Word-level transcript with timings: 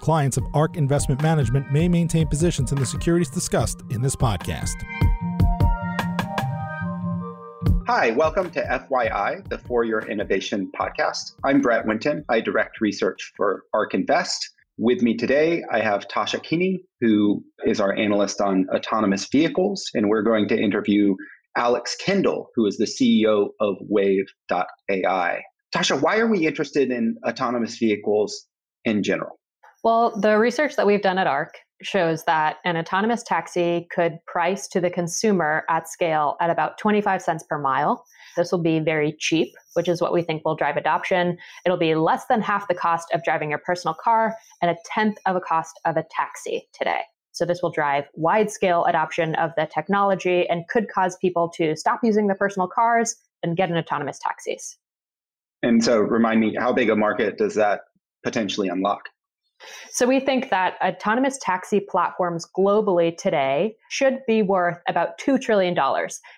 Clients 0.00 0.36
of 0.36 0.44
ARK 0.54 0.76
Investment 0.76 1.22
Management 1.22 1.72
may 1.72 1.88
maintain 1.88 2.26
positions 2.26 2.72
in 2.72 2.78
the 2.78 2.86
securities 2.86 3.30
discussed 3.30 3.82
in 3.90 4.00
this 4.00 4.16
podcast. 4.16 4.74
Hi, 7.86 8.10
welcome 8.10 8.50
to 8.50 8.62
FYI, 8.62 9.48
the 9.48 9.58
For 9.58 9.82
Your 9.82 10.00
Innovation 10.00 10.70
podcast. 10.78 11.32
I'm 11.44 11.60
Brett 11.60 11.86
Winton. 11.86 12.24
I 12.28 12.40
direct 12.40 12.80
research 12.80 13.32
for 13.36 13.64
ARK 13.72 13.94
Invest. 13.94 14.50
With 14.76 15.02
me 15.02 15.16
today, 15.16 15.64
I 15.72 15.80
have 15.80 16.06
Tasha 16.06 16.42
Keeney, 16.42 16.84
who 17.00 17.42
is 17.64 17.80
our 17.80 17.96
analyst 17.96 18.40
on 18.40 18.66
autonomous 18.74 19.26
vehicles, 19.32 19.90
and 19.94 20.08
we're 20.08 20.22
going 20.22 20.48
to 20.48 20.56
interview 20.56 21.16
Alex 21.56 21.96
Kendall, 21.96 22.50
who 22.54 22.66
is 22.66 22.76
the 22.76 22.84
CEO 22.84 23.48
of 23.58 23.76
Wayve.ai. 23.90 25.42
Tasha, 25.74 26.00
why 26.00 26.18
are 26.18 26.28
we 26.28 26.46
interested 26.46 26.90
in 26.90 27.16
autonomous 27.26 27.78
vehicles 27.78 28.46
in 28.84 29.02
general? 29.02 29.38
Well, 29.84 30.18
the 30.18 30.38
research 30.38 30.76
that 30.76 30.86
we've 30.86 31.02
done 31.02 31.18
at 31.18 31.26
ARK 31.26 31.54
shows 31.82 32.24
that 32.24 32.56
an 32.64 32.76
autonomous 32.76 33.22
taxi 33.22 33.86
could 33.92 34.18
price 34.26 34.66
to 34.68 34.80
the 34.80 34.90
consumer 34.90 35.64
at 35.68 35.88
scale 35.88 36.36
at 36.40 36.50
about 36.50 36.78
25 36.78 37.22
cents 37.22 37.44
per 37.48 37.58
mile. 37.58 38.04
This 38.36 38.50
will 38.50 38.62
be 38.62 38.80
very 38.80 39.16
cheap, 39.18 39.54
which 39.74 39.88
is 39.88 40.00
what 40.00 40.12
we 40.12 40.22
think 40.22 40.44
will 40.44 40.56
drive 40.56 40.76
adoption. 40.76 41.38
It'll 41.64 41.78
be 41.78 41.94
less 41.94 42.26
than 42.26 42.42
half 42.42 42.66
the 42.66 42.74
cost 42.74 43.08
of 43.14 43.22
driving 43.22 43.50
your 43.50 43.60
personal 43.60 43.94
car 43.94 44.36
and 44.60 44.70
a 44.70 44.76
tenth 44.84 45.18
of 45.26 45.36
a 45.36 45.40
cost 45.40 45.78
of 45.84 45.96
a 45.96 46.04
taxi 46.10 46.68
today. 46.72 47.02
So 47.30 47.44
this 47.44 47.62
will 47.62 47.70
drive 47.70 48.04
wide 48.14 48.50
scale 48.50 48.84
adoption 48.86 49.36
of 49.36 49.52
the 49.56 49.68
technology 49.72 50.48
and 50.48 50.66
could 50.68 50.88
cause 50.88 51.16
people 51.18 51.48
to 51.50 51.76
stop 51.76 52.00
using 52.02 52.26
their 52.26 52.36
personal 52.36 52.66
cars 52.66 53.14
and 53.44 53.56
get 53.56 53.70
in 53.70 53.76
autonomous 53.76 54.18
taxis. 54.18 54.76
And 55.62 55.82
so 55.82 55.98
remind 56.00 56.40
me, 56.40 56.56
how 56.58 56.72
big 56.72 56.90
a 56.90 56.96
market 56.96 57.38
does 57.38 57.54
that 57.54 57.82
potentially 58.24 58.66
unlock? 58.66 59.08
So 59.90 60.06
we 60.06 60.20
think 60.20 60.50
that 60.50 60.76
autonomous 60.82 61.38
taxi 61.40 61.80
platforms 61.80 62.46
globally 62.56 63.16
today 63.16 63.76
should 63.88 64.20
be 64.26 64.42
worth 64.42 64.78
about 64.88 65.18
$2 65.18 65.40
trillion. 65.40 65.76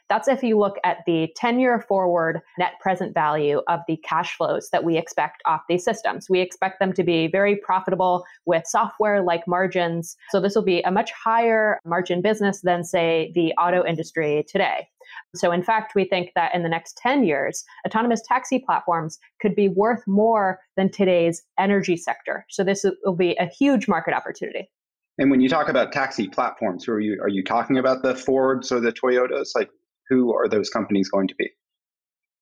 That's 0.09 0.29
if 0.29 0.43
you 0.43 0.59
look 0.59 0.77
at 0.85 0.99
the 1.07 1.33
10 1.37 1.61
year 1.61 1.81
forward 1.81 2.41
net 2.59 2.73
present 2.81 3.15
value 3.15 3.63
of 3.69 3.81
the 3.87 3.97
cash 3.99 4.37
flows 4.37 4.71
that 4.71 4.85
we 4.85 4.97
expect 4.97 5.43
off 5.47 5.63
these 5.69 5.85
systems. 5.85 6.29
We 6.31 6.41
expect 6.41 6.81
them 6.81 6.93
to 6.95 7.05
be 7.05 7.29
very 7.29 7.57
profitable 7.57 8.25
with 8.47 8.67
software 8.67 9.23
like 9.23 9.47
margins. 9.47 10.17
So 10.31 10.41
this 10.41 10.55
will 10.55 10.63
be 10.63 10.81
a 10.83 10.91
much 10.91 11.11
higher 11.13 11.81
margin 11.85 12.23
business 12.23 12.61
than, 12.63 12.85
say, 12.85 13.33
the 13.35 13.53
auto 13.53 13.85
industry 13.85 14.45
today. 14.49 14.89
So, 15.35 15.53
in 15.53 15.63
fact, 15.63 15.95
we 15.95 16.05
think 16.05 16.31
that 16.35 16.55
in 16.55 16.63
the 16.63 16.69
next 16.69 16.97
10 16.99 17.25
years, 17.25 17.65
autonomous 17.87 18.23
taxi 18.27 18.59
platforms 18.59 19.19
could 19.41 19.55
be 19.55 19.69
worth 19.69 20.03
more 20.07 20.61
than 20.77 20.91
today's 20.91 21.43
energy 21.59 21.97
sector. 21.97 22.47
So, 22.51 22.65
this 22.65 22.85
will 23.05 23.17
be 23.17 23.37
a 23.37 23.47
huge 23.47 23.89
market 23.89 24.15
opportunity. 24.15 24.71
And 25.19 25.31
when 25.31 25.41
you 25.41 25.49
talk 25.49 25.69
about 25.69 25.93
taxi 25.93 26.29
platforms, 26.29 26.85
who 26.85 26.93
are 26.93 27.01
you 27.01 27.21
are 27.21 27.29
you 27.29 27.45
talking 27.45 27.79
about 27.79 28.03
the 28.03 28.15
Fords 28.15 28.73
or 28.73 28.81
the 28.81 28.93
Toyotas? 28.93 29.51
Like 29.55 29.71
who 30.09 30.35
are 30.35 30.49
those 30.49 30.71
companies 30.71 31.09
going 31.09 31.29
to 31.29 31.35
be? 31.37 31.51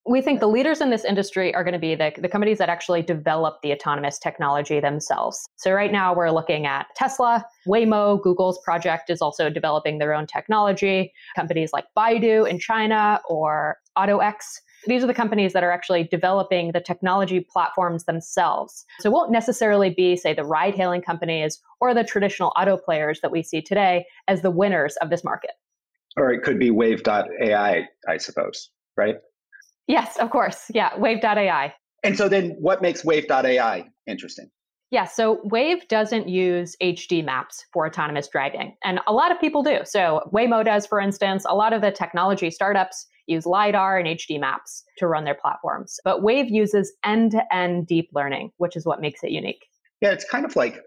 We 0.09 0.23
think 0.23 0.41
the 0.41 0.49
leaders 0.49 0.81
in 0.81 0.89
this 0.89 1.05
industry 1.05 1.55
are 1.55 1.63
going 1.63 1.75
to 1.75 1.79
be 1.79 1.95
the, 1.95 2.13
the 2.19 2.29
companies 2.29 2.59
that 2.59 2.71
actually 2.71 3.03
develop 3.03 3.61
the 3.63 3.73
autonomous 3.73 4.19
technology 4.19 4.81
themselves. 4.81 5.47
So, 5.57 5.73
right 5.73 5.93
now, 5.93 6.15
we're 6.15 6.31
looking 6.31 6.67
at 6.67 6.87
Tesla, 6.97 7.45
Waymo, 7.67 8.23
Google's 8.23 8.59
project 8.65 9.11
is 9.11 9.21
also 9.21 9.51
developing 9.51 9.99
their 9.99 10.15
own 10.15 10.27
technology, 10.27 11.13
companies 11.37 11.73
like 11.73 11.85
Baidu 11.97 12.49
in 12.49 12.59
China 12.59 13.21
or 13.29 13.77
AutoX. 13.99 14.37
These 14.87 15.05
are 15.05 15.07
the 15.07 15.15
companies 15.15 15.53
that 15.53 15.63
are 15.63 15.73
actually 15.73 16.05
developing 16.05 16.73
the 16.73 16.81
technology 16.81 17.41
platforms 17.41 18.05
themselves. 18.05 18.87
So, 19.01 19.11
it 19.11 19.13
won't 19.13 19.31
necessarily 19.31 19.91
be, 19.91 20.17
say, 20.17 20.33
the 20.33 20.45
ride 20.45 20.75
hailing 20.75 21.03
companies 21.03 21.61
or 21.81 21.93
the 21.93 22.05
traditional 22.05 22.53
auto 22.57 22.79
players 22.79 23.21
that 23.21 23.31
we 23.31 23.43
see 23.43 23.61
today 23.61 24.07
as 24.27 24.41
the 24.41 24.51
winners 24.51 24.97
of 25.03 25.11
this 25.11 25.23
market. 25.23 25.51
Or 26.17 26.33
it 26.33 26.43
could 26.43 26.59
be 26.59 26.71
Wayve.ai, 26.71 27.87
I 28.09 28.17
suppose, 28.17 28.71
right? 28.97 29.17
Yes, 29.89 30.17
of 30.19 30.31
course. 30.31 30.67
Yeah, 30.73 30.91
Wayve.ai. 30.91 31.75
And 32.05 32.17
so 32.17 32.29
then 32.29 32.51
what 32.61 32.81
makes 32.83 33.03
Wayve.ai 33.03 33.87
interesting? 34.07 34.51
Yeah, 34.91 35.05
so 35.05 35.41
Wayve 35.45 35.87
doesn't 35.89 36.29
use 36.29 36.77
HD 36.83 37.23
maps 37.23 37.67
for 37.73 37.87
autonomous 37.87 38.29
driving, 38.29 38.75
and 38.85 39.01
a 39.07 39.13
lot 39.13 39.31
of 39.31 39.39
people 39.39 39.63
do. 39.63 39.81
So 39.85 40.23
Waymo 40.33 40.65
does, 40.65 40.87
for 40.87 40.99
instance. 40.99 41.45
A 41.47 41.55
lot 41.55 41.75
of 41.75 41.83
the 41.83 41.91
technology 41.91 42.51
startups 42.51 43.07
use 43.27 43.45
LiDAR 43.45 43.99
and 43.99 44.09
HD 44.09 44.41
maps 44.41 44.85
to 44.97 45.07
run 45.07 45.25
their 45.25 45.35
platforms. 45.35 46.01
But 46.05 46.23
Wayve 46.23 46.49
uses 46.49 46.93
end 47.05 47.33
to 47.33 47.43
end 47.55 47.87
deep 47.87 48.09
learning, 48.15 48.53
which 48.57 48.77
is 48.77 48.87
what 48.87 49.01
makes 49.01 49.23
it 49.23 49.31
unique. 49.31 49.67
Yeah, 50.01 50.13
it's 50.13 50.25
kind 50.25 50.47
of 50.47 50.57
like 50.57 50.81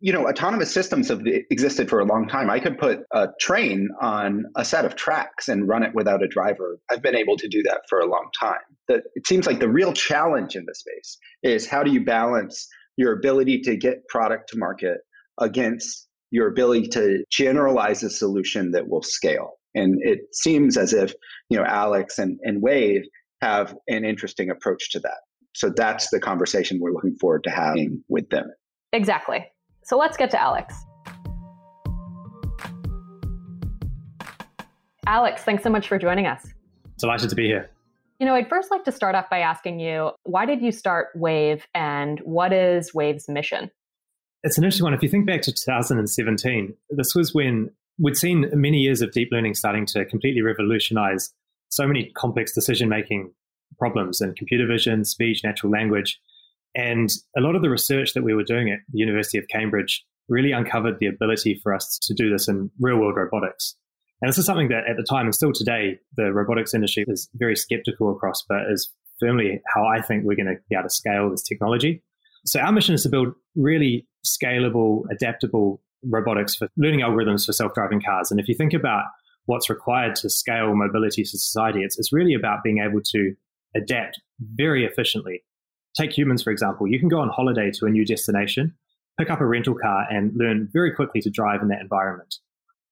you 0.00 0.12
know, 0.12 0.28
autonomous 0.28 0.72
systems 0.72 1.08
have 1.08 1.22
existed 1.50 1.88
for 1.88 2.00
a 2.00 2.04
long 2.04 2.28
time. 2.28 2.50
I 2.50 2.60
could 2.60 2.78
put 2.78 3.00
a 3.12 3.28
train 3.40 3.88
on 4.00 4.44
a 4.56 4.64
set 4.64 4.84
of 4.84 4.96
tracks 4.96 5.48
and 5.48 5.68
run 5.68 5.82
it 5.82 5.94
without 5.94 6.22
a 6.22 6.28
driver. 6.28 6.78
I've 6.90 7.02
been 7.02 7.16
able 7.16 7.36
to 7.36 7.48
do 7.48 7.62
that 7.64 7.82
for 7.88 8.00
a 8.00 8.06
long 8.06 8.28
time. 8.38 8.60
The, 8.88 9.02
it 9.14 9.26
seems 9.26 9.46
like 9.46 9.60
the 9.60 9.68
real 9.68 9.92
challenge 9.92 10.56
in 10.56 10.64
the 10.66 10.74
space 10.74 11.18
is 11.42 11.66
how 11.66 11.82
do 11.82 11.90
you 11.90 12.04
balance 12.04 12.68
your 12.96 13.12
ability 13.12 13.60
to 13.62 13.76
get 13.76 14.06
product 14.08 14.50
to 14.50 14.58
market 14.58 14.98
against 15.38 16.08
your 16.30 16.48
ability 16.48 16.88
to 16.88 17.24
generalize 17.30 18.02
a 18.02 18.10
solution 18.10 18.72
that 18.72 18.88
will 18.88 19.02
scale. 19.02 19.54
And 19.74 19.98
it 20.02 20.20
seems 20.32 20.76
as 20.76 20.92
if, 20.92 21.12
you 21.48 21.58
know, 21.58 21.64
Alex 21.64 22.18
and, 22.18 22.38
and 22.42 22.62
Wayve 22.62 23.04
have 23.40 23.76
an 23.88 24.04
interesting 24.04 24.50
approach 24.50 24.90
to 24.92 25.00
that. 25.00 25.18
So 25.54 25.72
that's 25.74 26.10
the 26.10 26.20
conversation 26.20 26.78
we're 26.80 26.92
looking 26.92 27.16
forward 27.16 27.44
to 27.44 27.50
having 27.50 28.04
with 28.08 28.28
them. 28.30 28.50
Exactly. 28.92 29.46
So 29.90 29.98
let's 29.98 30.16
get 30.16 30.30
to 30.30 30.40
Alex. 30.40 30.86
Alex, 35.04 35.42
thanks 35.42 35.64
so 35.64 35.68
much 35.68 35.88
for 35.88 35.98
joining 35.98 36.28
us. 36.28 36.46
Delighted 37.00 37.28
to 37.30 37.34
be 37.34 37.46
here. 37.46 37.68
You 38.20 38.26
know, 38.26 38.36
I'd 38.36 38.48
first 38.48 38.70
like 38.70 38.84
to 38.84 38.92
start 38.92 39.16
off 39.16 39.28
by 39.28 39.40
asking 39.40 39.80
you 39.80 40.12
why 40.22 40.46
did 40.46 40.62
you 40.62 40.70
start 40.70 41.08
Wayve 41.16 41.62
and 41.74 42.20
what 42.20 42.52
is 42.52 42.92
Wayve's 42.92 43.28
mission? 43.28 43.68
It's 44.44 44.56
an 44.56 44.62
interesting 44.62 44.84
one. 44.84 44.94
If 44.94 45.02
you 45.02 45.08
think 45.08 45.26
back 45.26 45.42
to 45.42 45.50
2017, 45.50 46.72
this 46.90 47.12
was 47.16 47.34
when 47.34 47.70
we'd 47.98 48.16
seen 48.16 48.48
many 48.52 48.76
years 48.78 49.02
of 49.02 49.10
deep 49.10 49.30
learning 49.32 49.54
starting 49.54 49.86
to 49.86 50.04
completely 50.04 50.40
revolutionize 50.40 51.34
so 51.68 51.88
many 51.88 52.12
complex 52.16 52.54
decision 52.54 52.88
making 52.88 53.32
problems 53.76 54.20
in 54.20 54.36
computer 54.36 54.68
vision, 54.68 55.04
speech, 55.04 55.42
natural 55.42 55.72
language. 55.72 56.20
And 56.74 57.08
a 57.36 57.40
lot 57.40 57.56
of 57.56 57.62
the 57.62 57.70
research 57.70 58.14
that 58.14 58.22
we 58.22 58.34
were 58.34 58.44
doing 58.44 58.70
at 58.70 58.78
the 58.92 58.98
University 58.98 59.38
of 59.38 59.48
Cambridge 59.48 60.04
really 60.28 60.52
uncovered 60.52 60.98
the 61.00 61.06
ability 61.06 61.58
for 61.62 61.74
us 61.74 61.98
to 62.02 62.14
do 62.14 62.30
this 62.30 62.48
in 62.48 62.70
real 62.78 62.98
world 62.98 63.16
robotics. 63.16 63.76
And 64.22 64.28
this 64.28 64.38
is 64.38 64.46
something 64.46 64.68
that 64.68 64.84
at 64.88 64.96
the 64.96 65.02
time 65.02 65.26
and 65.26 65.34
still 65.34 65.52
today, 65.52 65.98
the 66.16 66.32
robotics 66.32 66.74
industry 66.74 67.04
is 67.08 67.28
very 67.34 67.56
skeptical 67.56 68.12
across, 68.12 68.44
but 68.48 68.70
is 68.70 68.92
firmly 69.18 69.60
how 69.74 69.84
I 69.84 70.00
think 70.00 70.24
we're 70.24 70.36
going 70.36 70.46
to 70.46 70.56
be 70.68 70.76
able 70.76 70.84
to 70.84 70.90
scale 70.90 71.30
this 71.30 71.42
technology. 71.42 72.02
So 72.46 72.60
our 72.60 72.72
mission 72.72 72.94
is 72.94 73.02
to 73.02 73.08
build 73.08 73.28
really 73.56 74.06
scalable, 74.24 75.02
adaptable 75.10 75.82
robotics 76.04 76.54
for 76.54 76.68
learning 76.76 77.00
algorithms 77.00 77.44
for 77.44 77.52
self-driving 77.52 78.02
cars. 78.02 78.30
And 78.30 78.38
if 78.40 78.48
you 78.48 78.54
think 78.54 78.72
about 78.72 79.04
what's 79.46 79.68
required 79.68 80.14
to 80.16 80.30
scale 80.30 80.74
mobility 80.74 81.22
to 81.22 81.28
society, 81.28 81.82
it's, 81.82 81.98
it's 81.98 82.12
really 82.12 82.34
about 82.34 82.62
being 82.62 82.78
able 82.78 83.00
to 83.12 83.34
adapt 83.74 84.20
very 84.40 84.84
efficiently 84.84 85.42
Take 85.96 86.16
humans, 86.16 86.42
for 86.42 86.50
example. 86.50 86.86
You 86.86 86.98
can 86.98 87.08
go 87.08 87.20
on 87.20 87.28
holiday 87.28 87.70
to 87.72 87.86
a 87.86 87.90
new 87.90 88.04
destination, 88.04 88.74
pick 89.18 89.30
up 89.30 89.40
a 89.40 89.46
rental 89.46 89.74
car, 89.74 90.06
and 90.10 90.32
learn 90.36 90.68
very 90.72 90.92
quickly 90.92 91.20
to 91.22 91.30
drive 91.30 91.62
in 91.62 91.68
that 91.68 91.80
environment. 91.80 92.36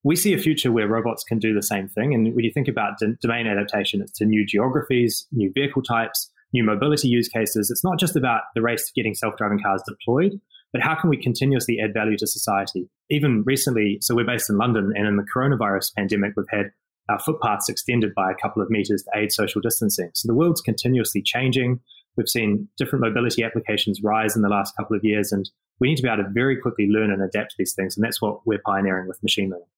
We 0.05 0.17
see 0.17 0.33
a 0.33 0.39
future 0.39 0.73
where 0.73 0.89
robots 0.89 1.25
can 1.25 1.39
do 1.39 1.55
the 1.55 1.62
same 1.62 1.89
thing. 1.89 2.15
And 2.15 2.35
when 2.35 2.45
you 2.45 2.53
think 2.53 2.69
about 2.69 2.99
d- 2.99 3.15
domain 3.21 3.47
adaptation, 3.47 4.00
it's 4.00 4.12
to 4.19 4.25
new 4.25 4.47
geographies, 4.47 5.27
new 5.33 5.53
vehicle 5.53 5.83
types, 5.83 6.31
new 6.53 6.65
mobility 6.65 7.09
use 7.09 7.29
cases. 7.29 7.71
It's 7.71 7.85
not 7.85 7.99
just 7.99 8.17
about 8.17 8.43
the 8.55 8.62
race 8.62 8.87
to 8.87 8.93
getting 8.95 9.15
self 9.15 9.37
driving 9.37 9.61
cars 9.61 9.83
deployed, 9.87 10.41
but 10.73 10.83
how 10.83 10.95
can 10.95 11.11
we 11.11 11.21
continuously 11.21 11.79
add 11.83 11.95
value 11.95 12.17
to 12.19 12.27
society? 12.27 12.89
Even 13.11 13.43
recently, 13.45 13.99
so 14.00 14.15
we're 14.15 14.27
based 14.27 14.50
in 14.50 14.59
London, 14.59 14.93
and 14.95 15.06
in 15.06 15.17
the 15.17 15.27
coronavirus 15.35 15.95
pandemic, 15.95 16.35
we've 16.37 16.47
had 16.50 16.73
our 17.09 17.19
footpaths 17.19 17.69
extended 17.69 18.15
by 18.15 18.31
a 18.31 18.35
couple 18.35 18.62
of 18.62 18.71
meters 18.71 19.03
to 19.03 19.19
aid 19.19 19.33
social 19.33 19.61
distancing. 19.61 20.11
So 20.15 20.29
the 20.29 20.35
world's 20.35 20.61
continuously 20.61 21.23
changing. 21.23 21.81
We've 22.19 22.29
seen 22.29 22.69
different 22.76 23.05
mobility 23.05 23.44
applications 23.44 24.03
rise 24.03 24.35
in 24.35 24.43
the 24.43 24.49
last 24.49 24.76
couple 24.76 24.97
of 24.97 25.05
years, 25.05 25.31
and 25.31 25.49
we 25.79 25.88
need 25.88 25.97
to 25.97 26.03
be 26.03 26.09
able 26.09 26.25
to 26.25 26.31
very 26.31 26.61
quickly 26.61 26.88
learn 26.88 27.12
and 27.12 27.23
adapt 27.23 27.50
to 27.50 27.56
these 27.59 27.75
things. 27.75 27.97
And 27.97 28.05
that's 28.05 28.20
what 28.20 28.44
we're 28.44 28.61
pioneering 28.67 29.06
with 29.06 29.23
machine 29.23 29.50
learning. 29.50 29.69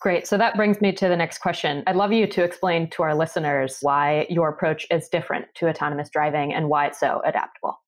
Great. 0.00 0.26
So 0.26 0.36
that 0.36 0.56
brings 0.56 0.80
me 0.80 0.92
to 0.92 1.08
the 1.08 1.16
next 1.16 1.38
question. 1.38 1.84
I'd 1.86 1.94
love 1.94 2.12
you 2.12 2.26
to 2.26 2.42
explain 2.42 2.90
to 2.90 3.04
our 3.04 3.14
listeners 3.14 3.78
why 3.80 4.26
your 4.28 4.48
approach 4.48 4.86
is 4.90 5.08
different 5.08 5.46
to 5.54 5.68
autonomous 5.68 6.10
driving 6.10 6.52
and 6.52 6.68
why 6.68 6.88
it's 6.88 6.98
so 6.98 7.22
adaptable. 7.24 7.78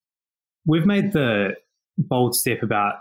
We've 0.64 0.86
made 0.86 1.12
the 1.12 1.56
bold 1.98 2.36
step 2.36 2.62
about 2.62 2.94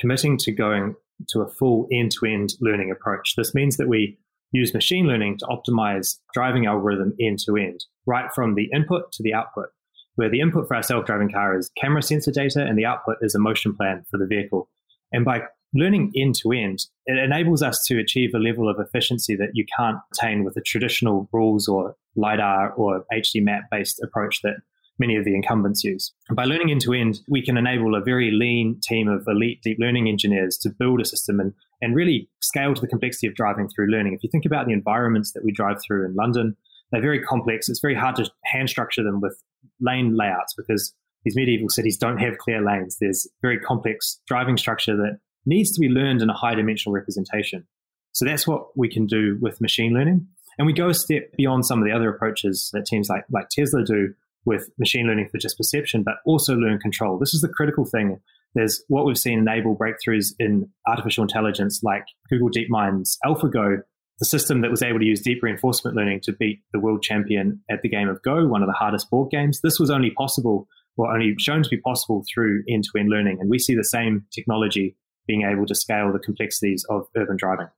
committing 0.00 0.38
to 0.38 0.52
going 0.52 0.96
to 1.28 1.42
a 1.42 1.48
full 1.48 1.88
end 1.92 2.12
to 2.12 2.26
end 2.26 2.54
learning 2.60 2.90
approach. 2.90 3.34
This 3.36 3.54
means 3.54 3.76
that 3.76 3.86
we 3.86 4.18
use 4.52 4.74
machine 4.74 5.06
learning 5.06 5.38
to 5.38 5.46
optimize 5.46 6.16
driving 6.32 6.66
algorithm 6.66 7.14
end 7.20 7.38
to 7.46 7.56
end, 7.56 7.84
right 8.06 8.30
from 8.34 8.54
the 8.54 8.68
input 8.74 9.12
to 9.12 9.22
the 9.22 9.34
output, 9.34 9.68
where 10.16 10.30
the 10.30 10.40
input 10.40 10.66
for 10.66 10.76
our 10.76 10.82
self 10.82 11.06
driving 11.06 11.30
car 11.30 11.56
is 11.56 11.70
camera 11.76 12.02
sensor 12.02 12.32
data 12.32 12.64
and 12.64 12.78
the 12.78 12.86
output 12.86 13.16
is 13.20 13.34
a 13.34 13.38
motion 13.38 13.74
plan 13.74 14.04
for 14.10 14.18
the 14.18 14.26
vehicle. 14.26 14.68
And 15.12 15.24
by 15.24 15.42
learning 15.74 16.12
end 16.16 16.34
to 16.42 16.52
end, 16.52 16.80
it 17.06 17.18
enables 17.18 17.62
us 17.62 17.84
to 17.86 17.98
achieve 17.98 18.30
a 18.34 18.38
level 18.38 18.68
of 18.68 18.76
efficiency 18.78 19.36
that 19.36 19.50
you 19.52 19.64
can't 19.76 19.98
attain 20.12 20.44
with 20.44 20.56
a 20.56 20.62
traditional 20.62 21.28
rules 21.32 21.68
or 21.68 21.94
LiDAR 22.16 22.72
or 22.72 23.04
HD 23.12 23.42
map 23.42 23.64
based 23.70 24.00
approach 24.02 24.40
that 24.42 24.56
many 24.98 25.16
of 25.16 25.24
the 25.24 25.34
incumbents 25.34 25.84
use. 25.84 26.12
By 26.34 26.44
learning 26.44 26.70
end 26.70 26.80
to 26.82 26.92
end, 26.92 27.20
we 27.28 27.42
can 27.44 27.56
enable 27.56 27.94
a 27.94 28.00
very 28.00 28.30
lean 28.30 28.80
team 28.82 29.08
of 29.08 29.24
elite 29.26 29.62
deep 29.62 29.78
learning 29.80 30.08
engineers 30.08 30.58
to 30.58 30.70
build 30.70 31.00
a 31.00 31.04
system 31.04 31.40
and, 31.40 31.52
and 31.80 31.94
really 31.94 32.28
scale 32.40 32.74
to 32.74 32.80
the 32.80 32.88
complexity 32.88 33.26
of 33.26 33.34
driving 33.34 33.68
through 33.68 33.90
learning. 33.90 34.14
If 34.14 34.22
you 34.22 34.30
think 34.30 34.44
about 34.44 34.66
the 34.66 34.72
environments 34.72 35.32
that 35.32 35.44
we 35.44 35.52
drive 35.52 35.76
through 35.86 36.06
in 36.06 36.14
London, 36.14 36.56
they're 36.90 37.00
very 37.00 37.22
complex. 37.22 37.68
It's 37.68 37.80
very 37.80 37.94
hard 37.94 38.16
to 38.16 38.30
hand 38.44 38.68
structure 38.68 39.02
them 39.02 39.20
with 39.20 39.40
lane 39.80 40.16
layouts 40.16 40.54
because 40.56 40.94
these 41.24 41.36
medieval 41.36 41.68
cities 41.68 41.96
don't 41.96 42.18
have 42.18 42.38
clear 42.38 42.64
lanes. 42.64 42.96
There's 43.00 43.28
very 43.42 43.58
complex 43.58 44.20
driving 44.26 44.56
structure 44.56 44.96
that 44.96 45.18
needs 45.46 45.72
to 45.72 45.80
be 45.80 45.88
learned 45.88 46.22
in 46.22 46.30
a 46.30 46.34
high 46.34 46.54
dimensional 46.54 46.94
representation. 46.94 47.66
So 48.12 48.24
that's 48.24 48.46
what 48.46 48.76
we 48.76 48.88
can 48.88 49.06
do 49.06 49.38
with 49.40 49.60
machine 49.60 49.92
learning. 49.92 50.26
And 50.58 50.66
we 50.66 50.72
go 50.72 50.88
a 50.88 50.94
step 50.94 51.30
beyond 51.36 51.66
some 51.66 51.78
of 51.78 51.84
the 51.84 51.92
other 51.92 52.08
approaches 52.08 52.70
that 52.72 52.86
teams 52.86 53.08
like, 53.08 53.24
like 53.30 53.48
Tesla 53.48 53.84
do 53.84 54.14
with 54.44 54.70
machine 54.78 55.06
learning 55.06 55.28
for 55.28 55.38
just 55.38 55.56
perception, 55.56 56.02
but 56.02 56.14
also 56.24 56.54
learn 56.54 56.80
control. 56.80 57.18
This 57.18 57.34
is 57.34 57.42
the 57.42 57.48
critical 57.48 57.84
thing. 57.84 58.20
There's 58.54 58.82
what 58.88 59.04
we've 59.04 59.18
seen 59.18 59.38
enable 59.38 59.76
breakthroughs 59.76 60.32
in 60.38 60.68
artificial 60.86 61.22
intelligence, 61.22 61.80
like 61.82 62.04
Google 62.30 62.50
DeepMind's 62.50 63.18
AlphaGo, 63.24 63.82
the 64.18 64.24
system 64.24 64.62
that 64.62 64.70
was 64.70 64.82
able 64.82 64.98
to 64.98 65.04
use 65.04 65.20
deep 65.20 65.42
reinforcement 65.42 65.96
learning 65.96 66.20
to 66.24 66.32
beat 66.32 66.62
the 66.72 66.80
world 66.80 67.02
champion 67.02 67.60
at 67.70 67.82
the 67.82 67.88
game 67.88 68.08
of 68.08 68.20
Go, 68.22 68.46
one 68.46 68.62
of 68.62 68.68
the 68.68 68.72
hardest 68.72 69.10
board 69.10 69.30
games. 69.30 69.60
This 69.62 69.78
was 69.78 69.90
only 69.90 70.10
possible, 70.10 70.66
or 70.96 71.12
only 71.12 71.34
shown 71.38 71.62
to 71.62 71.68
be 71.68 71.78
possible 71.78 72.24
through 72.32 72.64
end 72.68 72.84
to 72.84 72.98
end 72.98 73.10
learning. 73.10 73.38
And 73.40 73.48
we 73.48 73.58
see 73.58 73.74
the 73.74 73.84
same 73.84 74.24
technology 74.34 74.96
being 75.26 75.42
able 75.42 75.66
to 75.66 75.74
scale 75.74 76.12
the 76.12 76.18
complexities 76.18 76.84
of 76.90 77.06
urban 77.16 77.36
driving. 77.36 77.68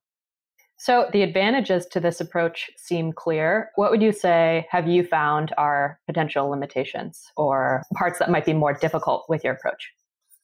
So, 0.78 1.10
the 1.12 1.20
advantages 1.20 1.84
to 1.88 2.00
this 2.00 2.22
approach 2.22 2.70
seem 2.78 3.12
clear. 3.12 3.70
What 3.74 3.90
would 3.90 4.00
you 4.00 4.12
say 4.12 4.66
have 4.70 4.88
you 4.88 5.04
found 5.04 5.52
are 5.58 6.00
potential 6.06 6.48
limitations 6.48 7.22
or 7.36 7.82
parts 7.94 8.18
that 8.18 8.30
might 8.30 8.46
be 8.46 8.54
more 8.54 8.72
difficult 8.72 9.26
with 9.28 9.44
your 9.44 9.52
approach? 9.52 9.92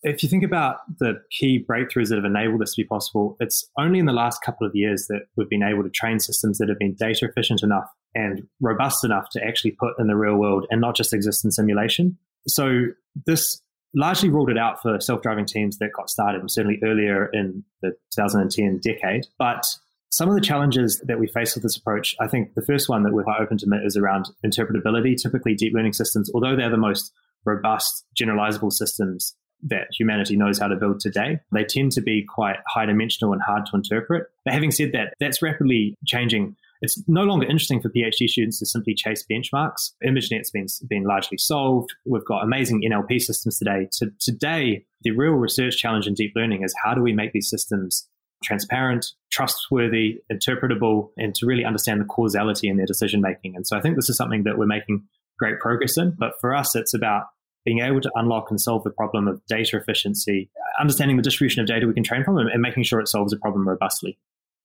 If 0.02 0.22
you 0.22 0.28
think 0.28 0.44
about 0.44 0.76
the 0.98 1.14
key 1.30 1.64
breakthroughs 1.68 2.08
that 2.08 2.16
have 2.16 2.24
enabled 2.24 2.60
this 2.60 2.74
to 2.74 2.82
be 2.82 2.86
possible, 2.86 3.36
it's 3.40 3.68
only 3.78 3.98
in 3.98 4.06
the 4.06 4.12
last 4.12 4.42
couple 4.42 4.66
of 4.66 4.74
years 4.74 5.06
that 5.08 5.22
we've 5.36 5.48
been 5.48 5.62
able 5.62 5.82
to 5.82 5.90
train 5.90 6.20
systems 6.20 6.58
that 6.58 6.68
have 6.68 6.78
been 6.78 6.94
data 6.94 7.26
efficient 7.26 7.62
enough 7.62 7.90
and 8.14 8.46
robust 8.60 9.04
enough 9.04 9.28
to 9.30 9.44
actually 9.44 9.72
put 9.72 9.94
in 9.98 10.06
the 10.06 10.16
real 10.16 10.36
world 10.36 10.66
and 10.70 10.80
not 10.80 10.96
just 10.96 11.12
exist 11.12 11.44
in 11.44 11.50
simulation. 11.50 12.18
So, 12.46 12.86
this 13.24 13.62
largely 13.94 14.28
ruled 14.28 14.50
it 14.50 14.58
out 14.58 14.82
for 14.82 15.00
self-driving 15.00 15.46
teams 15.46 15.78
that 15.78 15.90
got 15.96 16.10
started, 16.10 16.42
certainly 16.50 16.78
earlier 16.84 17.30
in 17.32 17.64
the 17.80 17.92
2010 18.14 18.80
decade. 18.82 19.26
But 19.38 19.64
some 20.10 20.28
of 20.28 20.34
the 20.34 20.40
challenges 20.40 21.02
that 21.06 21.18
we 21.18 21.26
face 21.26 21.54
with 21.54 21.62
this 21.62 21.76
approach, 21.76 22.14
I 22.20 22.28
think 22.28 22.54
the 22.54 22.64
first 22.64 22.88
one 22.88 23.02
that 23.04 23.12
we're 23.12 23.24
quite 23.24 23.40
open 23.40 23.58
to 23.58 23.80
is 23.84 23.96
around 23.96 24.28
interpretability. 24.44 25.16
Typically, 25.20 25.54
deep 25.54 25.72
learning 25.74 25.94
systems, 25.94 26.30
although 26.34 26.54
they're 26.54 26.70
the 26.70 26.76
most 26.76 27.12
robust, 27.44 28.04
generalizable 28.18 28.72
systems 28.72 29.34
that 29.64 29.88
humanity 29.98 30.36
knows 30.36 30.58
how 30.58 30.68
to 30.68 30.76
build 30.76 31.00
today, 31.00 31.40
they 31.52 31.64
tend 31.64 31.92
to 31.92 32.00
be 32.00 32.24
quite 32.28 32.56
high 32.68 32.86
dimensional 32.86 33.32
and 33.32 33.42
hard 33.42 33.66
to 33.66 33.76
interpret. 33.76 34.26
But 34.44 34.54
having 34.54 34.70
said 34.70 34.92
that, 34.92 35.14
that's 35.18 35.42
rapidly 35.42 35.96
changing 36.06 36.56
it's 36.82 37.02
no 37.08 37.22
longer 37.22 37.46
interesting 37.46 37.80
for 37.80 37.88
PhD 37.88 38.28
students 38.28 38.58
to 38.58 38.66
simply 38.66 38.94
chase 38.94 39.24
benchmarks. 39.30 39.92
ImageNet's 40.04 40.50
been, 40.50 40.66
been 40.88 41.04
largely 41.04 41.38
solved. 41.38 41.90
We've 42.04 42.24
got 42.24 42.44
amazing 42.44 42.82
NLP 42.82 43.20
systems 43.20 43.58
today. 43.58 43.88
To, 43.92 44.10
today, 44.20 44.84
the 45.02 45.12
real 45.12 45.32
research 45.32 45.78
challenge 45.78 46.06
in 46.06 46.14
deep 46.14 46.32
learning 46.36 46.62
is 46.62 46.74
how 46.84 46.94
do 46.94 47.02
we 47.02 47.12
make 47.12 47.32
these 47.32 47.48
systems 47.48 48.08
transparent, 48.44 49.06
trustworthy, 49.30 50.18
interpretable, 50.30 51.10
and 51.16 51.34
to 51.36 51.46
really 51.46 51.64
understand 51.64 52.00
the 52.00 52.04
causality 52.04 52.68
in 52.68 52.76
their 52.76 52.86
decision 52.86 53.20
making. 53.20 53.56
And 53.56 53.66
so 53.66 53.76
I 53.76 53.80
think 53.80 53.96
this 53.96 54.10
is 54.10 54.16
something 54.16 54.44
that 54.44 54.58
we're 54.58 54.66
making 54.66 55.04
great 55.38 55.58
progress 55.60 55.96
in. 55.96 56.14
But 56.18 56.32
for 56.40 56.54
us, 56.54 56.76
it's 56.76 56.94
about 56.94 57.24
being 57.66 57.80
able 57.80 58.00
to 58.00 58.10
unlock 58.14 58.46
and 58.48 58.58
solve 58.58 58.84
the 58.84 58.90
problem 58.90 59.28
of 59.28 59.44
data 59.46 59.76
efficiency, 59.76 60.48
understanding 60.80 61.18
the 61.18 61.22
distribution 61.22 61.60
of 61.60 61.66
data 61.66 61.86
we 61.86 61.92
can 61.92 62.04
train 62.04 62.24
from, 62.24 62.38
and 62.38 62.62
making 62.62 62.84
sure 62.84 63.00
it 63.00 63.08
solves 63.08 63.32
a 63.32 63.36
problem 63.36 63.68
robustly. 63.68 64.16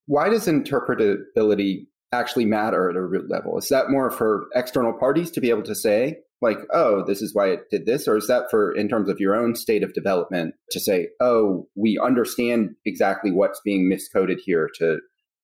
Why 0.05 0.29
does 0.29 0.47
interpretability 0.47 1.87
actually 2.13 2.45
matter 2.45 2.89
at 2.89 2.95
a 2.95 3.01
root 3.01 3.29
level? 3.29 3.57
Is 3.57 3.69
that 3.69 3.89
more 3.89 4.11
for 4.11 4.45
external 4.55 4.93
parties 4.93 5.31
to 5.31 5.41
be 5.41 5.49
able 5.49 5.63
to 5.63 5.75
say, 5.75 6.19
like, 6.41 6.59
oh, 6.73 7.03
this 7.05 7.21
is 7.21 7.33
why 7.33 7.49
it 7.49 7.69
did 7.71 7.85
this? 7.85 8.07
Or 8.07 8.17
is 8.17 8.27
that 8.27 8.51
for, 8.51 8.71
in 8.73 8.87
terms 8.87 9.09
of 9.09 9.19
your 9.19 9.35
own 9.35 9.55
state 9.55 9.83
of 9.83 9.93
development, 9.93 10.53
to 10.71 10.79
say, 10.79 11.09
oh, 11.19 11.67
we 11.75 11.99
understand 11.99 12.75
exactly 12.85 13.31
what's 13.31 13.61
being 13.65 13.91
miscoded 13.91 14.37
here 14.43 14.69
to 14.77 14.99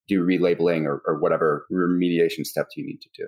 do 0.08 0.26
relabeling 0.26 0.86
or, 0.86 1.02
or 1.06 1.20
whatever 1.20 1.66
remediation 1.72 2.46
steps 2.46 2.78
you 2.78 2.86
need 2.86 3.02
to 3.02 3.10
do? 3.18 3.28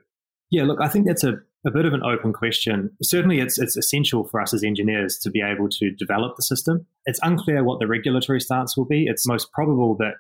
Yeah, 0.51 0.63
look, 0.63 0.81
I 0.81 0.87
think 0.87 1.07
that's 1.07 1.23
a, 1.23 1.35
a 1.65 1.71
bit 1.71 1.85
of 1.85 1.93
an 1.93 2.03
open 2.03 2.31
question. 2.31 2.91
Certainly, 3.03 3.39
it's, 3.39 3.59
it's 3.59 3.75
essential 3.75 4.23
for 4.23 4.41
us 4.41 4.53
as 4.53 4.63
engineers 4.63 5.17
to 5.19 5.29
be 5.29 5.41
able 5.41 5.67
to 5.69 5.91
develop 5.91 6.35
the 6.35 6.43
system. 6.43 6.85
It's 7.05 7.19
unclear 7.21 7.63
what 7.63 7.79
the 7.79 7.87
regulatory 7.87 8.39
stance 8.39 8.77
will 8.77 8.85
be. 8.85 9.05
It's 9.05 9.27
most 9.27 9.51
probable 9.51 9.95
that 9.97 10.13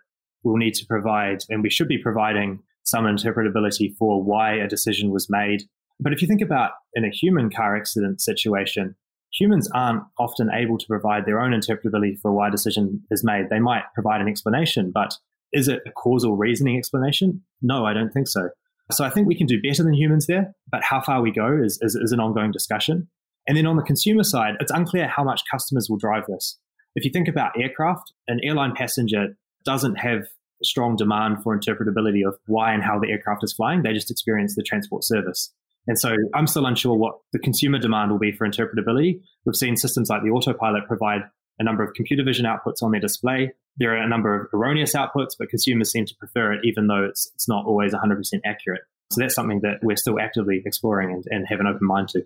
we'll 0.43 0.57
need 0.57 0.73
to 0.75 0.85
provide, 0.85 1.39
and 1.49 1.63
we 1.63 1.69
should 1.69 1.87
be 1.87 1.97
providing 1.97 2.59
some 2.83 3.05
interpretability 3.05 3.95
for 3.97 4.21
why 4.21 4.53
a 4.53 4.67
decision 4.67 5.11
was 5.11 5.29
made. 5.29 5.63
But 5.99 6.13
if 6.13 6.21
you 6.21 6.27
think 6.27 6.41
about 6.41 6.71
in 6.93 7.05
a 7.05 7.09
human 7.09 7.49
car 7.49 7.75
accident 7.75 8.21
situation, 8.21 8.95
humans 9.31 9.69
aren't 9.73 10.03
often 10.17 10.49
able 10.53 10.77
to 10.77 10.87
provide 10.87 11.25
their 11.25 11.39
own 11.39 11.51
interpretability 11.51 12.19
for 12.19 12.31
why 12.31 12.47
a 12.47 12.51
decision 12.51 13.01
is 13.11 13.23
made. 13.23 13.49
They 13.49 13.59
might 13.59 13.83
provide 13.93 14.21
an 14.21 14.27
explanation, 14.27 14.91
but 14.93 15.13
is 15.51 15.67
it 15.67 15.81
a 15.85 15.91
causal 15.91 16.35
reasoning 16.35 16.77
explanation? 16.77 17.41
No, 17.61 17.85
I 17.85 17.93
don't 17.93 18.11
think 18.11 18.27
so. 18.27 18.49
So 18.91 19.05
I 19.05 19.09
think 19.09 19.27
we 19.27 19.35
can 19.35 19.47
do 19.47 19.61
better 19.61 19.83
than 19.83 19.93
humans 19.93 20.25
there, 20.27 20.55
but 20.71 20.83
how 20.83 21.01
far 21.01 21.21
we 21.21 21.31
go 21.31 21.59
is, 21.63 21.79
is, 21.81 21.95
is 21.95 22.11
an 22.11 22.19
ongoing 22.19 22.51
discussion. 22.51 23.07
And 23.47 23.57
then 23.57 23.65
on 23.65 23.77
the 23.77 23.83
consumer 23.83 24.23
side, 24.23 24.55
it's 24.59 24.71
unclear 24.71 25.07
how 25.07 25.23
much 25.23 25.41
customers 25.49 25.87
will 25.89 25.97
drive 25.97 26.23
this. 26.27 26.57
If 26.95 27.05
you 27.05 27.11
think 27.11 27.27
about 27.27 27.59
aircraft, 27.59 28.13
an 28.27 28.39
airline 28.43 28.73
passenger 28.75 29.37
doesn't 29.63 29.95
have 29.95 30.23
strong 30.63 30.95
demand 30.95 31.43
for 31.43 31.57
interpretability 31.57 32.27
of 32.27 32.35
why 32.47 32.73
and 32.73 32.83
how 32.83 32.99
the 32.99 33.09
aircraft 33.09 33.43
is 33.43 33.53
flying. 33.53 33.83
They 33.83 33.93
just 33.93 34.11
experience 34.11 34.55
the 34.55 34.63
transport 34.63 35.03
service. 35.03 35.53
And 35.87 35.97
so 35.97 36.15
I'm 36.35 36.47
still 36.47 36.65
unsure 36.65 36.95
what 36.95 37.15
the 37.31 37.39
consumer 37.39 37.79
demand 37.79 38.11
will 38.11 38.19
be 38.19 38.31
for 38.31 38.47
interpretability. 38.47 39.21
We've 39.45 39.55
seen 39.55 39.77
systems 39.77 40.09
like 40.09 40.23
the 40.23 40.29
autopilot 40.29 40.87
provide 40.87 41.21
a 41.57 41.63
number 41.63 41.83
of 41.83 41.93
computer 41.93 42.23
vision 42.23 42.45
outputs 42.45 42.83
on 42.83 42.91
their 42.91 43.01
display. 43.01 43.53
There 43.79 43.93
are 43.93 43.97
a 43.97 44.07
number 44.07 44.39
of 44.39 44.53
erroneous 44.53 44.93
outputs, 44.93 45.31
but 45.37 45.49
consumers 45.49 45.91
seem 45.91 46.05
to 46.05 46.15
prefer 46.15 46.53
it, 46.53 46.61
even 46.63 46.87
though 46.87 47.05
it's, 47.05 47.31
it's 47.33 47.47
not 47.47 47.65
always 47.65 47.93
100% 47.93 48.21
accurate. 48.45 48.81
So 49.11 49.21
that's 49.21 49.33
something 49.33 49.61
that 49.61 49.79
we're 49.81 49.95
still 49.95 50.19
actively 50.19 50.61
exploring 50.65 51.11
and, 51.11 51.23
and 51.29 51.47
have 51.47 51.59
an 51.59 51.67
open 51.67 51.87
mind 51.87 52.09
to 52.09 52.25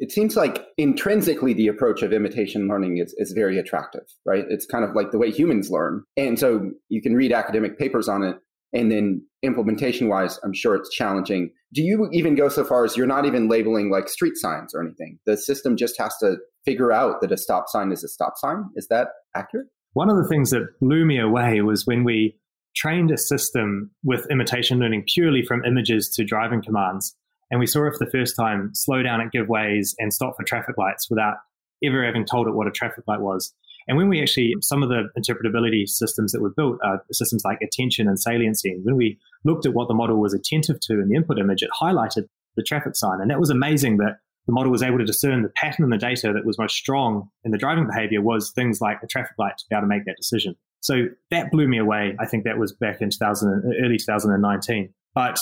it 0.00 0.10
seems 0.10 0.34
like 0.34 0.66
intrinsically 0.78 1.52
the 1.52 1.68
approach 1.68 2.02
of 2.02 2.10
imitation 2.12 2.66
learning 2.66 2.96
is, 2.96 3.14
is 3.18 3.32
very 3.32 3.58
attractive, 3.58 4.04
right? 4.24 4.46
It's 4.48 4.64
kind 4.64 4.82
of 4.82 4.96
like 4.96 5.10
the 5.10 5.18
way 5.18 5.30
humans 5.30 5.70
learn. 5.70 6.04
And 6.16 6.38
so 6.38 6.70
you 6.88 7.02
can 7.02 7.14
read 7.14 7.32
academic 7.32 7.78
papers 7.78 8.08
on 8.08 8.22
it. 8.22 8.38
And 8.72 8.90
then 8.90 9.26
implementation 9.42 10.08
wise, 10.08 10.40
I'm 10.42 10.54
sure 10.54 10.74
it's 10.74 10.88
challenging. 10.88 11.50
Do 11.74 11.82
you 11.82 12.08
even 12.12 12.34
go 12.34 12.48
so 12.48 12.64
far 12.64 12.84
as 12.84 12.96
you're 12.96 13.06
not 13.06 13.26
even 13.26 13.48
labeling 13.48 13.90
like 13.90 14.08
street 14.08 14.36
signs 14.36 14.74
or 14.74 14.82
anything? 14.82 15.18
The 15.26 15.36
system 15.36 15.76
just 15.76 15.98
has 15.98 16.16
to 16.22 16.36
figure 16.64 16.92
out 16.92 17.20
that 17.20 17.32
a 17.32 17.36
stop 17.36 17.68
sign 17.68 17.92
is 17.92 18.02
a 18.02 18.08
stop 18.08 18.38
sign. 18.38 18.70
Is 18.76 18.88
that 18.88 19.08
accurate? 19.36 19.66
One 19.92 20.08
of 20.08 20.16
the 20.16 20.28
things 20.28 20.50
that 20.50 20.78
blew 20.80 21.04
me 21.04 21.18
away 21.18 21.60
was 21.60 21.86
when 21.86 22.04
we 22.04 22.36
trained 22.76 23.10
a 23.10 23.18
system 23.18 23.90
with 24.04 24.26
imitation 24.30 24.78
learning 24.78 25.04
purely 25.12 25.42
from 25.42 25.64
images 25.64 26.08
to 26.10 26.24
driving 26.24 26.62
commands 26.62 27.16
and 27.50 27.58
we 27.58 27.66
saw 27.66 27.86
it 27.86 27.92
for 27.96 28.04
the 28.04 28.10
first 28.10 28.36
time 28.36 28.70
slow 28.74 29.02
down 29.02 29.20
at 29.20 29.32
giveways 29.32 29.94
and 29.98 30.12
stop 30.12 30.36
for 30.36 30.44
traffic 30.44 30.78
lights 30.78 31.10
without 31.10 31.36
ever 31.84 32.04
having 32.04 32.24
told 32.24 32.46
it 32.46 32.54
what 32.54 32.68
a 32.68 32.70
traffic 32.70 33.04
light 33.06 33.20
was. 33.20 33.52
And 33.88 33.96
when 33.96 34.08
we 34.08 34.22
actually, 34.22 34.54
some 34.60 34.82
of 34.82 34.88
the 34.88 35.08
interpretability 35.18 35.88
systems 35.88 36.32
that 36.32 36.40
were 36.40 36.50
built 36.50 36.78
systems 37.10 37.44
like 37.44 37.58
attention 37.60 38.06
and 38.06 38.20
saliency. 38.20 38.70
And 38.70 38.84
when 38.84 38.96
we 38.96 39.18
looked 39.44 39.66
at 39.66 39.74
what 39.74 39.88
the 39.88 39.94
model 39.94 40.20
was 40.20 40.34
attentive 40.34 40.78
to 40.80 41.00
in 41.00 41.08
the 41.08 41.16
input 41.16 41.38
image, 41.38 41.62
it 41.62 41.70
highlighted 41.80 42.28
the 42.56 42.62
traffic 42.62 42.94
sign. 42.94 43.20
And 43.20 43.30
that 43.30 43.40
was 43.40 43.50
amazing 43.50 43.96
that 43.96 44.18
the 44.46 44.52
model 44.52 44.72
was 44.72 44.82
able 44.82 44.98
to 44.98 45.04
discern 45.04 45.42
the 45.42 45.50
pattern 45.50 45.84
in 45.84 45.90
the 45.90 45.98
data 45.98 46.32
that 46.32 46.44
was 46.44 46.58
most 46.58 46.74
strong 46.74 47.28
in 47.44 47.50
the 47.50 47.58
driving 47.58 47.86
behavior 47.86 48.22
was 48.22 48.50
things 48.50 48.80
like 48.80 48.98
a 49.02 49.06
traffic 49.06 49.36
light 49.38 49.58
to 49.58 49.64
be 49.68 49.76
able 49.76 49.82
to 49.82 49.86
make 49.88 50.04
that 50.06 50.16
decision. 50.16 50.56
So 50.80 51.06
that 51.30 51.50
blew 51.50 51.68
me 51.68 51.78
away. 51.78 52.16
I 52.18 52.26
think 52.26 52.44
that 52.44 52.58
was 52.58 52.72
back 52.72 53.00
in 53.00 53.10
2000, 53.10 53.74
early 53.84 53.98
2019. 53.98 54.92
But 55.14 55.38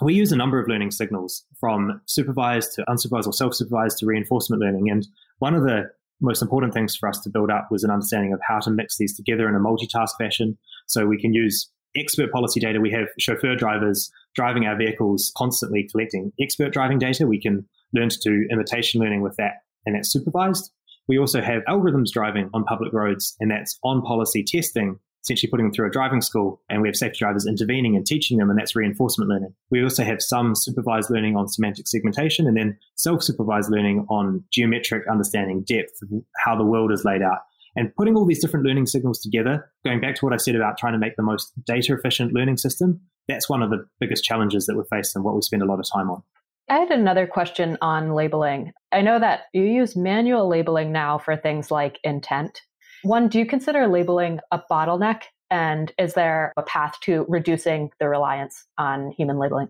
we 0.00 0.14
use 0.14 0.32
a 0.32 0.36
number 0.36 0.58
of 0.58 0.68
learning 0.68 0.92
signals 0.92 1.44
from 1.60 2.00
supervised 2.06 2.72
to 2.74 2.84
unsupervised 2.88 3.26
or 3.26 3.32
self-supervised 3.32 3.98
to 3.98 4.06
reinforcement 4.06 4.62
learning. 4.62 4.90
And 4.90 5.06
one 5.38 5.54
of 5.54 5.64
the 5.64 5.90
most 6.20 6.42
important 6.42 6.72
things 6.72 6.96
for 6.96 7.08
us 7.08 7.20
to 7.20 7.30
build 7.30 7.50
up 7.50 7.68
was 7.70 7.84
an 7.84 7.90
understanding 7.90 8.32
of 8.32 8.40
how 8.46 8.60
to 8.60 8.70
mix 8.70 8.96
these 8.96 9.14
together 9.16 9.48
in 9.48 9.54
a 9.54 9.60
multitask 9.60 10.10
fashion. 10.18 10.56
So 10.86 11.06
we 11.06 11.20
can 11.20 11.32
use 11.32 11.70
expert 11.96 12.32
policy 12.32 12.60
data. 12.60 12.80
We 12.80 12.90
have 12.92 13.08
chauffeur 13.18 13.56
drivers 13.56 14.10
driving 14.34 14.66
our 14.66 14.76
vehicles 14.76 15.32
constantly 15.36 15.88
collecting 15.90 16.32
expert 16.40 16.72
driving 16.72 16.98
data. 16.98 17.26
We 17.26 17.40
can 17.40 17.68
learn 17.92 18.08
to 18.08 18.18
do 18.22 18.46
imitation 18.50 19.00
learning 19.00 19.22
with 19.22 19.36
that, 19.36 19.62
and 19.86 19.94
that's 19.94 20.12
supervised. 20.12 20.70
We 21.08 21.18
also 21.18 21.40
have 21.40 21.62
algorithms 21.68 22.10
driving 22.12 22.50
on 22.52 22.64
public 22.64 22.92
roads, 22.92 23.34
and 23.40 23.50
that's 23.50 23.78
on 23.82 24.02
policy 24.02 24.44
testing, 24.44 24.98
essentially 25.22 25.50
putting 25.50 25.66
them 25.66 25.72
through 25.72 25.88
a 25.88 25.90
driving 25.90 26.20
school. 26.20 26.60
And 26.68 26.82
we 26.82 26.88
have 26.88 26.96
safety 26.96 27.18
drivers 27.20 27.46
intervening 27.46 27.96
and 27.96 28.06
teaching 28.06 28.36
them, 28.36 28.50
and 28.50 28.58
that's 28.58 28.76
reinforcement 28.76 29.30
learning. 29.30 29.54
We 29.70 29.82
also 29.82 30.04
have 30.04 30.20
some 30.20 30.54
supervised 30.54 31.10
learning 31.10 31.36
on 31.36 31.48
semantic 31.48 31.88
segmentation, 31.88 32.46
and 32.46 32.56
then 32.56 32.78
self 32.96 33.22
supervised 33.22 33.70
learning 33.70 34.06
on 34.10 34.44
geometric 34.52 35.08
understanding, 35.08 35.64
depth, 35.66 35.98
how 36.44 36.56
the 36.56 36.64
world 36.64 36.92
is 36.92 37.04
laid 37.04 37.22
out. 37.22 37.38
And 37.74 37.94
putting 37.94 38.16
all 38.16 38.26
these 38.26 38.40
different 38.40 38.66
learning 38.66 38.86
signals 38.86 39.20
together, 39.20 39.70
going 39.84 40.00
back 40.00 40.16
to 40.16 40.24
what 40.24 40.34
I 40.34 40.36
said 40.36 40.56
about 40.56 40.78
trying 40.78 40.94
to 40.94 40.98
make 40.98 41.16
the 41.16 41.22
most 41.22 41.52
data 41.64 41.94
efficient 41.94 42.32
learning 42.32 42.56
system, 42.56 43.00
that's 43.28 43.48
one 43.48 43.62
of 43.62 43.70
the 43.70 43.86
biggest 44.00 44.24
challenges 44.24 44.66
that 44.66 44.76
we're 44.76 44.84
faced 44.84 45.14
and 45.14 45.24
what 45.24 45.34
we 45.34 45.42
spend 45.42 45.62
a 45.62 45.66
lot 45.66 45.78
of 45.78 45.86
time 45.90 46.10
on. 46.10 46.22
I 46.70 46.78
had 46.78 46.90
another 46.90 47.26
question 47.26 47.78
on 47.80 48.12
labeling. 48.12 48.72
I 48.92 49.00
know 49.00 49.18
that 49.18 49.44
you 49.54 49.62
use 49.62 49.96
manual 49.96 50.48
labeling 50.48 50.92
now 50.92 51.16
for 51.18 51.36
things 51.36 51.70
like 51.70 51.98
intent. 52.04 52.60
One, 53.02 53.28
do 53.28 53.38
you 53.38 53.46
consider 53.46 53.86
labeling 53.86 54.40
a 54.50 54.60
bottleneck? 54.70 55.22
And 55.50 55.92
is 55.98 56.12
there 56.12 56.52
a 56.58 56.62
path 56.62 57.00
to 57.04 57.24
reducing 57.26 57.90
the 58.00 58.08
reliance 58.08 58.66
on 58.76 59.12
human 59.16 59.38
labeling? 59.38 59.68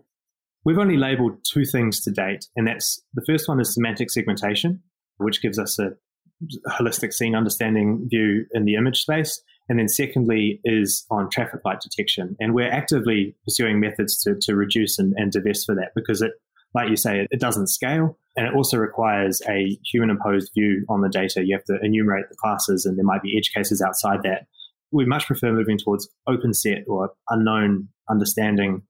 We've 0.65 0.77
only 0.77 0.97
labeled 0.97 1.37
two 1.49 1.63
things 1.63 2.01
to 2.01 2.11
date, 2.11 2.45
and 2.57 2.67
that's 2.67 3.01
the 3.13 3.23
first 3.25 3.47
one 3.47 3.61
is 3.61 3.73
semantic 3.73 4.11
segmentation, 4.11 4.83
which 5.17 5.41
gives 5.41 5.57
us 5.57 5.79
a 5.79 5.91
holistic 6.69 7.13
scene 7.13 7.33
understanding 7.33 8.07
view 8.09 8.45
in 8.53 8.65
the 8.65 8.75
image 8.75 8.99
space. 8.99 9.41
And 9.69 9.77
then 9.77 9.87
secondly 9.87 10.59
is 10.63 11.05
on 11.11 11.29
traffic 11.29 11.61
light 11.63 11.79
detection. 11.79 12.35
And 12.39 12.55
we're 12.55 12.71
actively 12.71 13.35
pursuing 13.45 13.79
methods 13.79 14.19
to, 14.23 14.35
to 14.41 14.55
reduce 14.55 14.97
and, 14.97 15.13
and 15.15 15.31
divest 15.31 15.65
for 15.65 15.75
that 15.75 15.91
because 15.95 16.23
it 16.23 16.31
like 16.73 16.89
you 16.89 16.95
say, 16.95 17.27
it, 17.29 17.39
doesn't 17.39 17.67
scale. 17.67 18.17
And 18.35 18.47
it 18.47 18.53
also 18.53 18.77
requires 18.77 19.41
a 19.49 19.77
human 19.91 20.09
imposed 20.09 20.51
view 20.53 20.85
on 20.87 21.01
the 21.01 21.09
data. 21.09 21.43
You 21.43 21.55
have 21.55 21.65
to 21.65 21.79
enumerate 21.83 22.29
the 22.29 22.35
classes, 22.35 22.85
and 22.85 22.97
there 22.97 23.05
might 23.05 23.21
be 23.21 23.37
edge 23.37 23.51
cases 23.53 23.81
outside 23.81 24.23
that. 24.23 24.47
We 24.91 25.05
much 25.05 25.27
prefer 25.27 25.51
moving 25.51 25.77
towards 25.77 26.09
open 26.27 26.53
set 26.53 26.83
or 26.87 27.11
unknown 27.29 27.89
understanding 28.09 28.83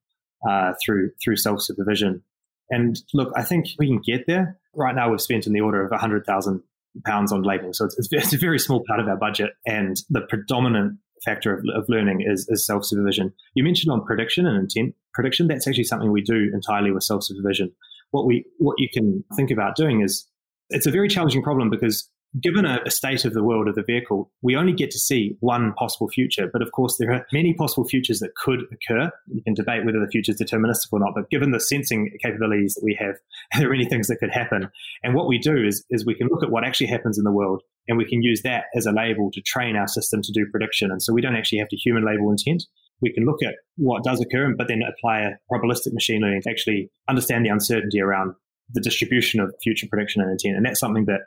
uh, 0.47 0.73
through 0.83 1.11
through 1.23 1.37
self 1.37 1.61
supervision. 1.61 2.23
And 2.69 2.97
look, 3.13 3.33
I 3.35 3.43
think 3.43 3.67
we 3.77 3.87
can 3.87 4.01
get 4.05 4.27
there. 4.27 4.57
Right 4.75 4.95
now, 4.95 5.09
we've 5.09 5.21
spent 5.21 5.47
in 5.47 5.53
the 5.53 5.61
order 5.61 5.85
of 5.85 5.99
hundred 5.99 6.25
thousand 6.25 6.61
pounds 7.05 7.31
on 7.31 7.43
labeling, 7.43 7.73
so 7.73 7.85
it's, 7.85 8.11
it's, 8.11 8.33
a 8.33 8.37
very 8.37 8.59
small 8.59 8.83
part 8.87 8.99
of 8.99 9.07
our 9.07 9.17
budget. 9.17 9.51
And 9.65 9.97
the 10.09 10.21
predominant 10.21 10.99
factor 11.23 11.53
of, 11.53 11.63
of 11.75 11.85
learning 11.89 12.21
is, 12.25 12.47
is 12.49 12.65
self 12.65 12.85
supervision. 12.85 13.33
You 13.53 13.63
mentioned 13.63 13.91
on 13.91 14.05
prediction 14.05 14.45
and 14.45 14.57
intent 14.57 14.95
prediction. 15.13 15.47
That's 15.47 15.67
actually 15.67 15.83
something 15.85 16.11
we 16.11 16.21
do 16.21 16.49
entirely 16.53 16.91
with 16.91 17.03
self 17.03 17.23
supervision. 17.23 17.71
What 18.11 18.25
we 18.25 18.45
what 18.57 18.75
you 18.79 18.89
can 18.91 19.23
think 19.35 19.51
about 19.51 19.75
doing 19.75 20.01
is 20.01 20.27
it's 20.69 20.87
a 20.87 20.91
very 20.91 21.07
challenging 21.07 21.43
problem 21.43 21.69
because 21.69 22.09
given 22.39 22.65
a, 22.65 22.79
a, 22.85 22.91
state 22.91 23.25
of 23.25 23.33
the 23.33 23.43
world 23.43 23.67
of 23.67 23.75
the 23.75 23.83
vehicle, 23.83 24.31
we 24.41 24.55
only 24.55 24.73
get 24.73 24.91
to 24.91 24.99
see 24.99 25.35
one 25.39 25.73
possible 25.73 26.07
future. 26.07 26.49
But 26.51 26.61
of 26.61 26.71
course, 26.71 26.97
there 26.97 27.11
are 27.11 27.25
many 27.33 27.53
possible 27.53 27.87
futures 27.87 28.19
that 28.19 28.35
could 28.35 28.61
occur. 28.71 29.09
You 29.27 29.41
can 29.43 29.53
debate 29.53 29.85
whether 29.85 29.99
the 29.99 30.11
future 30.11 30.31
is 30.31 30.41
deterministic 30.41 30.87
or 30.91 30.99
not. 30.99 31.13
But 31.15 31.29
given 31.29 31.51
the 31.51 31.59
sensing 31.59 32.11
capabilities 32.23 32.75
that 32.75 32.83
we 32.83 32.97
have, 32.99 33.15
there 33.57 33.67
are 33.67 33.71
many 33.71 33.85
things 33.85 34.07
that 34.07 34.17
could 34.17 34.31
happen. 34.31 34.69
And 35.03 35.15
what 35.15 35.27
we 35.27 35.39
do 35.39 35.57
is, 35.57 35.83
is 35.89 36.05
we 36.05 36.15
can 36.15 36.27
look 36.27 36.43
at 36.43 36.51
what 36.51 36.63
actually 36.63 36.87
happens 36.87 37.17
in 37.17 37.23
the 37.23 37.31
world 37.31 37.63
and 37.89 37.97
we 37.97 38.05
can 38.05 38.21
use 38.21 38.41
that 38.43 38.65
as 38.75 38.85
a 38.85 38.91
label 38.91 39.31
to 39.33 39.41
train 39.41 39.75
our 39.75 39.87
system 39.87 40.21
to 40.21 40.31
do 40.31 40.45
prediction. 40.51 40.91
And 40.91 41.01
so 41.01 41.11
we 41.11 41.21
don't 41.21 41.35
actually 41.35 41.57
have 41.57 41.69
to 41.69 41.75
human 41.75 42.05
label 42.05 42.29
intent. 42.29 42.63
We 43.01 43.11
can 43.11 43.25
look 43.25 43.41
at 43.43 43.55
what 43.77 44.03
does 44.03 44.21
occur, 44.21 44.53
but 44.55 44.67
then 44.67 44.81
apply 44.87 45.21
a 45.21 45.31
probabilistic 45.51 45.93
machine 45.93 46.21
learning 46.21 46.43
to 46.43 46.49
actually 46.51 46.91
understand 47.09 47.45
the 47.45 47.49
uncertainty 47.49 47.99
around 47.99 48.35
the 48.71 48.81
distribution 48.81 49.39
of 49.39 49.53
future 49.63 49.87
prediction 49.89 50.21
and 50.21 50.31
intent. 50.31 50.55
And 50.55 50.65
that's 50.65 50.79
something 50.79 51.05
that 51.05 51.21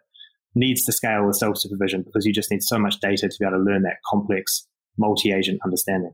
needs 0.55 0.85
to 0.85 0.93
scale 0.93 1.27
with 1.27 1.37
self 1.37 1.59
supervision 1.59 2.03
because 2.03 2.25
you 2.25 2.33
just 2.33 2.51
need 2.51 2.63
so 2.63 2.79
much 2.79 3.01
data 3.01 3.29
to 3.29 3.37
be 3.41 3.45
able 3.45 3.59
to 3.59 3.65
learn 3.65 3.83
that 3.83 3.97
complex 4.09 4.67
multi 4.97 5.33
agent 5.33 5.59
understanding. 5.65 6.13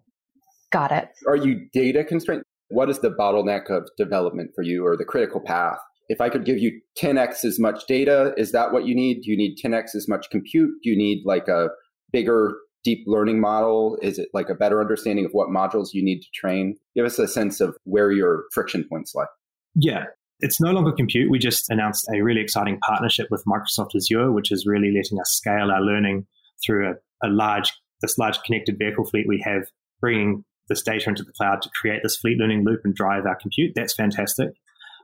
Got 0.70 0.92
it. 0.92 1.10
Are 1.26 1.36
you 1.36 1.68
data 1.74 2.04
constrained? 2.04 2.42
What 2.68 2.88
is 2.88 3.00
the 3.00 3.10
bottleneck 3.10 3.70
of 3.70 3.88
development 3.98 4.52
for 4.54 4.62
you 4.62 4.86
or 4.86 4.96
the 4.96 5.04
critical 5.04 5.40
path? 5.40 5.78
If 6.08 6.20
I 6.20 6.28
could 6.30 6.44
give 6.44 6.58
you 6.58 6.80
10x 6.98 7.44
as 7.44 7.58
much 7.58 7.86
data, 7.86 8.32
is 8.36 8.52
that 8.52 8.72
what 8.72 8.86
you 8.86 8.94
need? 8.94 9.22
Do 9.22 9.30
you 9.30 9.36
need 9.36 9.58
10x 9.62 9.94
as 9.94 10.08
much 10.08 10.30
compute? 10.30 10.70
Do 10.82 10.90
you 10.90 10.96
need 10.96 11.22
like 11.26 11.48
a 11.48 11.68
bigger 12.12 12.56
deep 12.84 13.04
learning 13.06 13.40
model? 13.40 13.98
Is 14.00 14.18
it 14.18 14.28
like 14.32 14.48
a 14.48 14.54
better 14.54 14.80
understanding 14.80 15.24
of 15.24 15.32
what 15.32 15.48
modules 15.48 15.88
you 15.92 16.02
need 16.02 16.20
to 16.20 16.28
train? 16.34 16.76
Give 16.96 17.04
us 17.04 17.18
a 17.18 17.28
sense 17.28 17.60
of 17.60 17.76
where 17.84 18.10
your 18.10 18.44
friction 18.52 18.86
points 18.88 19.14
lie. 19.14 19.26
Yeah, 19.74 20.04
it's 20.40 20.60
no 20.60 20.70
longer 20.70 20.92
compute. 20.92 21.30
We 21.30 21.38
just 21.38 21.68
announced 21.70 22.08
a 22.14 22.22
really 22.22 22.40
exciting 22.40 22.78
partnership 22.80 23.26
with 23.30 23.44
Microsoft 23.44 23.94
Azure, 23.94 24.32
which 24.32 24.52
is 24.52 24.66
really 24.66 24.92
letting 24.94 25.20
us 25.20 25.30
scale 25.30 25.70
our 25.70 25.82
learning 25.82 26.26
through 26.64 26.90
a, 26.90 27.26
a 27.26 27.28
large, 27.28 27.72
this 28.00 28.18
large 28.18 28.40
connected 28.42 28.78
vehicle 28.78 29.04
fleet 29.04 29.26
we 29.28 29.42
have, 29.44 29.64
bringing 30.00 30.44
this 30.68 30.82
data 30.82 31.08
into 31.08 31.22
the 31.22 31.32
cloud 31.32 31.62
to 31.62 31.70
create 31.80 32.00
this 32.02 32.16
fleet 32.16 32.38
learning 32.38 32.64
loop 32.64 32.80
and 32.84 32.94
drive 32.94 33.26
our 33.26 33.36
compute. 33.36 33.72
That's 33.74 33.94
fantastic. 33.94 34.50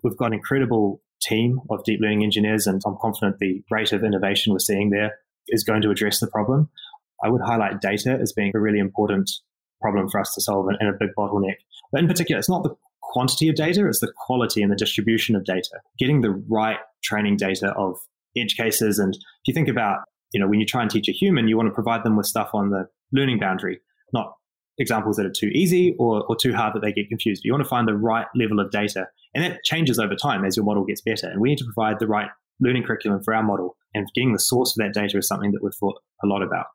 We've 0.05 0.17
got 0.17 0.27
an 0.27 0.35
incredible 0.35 1.01
team 1.23 1.61
of 1.71 1.83
deep 1.85 2.01
learning 2.01 2.23
engineers, 2.23 2.67
and 2.67 2.83
I'm 2.87 2.97
confident 3.01 3.39
the 3.39 3.65
rate 3.71 3.93
of 3.93 4.05
innovation 4.05 4.53
we're 4.53 4.59
seeing 4.59 4.91
there 4.91 5.19
is 5.49 5.65
going 5.65 5.83
to 5.83 5.91
address 5.91 6.21
the 6.21 6.27
problem. 6.27 6.69
I 7.25 7.31
would 7.31 7.41
highlight 7.41 7.81
data 7.81 8.19
as 8.21 8.33
being 8.33 8.53
a 8.55 8.61
really 8.61 8.79
important 8.79 9.31
problem 9.81 10.09
for 10.11 10.21
us 10.21 10.35
to 10.35 10.43
solve 10.43 10.69
and 10.69 10.89
a 10.89 10.93
big 10.93 11.11
bottleneck. 11.19 11.57
But 11.91 12.03
in 12.03 12.09
particular, 12.09 12.39
it's 12.39 12.51
not 12.51 12.63
the 12.63 12.75
quantity 13.01 13.49
of 13.49 13.55
data, 13.55 13.87
it's 13.87 14.01
the 14.01 14.13
quality 14.27 14.63
and 14.63 14.71
the 14.71 14.77
distribution 14.77 15.37
of 15.37 15.45
data. 15.45 15.81
Getting 15.99 16.21
the 16.21 16.43
right 16.49 16.79
training 17.03 17.37
data 17.39 17.73
of 17.73 17.97
edge 18.37 18.57
cases. 18.57 18.99
And 18.99 19.15
if 19.15 19.21
you 19.47 19.55
think 19.55 19.69
about, 19.69 20.01
you 20.33 20.41
know, 20.41 20.49
when 20.49 20.61
you 20.61 20.67
try 20.67 20.83
and 20.83 20.91
teach 20.91 21.09
a 21.09 21.13
human, 21.13 21.49
you 21.49 21.57
want 21.57 21.69
to 21.69 21.75
provide 21.75 22.05
them 22.05 22.17
with 22.17 22.27
stuff 22.27 22.51
on 22.53 22.71
the 22.71 22.89
learning 23.13 23.39
boundary, 23.39 23.81
not 24.13 24.35
examples 24.79 25.17
that 25.17 25.27
are 25.27 25.33
too 25.33 25.49
easy 25.49 25.95
or, 25.99 26.25
or 26.29 26.37
too 26.37 26.55
hard 26.55 26.75
that 26.75 26.81
they 26.81 26.93
get 26.93 27.09
confused. 27.09 27.43
You 27.45 27.53
want 27.53 27.63
to 27.63 27.69
find 27.69 27.87
the 27.87 27.95
right 27.95 28.27
level 28.35 28.61
of 28.61 28.71
data. 28.71 29.07
And 29.35 29.45
that 29.45 29.63
changes 29.65 29.99
over 29.99 30.15
time 30.15 30.45
as 30.45 30.57
your 30.57 30.65
model 30.65 30.85
gets 30.85 31.01
better. 31.01 31.29
And 31.29 31.41
we 31.41 31.51
need 31.51 31.59
to 31.59 31.65
provide 31.65 31.99
the 31.99 32.07
right 32.07 32.29
learning 32.61 32.85
curriculum 32.85 33.23
for 33.23 33.35
our 33.35 33.43
model. 33.43 33.77
And 33.95 34.07
getting 34.15 34.33
the 34.33 34.39
source 34.39 34.77
of 34.77 34.85
that 34.85 34.95
data 34.99 35.19
is 35.19 35.29
something 35.29 35.53
that 35.53 35.63
we've 35.63 35.75
thought 35.75 36.01
a 36.23 36.27
lot 36.27 36.43
about 36.43 36.67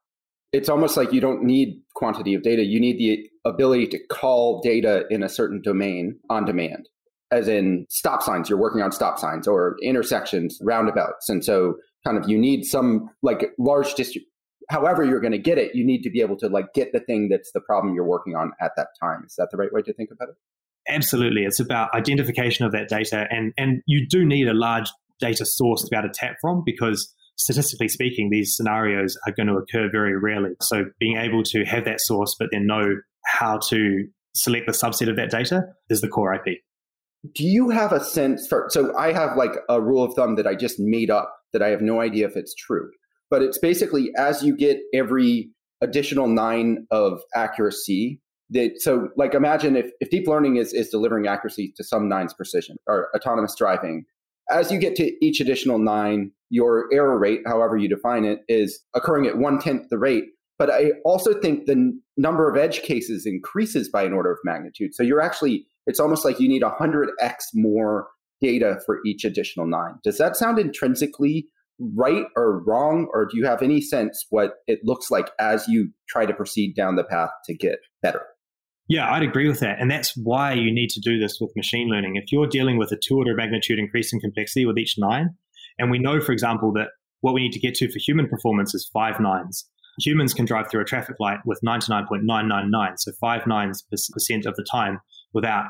it's 0.51 0.70
almost 0.70 0.98
like 0.98 1.13
you 1.13 1.22
don't 1.22 1.44
need 1.44 1.82
quantity 1.96 2.34
of 2.34 2.41
data. 2.41 2.63
You 2.63 2.79
need 2.79 2.98
the 2.98 3.29
ability 3.48 3.88
to 3.88 4.00
call 4.08 4.62
data 4.62 5.06
in 5.10 5.24
a 5.24 5.29
certain 5.29 5.62
domain 5.62 6.20
on 6.29 6.46
demand, 6.46 6.89
as 7.32 7.48
in 7.48 7.86
stop 7.89 8.24
signs. 8.24 8.50
You're 8.50 8.60
working 8.60 8.82
on 8.82 8.91
stop 8.91 9.20
signs 9.20 9.48
or 9.48 9.75
intersections, 9.84 10.60
roundabouts. 10.63 11.29
And 11.29 11.44
so 11.44 11.75
kind 12.06 12.18
of 12.18 12.27
you 12.27 12.38
need 12.38 12.63
some 12.65 13.10
like 13.22 13.51
large 13.60 13.94
district. 13.94 14.27
However, 14.69 15.03
you're 15.03 15.19
going 15.19 15.31
to 15.31 15.39
get 15.39 15.57
it, 15.57 15.73
you 15.73 15.85
need 15.85 16.03
to 16.03 16.09
be 16.09 16.21
able 16.21 16.38
to 16.38 16.47
like 16.47 16.73
get 16.73 16.91
the 16.93 16.99
thing 16.99 17.29
that's 17.29 17.51
the 17.53 17.61
problem 17.61 17.95
you're 17.95 18.05
working 18.05 18.35
on 18.35 18.51
at 18.61 18.71
that 18.77 18.89
time. 19.01 19.23
Is 19.25 19.35
that 19.38 19.49
the 19.51 19.57
right 19.57 19.73
way 19.73 19.81
to 19.81 19.93
think 19.93 20.09
about 20.11 20.29
it? 20.29 20.35
Absolutely. 20.88 21.43
It's 21.43 21.59
about 21.59 21.93
identification 21.93 22.65
of 22.65 22.71
that 22.71 22.88
data. 22.88 23.27
And, 23.29 23.53
and 23.57 23.81
you 23.85 24.07
do 24.07 24.25
need 24.25 24.47
a 24.47 24.53
large 24.53 24.89
data 25.19 25.45
source 25.45 25.83
to 25.83 25.88
be 25.89 25.97
able 25.97 26.09
to 26.09 26.13
tap 26.13 26.35
from 26.41 26.63
because 26.65 27.13
statistically 27.35 27.88
speaking, 27.88 28.29
these 28.29 28.55
scenarios 28.55 29.17
are 29.25 29.33
going 29.33 29.47
to 29.47 29.55
occur 29.55 29.89
very 29.91 30.17
rarely. 30.17 30.51
So 30.61 30.85
being 30.99 31.17
able 31.17 31.43
to 31.43 31.63
have 31.65 31.85
that 31.85 31.99
source, 32.01 32.35
but 32.38 32.49
then 32.51 32.67
know 32.67 32.95
how 33.25 33.59
to 33.69 34.07
select 34.35 34.67
the 34.67 34.73
subset 34.73 35.09
of 35.09 35.15
that 35.15 35.31
data 35.31 35.63
is 35.89 36.01
the 36.01 36.07
core 36.07 36.33
IP. 36.33 36.59
Do 37.33 37.43
you 37.43 37.69
have 37.69 37.91
a 37.91 38.03
sense 38.03 38.47
for? 38.47 38.67
So 38.69 38.95
I 38.97 39.11
have 39.11 39.35
like 39.35 39.51
a 39.67 39.81
rule 39.81 40.03
of 40.03 40.13
thumb 40.13 40.35
that 40.35 40.47
I 40.47 40.55
just 40.55 40.79
made 40.79 41.09
up 41.09 41.35
that 41.51 41.61
I 41.61 41.69
have 41.69 41.81
no 41.81 41.99
idea 41.99 42.27
if 42.27 42.38
it's 42.38 42.53
true, 42.53 42.89
but 43.29 43.41
it's 43.41 43.57
basically 43.57 44.12
as 44.17 44.43
you 44.43 44.55
get 44.55 44.79
every 44.93 45.50
additional 45.81 46.27
nine 46.27 46.86
of 46.91 47.21
accuracy. 47.36 48.21
That, 48.51 48.81
so 48.81 49.09
like 49.15 49.36
imagine 49.36 49.75
if, 49.75 49.91
if 50.00 50.09
deep 50.09 50.27
learning 50.27 50.55
is, 50.55 50.74
is 50.74 50.89
delivering 50.89 51.27
accuracy 51.27 51.71
to 51.77 51.83
some 51.83 52.09
nines 52.09 52.33
precision 52.33 52.77
or 52.88 53.09
autonomous 53.15 53.53
driving 53.55 54.05
as 54.50 54.71
you 54.71 54.79
get 54.79 54.95
to 54.95 55.25
each 55.25 55.39
additional 55.39 55.77
nine 55.77 56.31
your 56.50 56.89
error 56.91 57.17
rate, 57.17 57.41
however 57.45 57.77
you 57.77 57.88
define 57.88 58.25
it, 58.25 58.41
is 58.48 58.83
occurring 58.95 59.27
at 59.27 59.38
one 59.38 59.59
tenth 59.59 59.88
the 59.89 59.98
rate. 59.98 60.25
But 60.57 60.71
I 60.71 60.93
also 61.05 61.39
think 61.39 61.65
the 61.65 61.74
n- 61.74 62.01
number 62.17 62.50
of 62.50 62.57
edge 62.57 62.81
cases 62.81 63.25
increases 63.25 63.88
by 63.88 64.03
an 64.03 64.13
order 64.13 64.31
of 64.31 64.39
magnitude. 64.43 64.95
So 64.95 65.03
you're 65.03 65.21
actually, 65.21 65.65
it's 65.86 66.00
almost 66.00 66.25
like 66.25 66.39
you 66.39 66.50
need 66.50 66.63
100x 66.63 67.09
more 67.53 68.07
data 68.41 68.79
for 68.86 69.00
each 69.05 69.24
additional 69.24 69.67
nine. 69.67 70.00
Does 70.03 70.17
that 70.17 70.36
sound 70.36 70.57
intrinsically 70.57 71.48
right 71.79 72.25
or 72.36 72.63
wrong? 72.63 73.07
Or 73.13 73.25
do 73.25 73.38
you 73.38 73.45
have 73.45 73.62
any 73.62 73.81
sense 73.81 74.25
what 74.29 74.55
it 74.67 74.79
looks 74.83 75.09
like 75.09 75.31
as 75.39 75.67
you 75.67 75.91
try 76.07 76.25
to 76.25 76.33
proceed 76.33 76.75
down 76.75 76.95
the 76.95 77.03
path 77.03 77.29
to 77.45 77.55
get 77.55 77.79
better? 78.01 78.21
Yeah, 78.88 79.12
I'd 79.12 79.24
agree 79.24 79.48
with 79.48 79.59
that. 79.59 79.79
And 79.79 79.89
that's 79.89 80.17
why 80.17 80.53
you 80.53 80.74
need 80.74 80.89
to 80.91 81.00
do 81.00 81.19
this 81.19 81.38
with 81.39 81.55
machine 81.55 81.89
learning. 81.89 82.15
If 82.15 82.31
you're 82.31 82.48
dealing 82.48 82.77
with 82.77 82.91
a 82.91 82.98
two 82.98 83.17
order 83.17 83.36
magnitude 83.36 83.77
increase 83.77 84.12
in 84.12 84.19
complexity 84.19 84.65
with 84.65 84.79
each 84.79 84.95
nine, 84.98 85.36
and 85.77 85.91
we 85.91 86.00
know, 86.00 86.19
for 86.19 86.31
example, 86.31 86.74
that 86.74 86.89
what 87.21 87.33
we 87.33 87.41
need 87.41 87.51
to 87.53 87.59
get 87.59 87.75
to 87.75 87.91
for 87.91 88.00
human 88.00 88.27
performance 88.27 88.74
is 88.74 88.89
five 88.91 89.19
nines. 89.19 89.69
Humans 90.00 90.33
can 90.33 90.45
drive 90.45 90.69
through 90.69 90.81
a 90.81 90.86
traffic 90.86 91.17
light 91.19 91.39
with 91.45 91.59
99.999, 91.65 92.93
so 92.98 93.12
five 93.19 93.45
nines 93.45 93.83
percent 94.12 94.45
of 94.45 94.55
the 94.55 94.65
time 94.69 95.00
without 95.33 95.65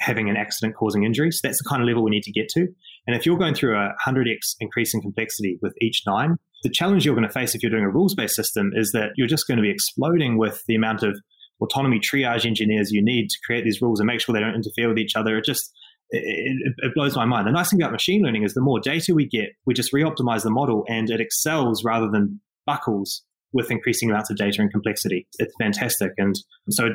having 0.00 0.28
an 0.28 0.36
accident 0.36 0.74
causing 0.76 1.04
injury. 1.04 1.30
So 1.30 1.40
that's 1.42 1.62
the 1.62 1.68
kind 1.68 1.80
of 1.80 1.88
level 1.88 2.02
we 2.02 2.10
need 2.10 2.24
to 2.24 2.32
get 2.32 2.48
to. 2.50 2.66
And 3.06 3.16
if 3.16 3.26
you're 3.26 3.38
going 3.38 3.54
through 3.54 3.76
a 3.76 3.94
100x 4.06 4.56
increase 4.60 4.94
in 4.94 5.00
complexity 5.00 5.58
with 5.60 5.74
each 5.80 6.02
nine, 6.06 6.36
the 6.62 6.70
challenge 6.70 7.04
you're 7.04 7.16
going 7.16 7.26
to 7.26 7.32
face 7.32 7.54
if 7.54 7.62
you're 7.62 7.70
doing 7.70 7.84
a 7.84 7.90
rules 7.90 8.14
based 8.14 8.36
system 8.36 8.72
is 8.74 8.92
that 8.92 9.10
you're 9.16 9.26
just 9.26 9.46
going 9.46 9.56
to 9.56 9.62
be 9.62 9.70
exploding 9.70 10.38
with 10.38 10.62
the 10.66 10.76
amount 10.76 11.02
of 11.02 11.18
autonomy 11.60 12.00
triage 12.00 12.46
engineers 12.46 12.90
you 12.90 13.02
need 13.04 13.28
to 13.28 13.38
create 13.44 13.64
these 13.64 13.80
rules 13.82 14.00
and 14.00 14.06
make 14.06 14.20
sure 14.20 14.32
they 14.32 14.40
don't 14.40 14.54
interfere 14.54 14.88
with 14.88 14.98
each 14.98 15.16
other. 15.16 15.36
It 15.36 15.44
just 15.44 15.72
it, 16.10 16.74
it, 16.78 16.94
blows 16.94 17.16
my 17.16 17.24
mind. 17.24 17.46
The 17.46 17.52
nice 17.52 17.70
thing 17.70 17.80
about 17.80 17.92
machine 17.92 18.22
learning 18.22 18.42
is 18.42 18.52
the 18.54 18.60
more 18.60 18.80
data 18.80 19.14
we 19.14 19.26
get, 19.26 19.50
we 19.64 19.72
just 19.72 19.92
re-optimize 19.92 20.42
the 20.42 20.50
model 20.50 20.84
and 20.86 21.08
it 21.08 21.20
excels 21.20 21.82
rather 21.84 22.08
than 22.10 22.40
buckles 22.66 23.22
with 23.52 23.70
increasing 23.70 24.10
amounts 24.10 24.30
of 24.30 24.36
data 24.36 24.60
and 24.60 24.70
complexity. 24.70 25.26
It's 25.38 25.54
fantastic. 25.58 26.12
And 26.18 26.36
so 26.70 26.90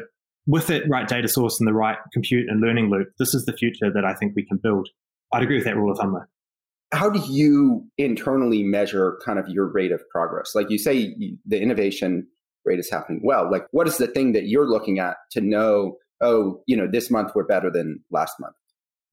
with 0.45 0.67
the 0.67 0.83
right 0.87 1.07
data 1.07 1.27
source 1.27 1.59
and 1.59 1.67
the 1.67 1.73
right 1.73 1.97
compute 2.13 2.47
and 2.47 2.61
learning 2.61 2.89
loop, 2.89 3.09
this 3.19 3.33
is 3.33 3.45
the 3.45 3.53
future 3.53 3.91
that 3.93 4.05
I 4.05 4.13
think 4.13 4.33
we 4.35 4.45
can 4.45 4.57
build. 4.61 4.87
I'd 5.31 5.43
agree 5.43 5.57
with 5.57 5.65
that 5.65 5.75
rule 5.75 5.91
of 5.91 5.97
thumb 5.97 6.13
though. 6.13 6.97
How 6.97 7.09
do 7.09 7.19
you 7.29 7.85
internally 7.97 8.63
measure 8.63 9.19
kind 9.25 9.39
of 9.39 9.49
your 9.49 9.65
rate 9.71 9.91
of 9.91 10.01
progress? 10.09 10.53
Like 10.55 10.69
you 10.69 10.77
say, 10.77 11.13
the 11.45 11.61
innovation 11.61 12.27
rate 12.63 12.79
is 12.79 12.89
happening 12.89 13.21
well. 13.23 13.51
Like, 13.51 13.67
what 13.71 13.87
is 13.87 13.97
the 13.97 14.07
thing 14.07 14.31
that 14.33 14.47
you're 14.47 14.67
looking 14.69 14.99
at 14.99 15.17
to 15.31 15.41
know, 15.41 15.97
oh, 16.21 16.61
you 16.65 16.77
know, 16.77 16.87
this 16.89 17.11
month 17.11 17.31
we're 17.35 17.45
better 17.45 17.69
than 17.69 18.01
last 18.09 18.35
month? 18.39 18.55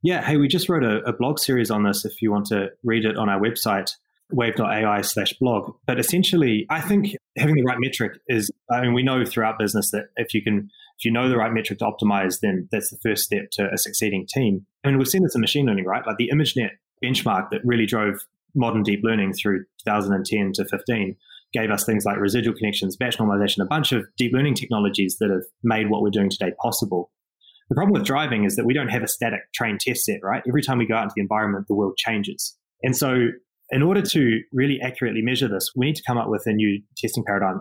Yeah. 0.02 0.22
Hey, 0.22 0.36
we 0.36 0.46
just 0.46 0.68
wrote 0.68 0.84
a, 0.84 1.02
a 1.04 1.12
blog 1.12 1.40
series 1.40 1.70
on 1.70 1.82
this 1.82 2.04
if 2.04 2.22
you 2.22 2.30
want 2.30 2.46
to 2.46 2.68
read 2.84 3.04
it 3.04 3.16
on 3.16 3.28
our 3.28 3.40
website 3.40 3.90
wayve.ai 4.32 5.00
slash 5.02 5.32
blog. 5.34 5.74
But 5.86 5.98
essentially, 5.98 6.66
I 6.70 6.80
think 6.80 7.16
having 7.36 7.54
the 7.54 7.62
right 7.62 7.78
metric 7.78 8.18
is, 8.28 8.50
I 8.70 8.80
mean, 8.80 8.94
we 8.94 9.02
know 9.02 9.24
throughout 9.24 9.58
business 9.58 9.90
that 9.90 10.06
if 10.16 10.34
you 10.34 10.42
can, 10.42 10.70
if 10.98 11.04
you 11.04 11.10
know 11.10 11.28
the 11.28 11.36
right 11.36 11.52
metric 11.52 11.80
to 11.80 11.84
optimize, 11.84 12.40
then 12.40 12.68
that's 12.70 12.90
the 12.90 12.98
first 13.02 13.24
step 13.24 13.50
to 13.52 13.68
a 13.72 13.78
succeeding 13.78 14.26
team. 14.32 14.66
I 14.84 14.88
mean, 14.88 14.98
we've 14.98 15.08
seen 15.08 15.22
this 15.22 15.34
in 15.34 15.40
machine 15.40 15.66
learning, 15.66 15.86
right? 15.86 16.06
Like 16.06 16.16
the 16.18 16.30
ImageNet 16.32 16.70
benchmark 17.02 17.50
that 17.50 17.60
really 17.64 17.86
drove 17.86 18.24
modern 18.54 18.82
deep 18.82 19.00
learning 19.02 19.32
through 19.32 19.64
2010 19.84 20.52
to 20.54 20.64
15 20.64 21.16
gave 21.52 21.70
us 21.70 21.84
things 21.84 22.04
like 22.04 22.18
residual 22.18 22.54
connections, 22.54 22.96
batch 22.96 23.18
normalization, 23.18 23.62
a 23.62 23.66
bunch 23.66 23.92
of 23.92 24.04
deep 24.16 24.32
learning 24.32 24.54
technologies 24.54 25.16
that 25.20 25.30
have 25.30 25.44
made 25.62 25.88
what 25.88 26.02
we're 26.02 26.10
doing 26.10 26.28
today 26.28 26.52
possible. 26.60 27.10
The 27.68 27.76
problem 27.76 27.92
with 27.92 28.04
driving 28.04 28.44
is 28.44 28.56
that 28.56 28.66
we 28.66 28.74
don't 28.74 28.88
have 28.88 29.02
a 29.02 29.08
static 29.08 29.40
trained 29.54 29.80
test 29.80 30.04
set, 30.04 30.18
right? 30.22 30.42
Every 30.46 30.62
time 30.62 30.78
we 30.78 30.86
go 30.86 30.96
out 30.96 31.04
into 31.04 31.14
the 31.16 31.22
environment, 31.22 31.66
the 31.68 31.74
world 31.74 31.96
changes. 31.96 32.56
And 32.82 32.96
so 32.96 33.28
in 33.70 33.82
order 33.82 34.02
to 34.02 34.40
really 34.52 34.80
accurately 34.82 35.22
measure 35.22 35.48
this, 35.48 35.70
we 35.74 35.86
need 35.86 35.96
to 35.96 36.02
come 36.06 36.18
up 36.18 36.28
with 36.28 36.42
a 36.46 36.52
new 36.52 36.82
testing 36.96 37.24
paradigm. 37.24 37.60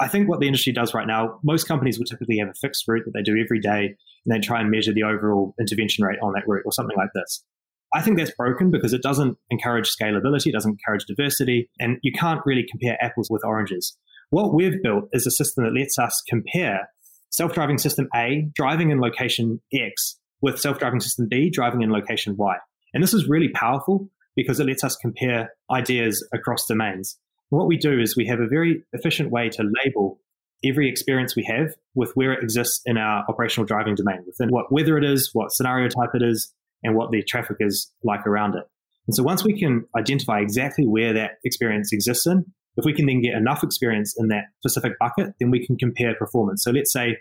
I 0.00 0.08
think 0.08 0.28
what 0.28 0.40
the 0.40 0.46
industry 0.46 0.72
does 0.72 0.94
right 0.94 1.06
now, 1.06 1.40
most 1.42 1.64
companies 1.64 1.98
will 1.98 2.06
typically 2.06 2.38
have 2.38 2.48
a 2.48 2.54
fixed 2.54 2.86
route 2.86 3.04
that 3.04 3.12
they 3.14 3.22
do 3.22 3.36
every 3.42 3.60
day 3.60 3.86
and 3.86 4.32
then 4.32 4.40
try 4.40 4.60
and 4.60 4.70
measure 4.70 4.92
the 4.92 5.02
overall 5.02 5.54
intervention 5.58 6.04
rate 6.04 6.18
on 6.22 6.32
that 6.34 6.44
route 6.46 6.62
or 6.64 6.72
something 6.72 6.96
like 6.96 7.10
this. 7.14 7.44
I 7.92 8.02
think 8.02 8.18
that's 8.18 8.32
broken 8.32 8.70
because 8.70 8.92
it 8.92 9.02
doesn't 9.02 9.36
encourage 9.50 9.88
scalability, 9.88 10.48
it 10.48 10.52
doesn't 10.52 10.78
encourage 10.78 11.06
diversity, 11.06 11.70
and 11.80 11.98
you 12.02 12.12
can't 12.12 12.40
really 12.44 12.66
compare 12.70 13.02
apples 13.02 13.28
with 13.30 13.44
oranges. 13.44 13.96
What 14.30 14.54
we've 14.54 14.82
built 14.82 15.04
is 15.12 15.26
a 15.26 15.30
system 15.30 15.64
that 15.64 15.72
lets 15.72 15.98
us 15.98 16.22
compare 16.28 16.90
self 17.30 17.54
driving 17.54 17.78
system 17.78 18.08
A 18.14 18.48
driving 18.54 18.90
in 18.90 19.00
location 19.00 19.60
X 19.72 20.18
with 20.42 20.60
self 20.60 20.78
driving 20.78 21.00
system 21.00 21.28
B 21.28 21.50
driving 21.50 21.82
in 21.82 21.90
location 21.90 22.36
Y. 22.36 22.56
And 22.92 23.02
this 23.02 23.14
is 23.14 23.28
really 23.28 23.48
powerful 23.48 24.08
because 24.36 24.60
it 24.60 24.66
lets 24.66 24.84
us 24.84 24.96
compare 24.96 25.52
ideas 25.70 26.26
across 26.32 26.66
domains. 26.66 27.18
What 27.50 27.66
we 27.66 27.76
do 27.76 27.98
is 27.98 28.16
we 28.16 28.26
have 28.26 28.40
a 28.40 28.46
very 28.46 28.84
efficient 28.92 29.30
way 29.30 29.48
to 29.50 29.70
label 29.84 30.20
every 30.64 30.88
experience 30.88 31.36
we 31.36 31.44
have 31.44 31.74
with 31.94 32.12
where 32.14 32.32
it 32.32 32.42
exists 32.42 32.80
in 32.84 32.98
our 32.98 33.24
operational 33.28 33.66
driving 33.66 33.94
domain, 33.94 34.24
within 34.26 34.50
what 34.50 34.72
weather 34.72 34.98
it 34.98 35.04
is, 35.04 35.30
what 35.32 35.52
scenario 35.52 35.88
type 35.88 36.10
it 36.14 36.22
is, 36.22 36.52
and 36.82 36.94
what 36.94 37.10
the 37.10 37.22
traffic 37.22 37.56
is 37.60 37.90
like 38.04 38.26
around 38.26 38.54
it. 38.54 38.64
And 39.06 39.14
so 39.14 39.22
once 39.22 39.44
we 39.44 39.58
can 39.58 39.84
identify 39.96 40.40
exactly 40.40 40.86
where 40.86 41.14
that 41.14 41.32
experience 41.44 41.92
exists 41.92 42.26
in, 42.26 42.44
if 42.76 42.84
we 42.84 42.92
can 42.92 43.06
then 43.06 43.22
get 43.22 43.34
enough 43.34 43.64
experience 43.64 44.14
in 44.18 44.28
that 44.28 44.44
specific 44.60 44.98
bucket, 44.98 45.34
then 45.40 45.50
we 45.50 45.64
can 45.66 45.76
compare 45.76 46.14
performance. 46.14 46.62
So 46.62 46.70
let's 46.70 46.92
say 46.92 47.16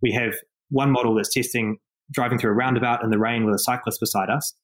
we 0.00 0.12
have 0.12 0.34
one 0.70 0.90
model 0.90 1.14
that's 1.14 1.32
testing 1.32 1.78
driving 2.10 2.38
through 2.38 2.50
a 2.50 2.54
roundabout 2.54 3.04
in 3.04 3.10
the 3.10 3.18
rain 3.18 3.44
with 3.44 3.54
a 3.54 3.58
cyclist 3.58 4.00
beside 4.00 4.30
us. 4.30 4.54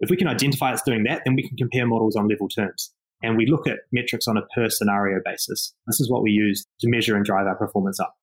If 0.00 0.10
we 0.10 0.16
can 0.16 0.28
identify 0.28 0.72
it's 0.72 0.82
doing 0.82 1.04
that, 1.04 1.22
then 1.24 1.34
we 1.34 1.46
can 1.46 1.56
compare 1.56 1.86
models 1.86 2.16
on 2.16 2.28
level 2.28 2.48
terms. 2.48 2.92
And 3.24 3.38
we 3.38 3.46
look 3.46 3.66
at 3.66 3.78
metrics 3.90 4.28
on 4.28 4.36
a 4.36 4.42
per 4.54 4.68
scenario 4.68 5.18
basis. 5.24 5.74
This 5.86 5.98
is 5.98 6.10
what 6.10 6.22
we 6.22 6.30
use 6.30 6.66
to 6.80 6.88
measure 6.90 7.16
and 7.16 7.24
drive 7.24 7.46
our 7.46 7.56
performance 7.56 7.98
up. 7.98 8.14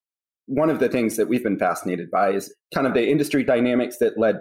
One 0.46 0.70
of 0.70 0.78
the 0.78 0.88
things 0.88 1.16
that 1.16 1.28
we've 1.28 1.42
been 1.42 1.58
fascinated 1.58 2.10
by 2.10 2.30
is 2.30 2.54
kind 2.72 2.86
of 2.86 2.94
the 2.94 3.08
industry 3.08 3.42
dynamics 3.42 3.98
that 3.98 4.18
led 4.18 4.36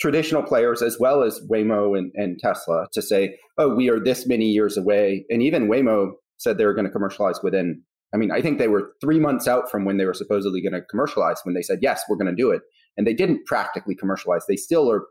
traditional 0.00 0.42
players 0.42 0.80
as 0.80 0.98
well 0.98 1.22
as 1.22 1.40
Waymo 1.50 1.98
and, 1.98 2.12
and 2.14 2.38
Tesla 2.38 2.86
to 2.92 3.02
say, 3.02 3.36
oh, 3.58 3.74
we 3.74 3.90
are 3.90 3.98
this 3.98 4.26
many 4.26 4.46
years 4.46 4.76
away. 4.76 5.24
And 5.28 5.42
even 5.42 5.68
Waymo 5.68 6.12
said 6.38 6.56
they 6.56 6.66
were 6.66 6.74
going 6.74 6.86
to 6.86 6.92
commercialize 6.92 7.40
within, 7.42 7.82
I 8.14 8.16
mean, 8.16 8.30
I 8.30 8.40
think 8.40 8.58
they 8.58 8.68
were 8.68 8.92
three 9.00 9.18
months 9.18 9.48
out 9.48 9.70
from 9.70 9.84
when 9.84 9.98
they 9.98 10.06
were 10.06 10.14
supposedly 10.14 10.62
going 10.62 10.72
to 10.72 10.82
commercialize 10.82 11.40
when 11.42 11.54
they 11.54 11.62
said, 11.62 11.80
yes, 11.82 12.02
we're 12.08 12.16
going 12.16 12.34
to 12.34 12.42
do 12.42 12.50
it. 12.50 12.62
And 12.96 13.06
they 13.06 13.14
didn't 13.14 13.44
practically 13.46 13.94
commercialize. 13.94 14.44
They 14.48 14.56
still 14.56 14.90
are 14.90 15.02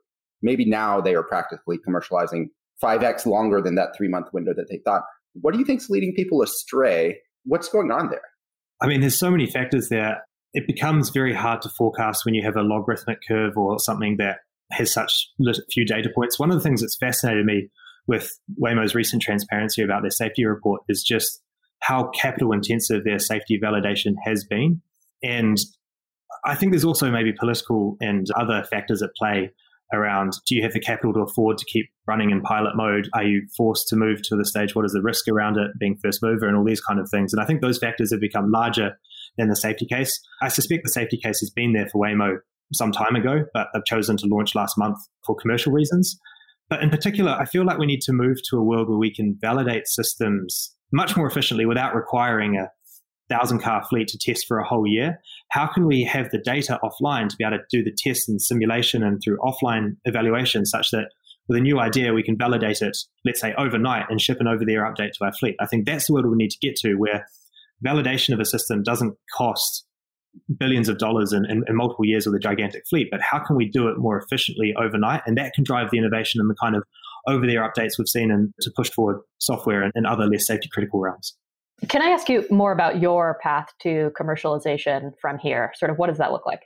maybe 0.42 0.66
now 0.66 1.02
they 1.02 1.16
are 1.16 1.24
practically 1.24 1.78
commercializing 1.88 2.46
5x 2.84 3.26
longer 3.26 3.62
than 3.62 3.76
that 3.76 3.90
three 3.98 4.08
month 4.08 4.28
window 4.34 4.54
that 4.56 4.68
they 4.70 4.80
thought. 4.86 5.04
What 5.34 5.54
do 5.54 5.60
you 5.60 5.66
think 5.66 5.82
is 5.82 5.90
leading 5.90 6.14
people 6.14 6.42
astray? 6.42 7.20
What's 7.44 7.70
going 7.70 7.92
on 7.92 8.10
there? 8.10 8.22
I 8.82 8.88
mean, 8.88 9.02
there's 9.02 9.18
so 9.18 9.32
many 9.32 9.46
factors 9.46 9.90
there. 9.90 10.24
It 10.54 10.66
becomes 10.66 11.10
very 11.10 11.34
hard 11.34 11.62
to 11.64 11.70
forecast 11.70 12.26
when 12.26 12.34
you 12.34 12.44
have 12.44 12.56
a 12.56 12.62
logarithmic 12.62 13.20
curve 13.28 13.58
or 13.58 13.80
something 13.80 14.18
that 14.18 14.38
has 14.72 14.94
such 14.94 15.12
few 15.72 15.86
data 15.86 16.10
points. 16.14 16.40
One 16.40 16.52
of 16.52 16.58
the 16.58 16.64
things 16.64 16.82
that's 16.82 16.98
fascinated 16.98 17.46
me 17.46 17.70
with 18.08 18.40
Waymo's 18.60 18.96
recent 18.96 19.22
transparency 19.22 19.82
about 19.84 20.02
their 20.02 20.12
safety 20.12 20.46
report 20.46 20.82
is 20.90 21.04
just 21.04 21.42
how 21.82 22.10
capital 22.10 22.52
intensive 22.52 23.04
their 23.04 23.20
safety 23.20 23.60
validation 23.62 24.14
has 24.24 24.44
been. 24.44 24.82
And 25.24 25.58
I 26.46 26.56
think 26.56 26.72
there's 26.72 26.86
also 26.86 27.12
maybe 27.12 27.34
political 27.34 27.98
and 28.02 28.28
other 28.36 28.64
factors 28.70 29.02
at 29.02 29.12
play 29.16 29.52
around 29.94 30.34
do 30.48 30.56
you 30.56 30.64
have 30.64 30.74
the 30.74 30.80
capital 30.80 31.14
to 31.14 31.22
afford 31.22 31.58
to 31.58 31.66
keep 31.66 31.90
running 32.08 32.30
in 32.30 32.42
pilot 32.42 32.76
mode? 32.76 33.10
Are 33.14 33.24
you 33.24 33.48
forced 33.58 33.88
to 33.90 33.96
move 33.96 34.22
to 34.24 34.36
the 34.36 34.46
stage? 34.46 34.76
What 34.76 34.86
is 34.86 34.94
the 34.94 35.02
risk 35.02 35.28
around 35.28 35.58
it 35.58 35.72
being 35.80 35.98
first 36.04 36.22
mover 36.22 36.48
and 36.48 36.56
all 36.56 36.64
these 36.64 36.82
kind 36.82 37.00
of 37.00 37.10
things? 37.10 37.34
And 37.34 37.42
I 37.42 37.46
think 37.46 37.62
those 37.62 37.80
factors 37.80 38.12
have 38.12 38.22
become 38.22 38.52
larger 38.52 38.98
than 39.38 39.50
the 39.50 39.56
safety 39.56 39.86
case. 39.86 40.20
I 40.42 40.50
suspect 40.50 40.84
the 40.84 40.92
safety 40.92 41.18
case 41.18 41.40
has 41.40 41.50
been 41.50 41.74
there 41.74 41.88
for 41.92 42.04
Waymo 42.04 42.38
some 42.74 42.92
time 42.92 43.16
ago, 43.16 43.46
but 43.54 43.68
they've 43.74 43.86
chosen 43.86 44.18
to 44.18 44.28
launch 44.28 44.54
last 44.56 44.78
month 44.78 44.98
for 45.26 45.36
commercial 45.36 45.72
reasons. 45.72 46.20
But 46.70 46.84
in 46.84 46.90
particular, 46.90 47.32
I 47.32 47.46
feel 47.46 47.66
like 47.66 47.80
we 47.80 47.88
need 47.88 48.02
to 48.02 48.14
move 48.14 48.38
to 48.50 48.58
a 48.58 48.64
world 48.64 48.90
where 48.90 48.98
we 48.98 49.14
can 49.14 49.38
validate 49.42 49.88
systems 49.88 50.76
much 50.92 51.18
more 51.18 51.28
efficiently 51.28 51.66
without 51.66 51.96
requiring 51.96 52.58
a 52.58 52.70
thousand 53.30 53.62
car 53.62 53.84
fleet 53.90 54.08
to 54.10 54.18
test 54.18 54.46
for 54.48 54.60
a 54.60 54.68
whole 54.68 54.88
year. 54.88 55.20
How 55.52 55.68
can 55.68 55.86
we 55.86 56.04
have 56.04 56.30
the 56.32 56.40
data 56.40 56.80
offline 56.84 57.30
to 57.30 57.36
be 57.38 57.44
able 57.44 57.58
to 57.58 57.64
do 57.70 57.84
the 57.84 57.96
tests 57.96 58.28
and 58.28 58.42
simulation 58.42 59.04
and 59.04 59.22
through 59.24 59.38
offline 59.38 59.98
evaluation 60.06 60.66
such 60.66 60.92
that 60.92 61.12
with 61.48 61.58
a 61.58 61.62
new 61.62 61.80
idea, 61.80 62.14
we 62.14 62.24
can 62.24 62.38
validate 62.38 62.82
it, 62.82 62.96
let's 63.26 63.42
say 63.42 63.54
overnight 63.58 64.06
and 64.10 64.22
ship 64.22 64.40
an 64.40 64.48
over 64.48 64.64
the 64.64 64.74
air 64.74 64.84
update 64.84 65.14
to 65.14 65.26
our 65.26 65.34
fleet? 65.34 65.56
I 65.60 65.66
think 65.66 65.86
that's 65.86 66.08
the 66.08 66.14
world 66.14 66.28
we 66.28 66.36
need 66.36 66.52
to 66.52 66.60
get 66.62 66.76
to 66.78 66.96
where 66.96 67.28
validation 67.86 68.34
of 68.34 68.40
a 68.40 68.46
system 68.46 68.84
doesn't 68.84 69.16
cost 69.36 69.86
billions 70.58 70.90
of 70.90 71.00
dollars 71.00 71.34
in, 71.34 71.64
multiple 71.70 72.06
years 72.06 72.26
with 72.26 72.36
a 72.36 72.40
gigantic 72.40 72.84
fleet, 72.88 73.08
but 73.10 73.22
how 73.22 73.40
can 73.40 73.56
we 73.56 73.68
do 73.68 73.88
it 73.88 73.98
more 73.98 74.18
efficiently 74.20 74.76
overnight? 74.78 75.22
And 75.26 75.38
that 75.38 75.54
can 75.54 75.64
drive 75.64 75.90
the 75.92 75.98
innovation 75.98 76.40
and 76.40 76.50
the 76.50 76.56
kind 76.62 76.76
of 76.76 76.84
over 77.28 77.46
the 77.46 77.54
air 77.54 77.68
updates 77.68 77.98
we've 77.98 78.08
seen 78.08 78.32
and 78.32 78.54
to 78.62 78.72
push 78.76 78.90
forward 78.92 79.22
software 79.40 79.82
and, 79.82 79.92
and 79.96 80.06
other 80.06 80.26
less 80.26 80.46
safety 80.46 80.70
critical 80.72 81.00
realms. 81.00 81.36
Can 81.88 82.02
I 82.02 82.08
ask 82.08 82.30
you 82.30 82.46
more 82.50 82.72
about 82.72 83.02
your 83.02 83.40
path 83.42 83.70
to 83.82 84.12
commercialization 84.20 85.14
from 85.22 85.38
here? 85.38 85.72
Sort 85.76 85.90
of 85.92 85.98
what 85.98 86.08
does 86.08 86.18
that 86.18 86.32
look 86.32 86.46
like? 86.46 86.62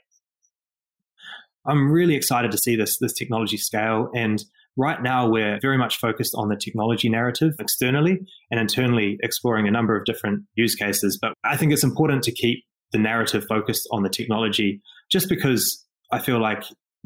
I'm 1.66 1.90
really 1.90 2.14
excited 2.14 2.50
to 2.50 2.58
see 2.58 2.76
this 2.76 2.98
this 2.98 3.12
technology 3.12 3.56
scale 3.56 4.10
and 4.14 4.44
Right 4.76 5.00
now, 5.00 5.28
we're 5.28 5.60
very 5.60 5.78
much 5.78 5.98
focused 5.98 6.34
on 6.34 6.48
the 6.48 6.56
technology 6.56 7.08
narrative 7.08 7.54
externally 7.60 8.18
and 8.50 8.58
internally 8.58 9.18
exploring 9.22 9.68
a 9.68 9.70
number 9.70 9.96
of 9.96 10.04
different 10.04 10.42
use 10.56 10.74
cases. 10.74 11.16
But 11.20 11.34
I 11.44 11.56
think 11.56 11.72
it's 11.72 11.84
important 11.84 12.24
to 12.24 12.32
keep 12.32 12.64
the 12.90 12.98
narrative 12.98 13.44
focused 13.48 13.86
on 13.92 14.02
the 14.02 14.08
technology 14.08 14.80
just 15.12 15.28
because 15.28 15.84
I 16.10 16.18
feel 16.18 16.40
like 16.40 16.64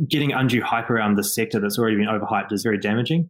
getting 0.09 0.33
undue 0.33 0.62
hype 0.62 0.88
around 0.88 1.16
this 1.16 1.35
sector 1.35 1.61
that's 1.61 1.79
already 1.79 1.97
been 1.97 2.07
overhyped 2.07 2.53
is 2.53 2.62
very 2.62 2.79
damaging. 2.79 3.29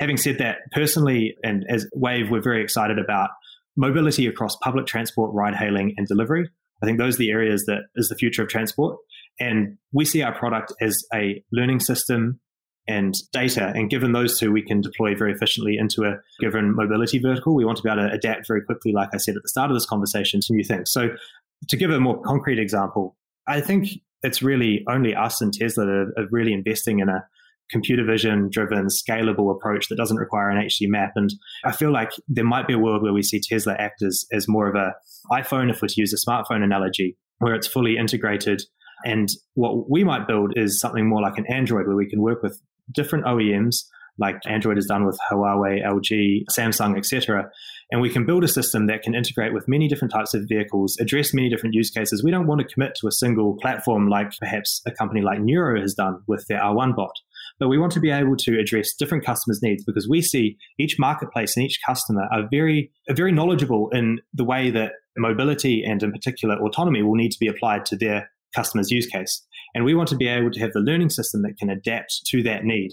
Having 0.00 0.16
said 0.18 0.38
that, 0.38 0.58
personally, 0.72 1.36
and 1.42 1.64
as 1.70 1.86
Wayve, 1.96 2.30
we're 2.30 2.42
very 2.42 2.62
excited 2.62 2.98
about 2.98 3.30
mobility 3.78 4.26
across 4.26 4.56
public 4.56 4.86
transport, 4.86 5.32
ride 5.32 5.54
hailing, 5.54 5.94
and 5.96 6.06
delivery. 6.06 6.50
I 6.82 6.86
think 6.86 6.98
those 6.98 7.14
are 7.14 7.18
the 7.18 7.30
areas 7.30 7.64
that 7.66 7.82
is 7.94 8.08
the 8.08 8.16
future 8.16 8.42
of 8.42 8.48
transport. 8.48 8.98
And 9.40 9.78
we 9.92 10.04
see 10.04 10.22
our 10.22 10.36
product 10.36 10.72
as 10.80 11.00
a 11.14 11.42
learning 11.52 11.80
system 11.80 12.40
and 12.88 13.14
data. 13.32 13.72
And 13.74 13.88
given 13.88 14.12
those 14.12 14.38
two, 14.38 14.50
we 14.50 14.62
can 14.62 14.80
deploy 14.80 15.14
very 15.14 15.32
efficiently 15.32 15.76
into 15.78 16.04
a 16.04 16.16
given 16.40 16.74
mobility 16.74 17.18
vertical. 17.18 17.54
We 17.54 17.64
want 17.64 17.76
to 17.78 17.82
be 17.82 17.90
able 17.90 18.08
to 18.08 18.12
adapt 18.12 18.48
very 18.48 18.62
quickly, 18.62 18.92
like 18.92 19.10
I 19.12 19.18
said 19.18 19.36
at 19.36 19.42
the 19.42 19.48
start 19.48 19.70
of 19.70 19.76
this 19.76 19.86
conversation, 19.86 20.40
to 20.40 20.52
new 20.52 20.64
things. 20.64 20.90
So, 20.90 21.10
to 21.68 21.76
give 21.76 21.90
a 21.90 22.00
more 22.00 22.20
concrete 22.22 22.58
example, 22.58 23.16
I 23.46 23.60
think 23.60 23.88
it's 24.22 24.42
really 24.42 24.84
only 24.88 25.14
us 25.14 25.40
and 25.40 25.52
Tesla 25.52 25.84
that 25.84 26.12
are, 26.16 26.26
really 26.30 26.52
investing 26.52 27.00
in 27.00 27.08
a 27.08 27.26
computer 27.70 28.04
vision 28.04 28.48
driven, 28.50 28.86
scalable 28.86 29.54
approach 29.54 29.88
that 29.88 29.96
doesn't 29.96 30.16
require 30.16 30.50
an 30.50 30.64
HD 30.64 30.88
map. 30.88 31.12
And 31.16 31.32
I 31.64 31.72
feel 31.72 31.92
like 31.92 32.10
there 32.28 32.44
might 32.44 32.66
be 32.66 32.74
a 32.74 32.78
world 32.78 33.02
where 33.02 33.12
we 33.12 33.22
see 33.22 33.40
Tesla 33.40 33.74
act 33.78 34.02
as, 34.02 34.24
as 34.32 34.48
more 34.48 34.68
of 34.68 34.74
a 34.74 34.94
iPhone, 35.30 35.70
if 35.70 35.82
we're 35.82 35.88
to 35.88 36.00
use 36.00 36.12
a 36.12 36.30
smartphone 36.30 36.62
analogy, 36.62 37.16
where 37.38 37.54
it's 37.54 37.66
fully 37.66 37.96
integrated. 37.96 38.62
And 39.04 39.28
what 39.54 39.90
we 39.90 40.04
might 40.04 40.26
build 40.26 40.54
is 40.56 40.80
something 40.80 41.08
more 41.08 41.22
like 41.22 41.38
an 41.38 41.46
Android 41.46 41.86
where 41.86 41.96
we 41.96 42.08
can 42.08 42.22
work 42.22 42.42
with 42.42 42.60
different 42.92 43.26
OEMs 43.26 43.84
like 44.18 44.36
Android 44.46 44.76
has 44.76 44.86
done 44.86 45.06
with 45.06 45.18
Huawei, 45.30 45.84
LG, 45.84 46.44
Samsung, 46.50 46.98
etc. 46.98 47.50
And 47.90 48.00
we 48.00 48.10
can 48.10 48.26
build 48.26 48.44
a 48.44 48.48
system 48.48 48.86
that 48.88 49.02
can 49.02 49.14
integrate 49.14 49.54
with 49.54 49.68
many 49.68 49.88
different 49.88 50.12
types 50.12 50.34
of 50.34 50.44
vehicles, 50.48 50.96
address 51.00 51.32
many 51.32 51.48
different 51.48 51.74
use 51.74 51.90
cases. 51.90 52.22
We 52.22 52.30
don't 52.30 52.46
want 52.46 52.60
to 52.60 52.66
commit 52.66 52.94
to 52.96 53.06
a 53.06 53.12
single 53.12 53.56
platform 53.56 54.08
like 54.08 54.32
perhaps 54.38 54.82
a 54.86 54.90
company 54.90 55.22
like 55.22 55.40
Nuro 55.40 55.80
has 55.80 55.94
done 55.94 56.22
with 56.26 56.44
their 56.48 56.60
R1 56.60 56.94
bot. 56.96 57.12
But 57.58 57.68
we 57.68 57.78
want 57.78 57.92
to 57.92 58.00
be 58.00 58.10
able 58.10 58.36
to 58.36 58.58
address 58.58 58.94
different 58.98 59.24
customers' 59.24 59.60
needs 59.62 59.84
because 59.84 60.08
we 60.08 60.22
see 60.22 60.56
each 60.78 60.96
marketplace 60.98 61.56
and 61.56 61.66
each 61.66 61.78
customer 61.84 62.28
are 62.32 62.48
very, 62.50 62.92
are 63.08 63.14
very 63.14 63.32
knowledgeable 63.32 63.90
in 63.92 64.20
the 64.32 64.44
way 64.44 64.70
that 64.70 64.92
mobility 65.16 65.82
and 65.84 66.02
in 66.02 66.12
particular 66.12 66.56
autonomy 66.56 67.02
will 67.02 67.16
need 67.16 67.32
to 67.32 67.38
be 67.40 67.48
applied 67.48 67.84
to 67.86 67.96
their 67.96 68.30
customer's 68.54 68.90
use 68.90 69.06
case. 69.06 69.44
And 69.74 69.84
we 69.84 69.94
want 69.94 70.08
to 70.10 70.16
be 70.16 70.28
able 70.28 70.50
to 70.50 70.60
have 70.60 70.72
the 70.72 70.80
learning 70.80 71.10
system 71.10 71.42
that 71.42 71.56
can 71.58 71.68
adapt 71.68 72.22
to 72.28 72.42
that 72.44 72.64
need. 72.64 72.92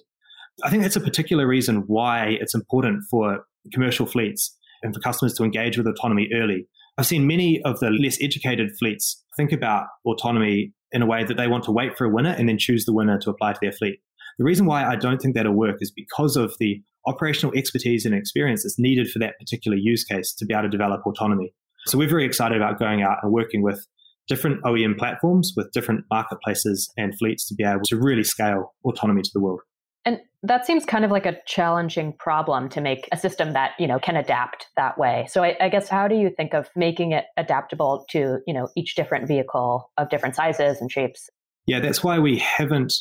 I 0.64 0.70
think 0.70 0.84
that's 0.84 0.96
a 0.96 1.02
particular 1.02 1.48
reason 1.48 1.84
why 1.88 2.38
it's 2.40 2.56
important 2.56 3.04
for 3.10 3.46
commercial 3.74 4.06
fleets 4.06 4.56
and 4.84 4.94
for 4.94 5.00
customers 5.00 5.34
to 5.36 5.44
engage 5.44 5.78
with 5.78 5.88
autonomy 5.88 6.30
early. 6.34 6.68
I've 6.98 7.06
seen 7.06 7.28
many 7.28 7.62
of 7.64 7.80
the 7.80 7.90
less 7.90 8.18
educated 8.22 8.72
fleets 8.80 9.24
think 9.36 9.52
about 9.52 9.88
autonomy 10.06 10.74
in 10.92 11.02
a 11.02 11.06
way 11.06 11.26
that 11.26 11.36
they 11.36 11.48
want 11.48 11.66
to 11.66 11.72
wait 11.72 11.98
for 11.98 12.06
a 12.06 12.10
winner 12.10 12.30
and 12.30 12.48
then 12.48 12.58
choose 12.58 12.86
the 12.86 12.94
winner 12.94 13.20
to 13.20 13.30
apply 13.30 13.54
to 13.54 13.60
their 13.62 13.74
fleet. 13.74 14.00
The 14.38 14.44
reason 14.44 14.66
why 14.66 14.86
I 14.86 14.96
don't 14.96 15.22
think 15.22 15.36
that'll 15.36 15.54
work 15.54 15.78
is 15.80 15.92
because 15.92 16.36
of 16.36 16.56
the 16.60 16.82
operational 17.08 17.56
expertise 17.56 18.06
and 18.06 18.14
experience 18.16 18.64
that's 18.64 18.80
needed 18.80 19.10
for 19.10 19.20
that 19.20 19.38
particular 19.40 19.78
use 19.78 20.04
case 20.04 20.34
to 20.34 20.46
be 20.46 20.54
able 20.54 20.64
to 20.64 20.70
develop 20.70 21.06
autonomy. 21.06 21.54
So 21.88 21.98
we're 21.98 22.10
very 22.10 22.26
excited 22.26 22.58
about 22.58 22.80
going 22.80 23.04
out 23.04 23.18
and 23.22 23.32
working 23.32 23.62
with 23.62 23.86
different 24.28 24.64
OEM 24.64 24.98
platforms 24.98 25.54
with 25.56 25.72
different 25.72 26.06
marketplaces 26.10 26.92
and 26.98 27.16
fleets 27.18 27.48
to 27.48 27.56
be 27.56 27.64
able 27.64 27.82
to 27.86 27.98
really 27.98 28.24
scale 28.24 28.74
autonomy 28.84 29.22
to 29.22 29.30
the 29.34 29.40
world. 29.40 29.60
And 30.04 30.20
that 30.44 30.66
seems 30.66 30.86
kind 30.86 31.04
of 31.04 31.12
like 31.12 31.26
a 31.26 31.38
challenging 31.48 32.14
problem 32.14 32.70
to 32.70 32.82
make 32.82 33.10
a 33.12 33.18
system 33.18 33.54
that, 33.54 33.72
you 33.80 33.88
know, 33.88 33.98
can 33.98 34.16
adapt 34.16 34.68
that 34.76 34.98
way. 34.98 35.28
So 35.30 35.44
I, 35.44 35.58
I, 35.60 35.70
guess 35.70 35.90
how 35.90 36.08
do 36.08 36.16
you 36.16 36.30
think 36.30 36.54
of 36.54 36.70
making 36.76 37.12
it 37.12 37.26
adaptable 37.38 38.06
to, 38.12 38.40
you 38.46 38.54
know, 38.54 38.70
each 38.76 38.96
different 38.96 39.28
vehicle 39.28 39.92
of 39.98 40.10
different 40.10 40.36
sizes 40.36 40.80
and 40.80 40.92
shapes? 40.92 41.30
Yeah, 41.66 41.80
that's 41.80 42.04
why 42.04 42.20
we 42.20 42.38
haven't 42.38 42.94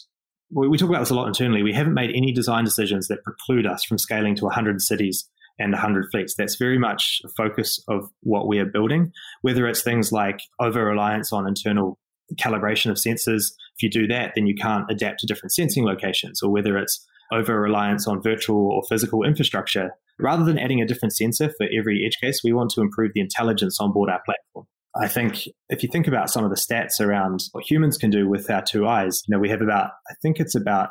we 0.51 0.79
talk 0.79 0.89
about 0.89 1.01
this 1.01 1.11
a 1.11 1.15
lot 1.15 1.27
internally. 1.27 1.63
We 1.63 1.73
haven't 1.73 1.95
made 1.95 2.11
any 2.11 2.33
design 2.33 2.65
decisions 2.65 3.09
that 3.09 3.25
preclude 3.25 3.67
us 3.67 3.85
from 3.85 3.99
scaling 3.99 4.37
to 4.37 4.45
100 4.45 4.81
cities 4.81 5.29
and 5.59 5.73
100 5.73 6.07
fleets. 6.11 6.35
That's 6.37 6.57
very 6.57 6.79
much 6.79 7.21
a 7.25 7.29
focus 7.37 7.83
of 7.89 8.09
what 8.23 8.49
we 8.49 8.59
are 8.59 8.67
building, 8.67 9.13
whether 9.43 9.67
it's 9.67 9.83
things 9.83 10.13
like 10.13 10.41
over 10.61 10.85
reliance 10.85 11.33
on 11.33 11.47
internal 11.47 11.99
calibration 12.37 12.91
of 12.91 12.97
sensors. 12.97 13.53
If 13.77 13.83
you 13.83 13.91
do 13.91 14.07
that, 14.09 14.33
then 14.35 14.47
you 14.47 14.55
can't 14.55 14.91
adapt 14.91 15.21
to 15.21 15.27
different 15.27 15.53
sensing 15.53 15.85
locations, 15.85 16.43
or 16.43 16.51
whether 16.51 16.77
it's 16.77 17.05
over 17.33 17.61
reliance 17.61 18.07
on 18.07 18.23
virtual 18.23 18.71
or 18.71 18.83
physical 18.89 19.23
infrastructure. 19.25 19.91
Rather 20.19 20.45
than 20.45 20.59
adding 20.59 20.81
a 20.81 20.87
different 20.87 21.15
sensor 21.15 21.53
for 21.57 21.67
every 21.77 22.05
edge 22.07 22.19
case, 22.21 22.43
we 22.45 22.53
want 22.53 22.71
to 22.71 22.81
improve 22.81 23.13
the 23.15 23.21
intelligence 23.21 23.79
on 23.81 23.93
board 23.93 24.11
our 24.11 24.23
platform. 24.25 24.67
I 24.97 25.09
think 25.09 25.49
if 25.69 25.83
you 25.83 25.89
think 25.91 26.07
about 26.07 26.31
some 26.31 26.45
of 26.45 26.51
the 26.51 26.57
stats 26.57 27.01
around 27.01 27.41
what 27.53 27.69
humans 27.69 27.97
can 27.97 28.11
do 28.11 28.29
with 28.29 28.49
our 28.49 28.63
two 28.63 28.87
eyes, 28.87 29.23
you 29.27 29.35
know, 29.35 29.41
we 29.41 29.51
have 29.51 29.61
about, 29.61 29.91
I 30.09 30.15
think 30.23 30.39
it's 30.39 30.55
about 30.55 30.91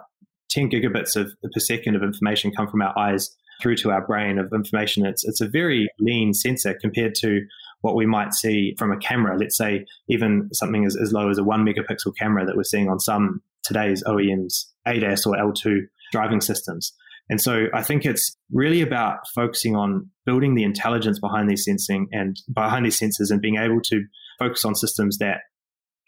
10 0.50 0.70
gigabits 0.70 1.16
of 1.16 1.34
per 1.42 1.60
second 1.60 1.96
of 1.96 2.04
information 2.04 2.52
come 2.52 2.68
from 2.68 2.82
our 2.82 2.98
eyes 2.98 3.36
through 3.62 3.78
to 3.78 3.92
our 3.92 4.06
brain 4.06 4.40
of 4.40 4.52
information. 4.54 5.06
It's, 5.06 5.24
it's 5.24 5.40
a 5.42 5.48
very 5.48 5.90
lean 6.00 6.34
sensor 6.34 6.78
compared 6.80 7.16
to 7.16 7.46
what 7.82 7.96
we 7.96 8.06
might 8.06 8.34
see 8.34 8.76
from 8.78 8.92
a 8.92 8.98
camera. 8.98 9.38
Let's 9.38 9.58
say 9.58 9.86
even 10.10 10.50
something 10.54 10.86
as, 10.86 10.98
as 10.98 11.14
low 11.14 11.30
as 11.30 11.38
a 11.38 11.44
one 11.44 11.66
megapixel 11.66 12.14
camera 12.20 12.46
that 12.46 12.58
we're 12.58 12.64
seeing 12.64 12.90
on 12.90 13.00
some 13.00 13.42
today's 13.64 14.04
OEMs 14.04 14.66
ADAS 14.86 15.26
or 15.26 15.36
L2 15.36 15.82
driving 16.12 16.42
systems. 16.42 16.94
And 17.30 17.40
so 17.40 17.68
I 17.74 17.84
think 17.84 18.06
it's 18.06 18.36
really 18.52 18.82
about 18.82 19.20
focusing 19.34 19.76
on 19.76 20.10
building 20.26 20.56
the 20.56 20.64
intelligence 20.64 21.20
behind 21.20 21.50
these 21.50 21.64
sensing 21.64 22.08
and 22.12 22.36
behind 22.54 22.86
these 22.86 23.00
sensors 23.00 23.32
and 23.32 23.42
being 23.42 23.58
able 23.58 23.82
to 23.82 24.04
focus 24.40 24.66
on 24.66 24.76
systems 24.76 25.18
that 25.20 25.42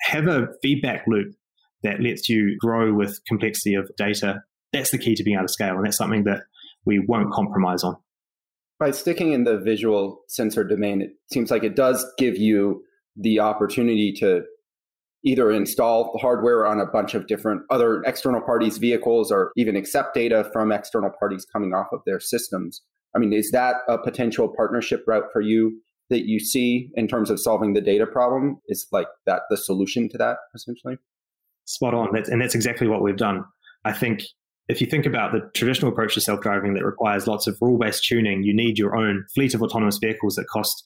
have 0.02 0.28
a 0.28 0.48
feedback 0.62 1.06
loop 1.08 1.34
that 1.84 2.02
lets 2.02 2.28
you 2.28 2.58
grow 2.60 2.94
with 2.94 3.20
complexity 3.28 3.76
of 3.76 3.90
data. 3.98 4.42
That's 4.74 4.92
the 4.92 4.98
key 4.98 5.16
to 5.16 5.24
being 5.24 5.38
able 5.38 5.48
to 5.48 5.54
scale. 5.54 5.76
And 5.76 5.86
that's 5.86 5.98
something 5.98 6.26
that 6.26 6.42
we 6.86 7.00
won't 7.00 7.32
compromise 7.32 7.84
on. 7.84 7.96
By 8.78 8.92
sticking 8.92 9.32
in 9.32 9.46
the 9.46 9.58
visual 9.58 10.22
sensor 10.28 10.66
domain, 10.66 11.02
it 11.02 11.12
seems 11.32 11.50
like 11.50 11.64
it 11.64 11.76
does 11.76 12.06
give 12.18 12.38
you 12.38 12.84
the 13.16 13.40
opportunity 13.40 14.12
to 14.20 14.44
either 15.26 15.52
install 15.52 16.18
hardware 16.22 16.66
on 16.66 16.80
a 16.80 16.86
bunch 16.86 17.16
of 17.16 17.28
different 17.28 17.64
other 17.70 18.04
external 18.04 18.42
parties' 18.42 18.78
vehicles 18.78 19.32
or 19.32 19.52
even 19.58 19.76
accept 19.76 20.14
data 20.14 20.50
from 20.54 20.72
external 20.72 21.10
parties 21.20 21.46
coming 21.52 21.74
off 21.74 21.88
of 21.92 22.02
their 22.06 22.20
systems. 22.20 22.82
I 23.16 23.20
mean, 23.20 23.34
is 23.34 23.52
that 23.52 23.78
a 23.90 23.98
potential 23.98 24.54
partnership 24.56 25.04
route 25.08 25.26
for 25.34 25.42
you 25.42 25.82
that 26.10 26.28
you 26.28 26.40
see 26.40 26.92
in 26.96 27.08
terms 27.08 27.30
of 27.30 27.40
solving 27.40 27.74
the 27.74 27.82
data 27.82 28.06
problem? 28.06 28.60
Is 28.68 28.88
like 28.92 29.08
that 29.26 29.44
the 29.50 29.58
solution 29.58 30.08
to 30.10 30.18
that 30.20 30.38
essentially? 30.54 30.98
Spot 31.66 31.94
on. 31.96 32.10
That's, 32.14 32.30
and 32.30 32.40
that's 32.40 32.56
exactly 32.56 32.88
what 32.88 33.02
we've 33.02 33.18
done. 33.18 33.44
I 33.84 33.94
think 33.94 34.22
if 34.68 34.82
you 34.82 34.88
think 34.88 35.06
about 35.06 35.32
the 35.32 35.50
traditional 35.56 35.92
approach 35.92 36.14
to 36.16 36.22
self 36.22 36.42
driving 36.42 36.76
that 36.76 36.86
requires 36.86 37.28
lots 37.28 37.48
of 37.48 37.58
rule 37.62 37.80
based 37.80 38.06
tuning, 38.06 38.44
you 38.44 38.54
need 38.56 38.78
your 38.78 38.96
own 38.96 39.26
fleet 39.34 39.56
of 39.56 39.64
autonomous 39.64 39.98
vehicles 39.98 40.36
that 40.36 40.46
cost 40.48 40.84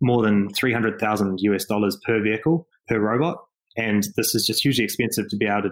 more 0.00 0.22
than 0.22 0.48
300,000 0.50 1.40
US 1.40 1.64
dollars 1.64 1.98
per 2.06 2.22
vehicle 2.22 2.66
per 2.88 2.98
robot. 2.98 3.38
And 3.76 4.04
this 4.16 4.34
is 4.34 4.46
just 4.46 4.62
hugely 4.62 4.84
expensive 4.84 5.28
to 5.28 5.36
be 5.36 5.46
able 5.46 5.62
to 5.62 5.70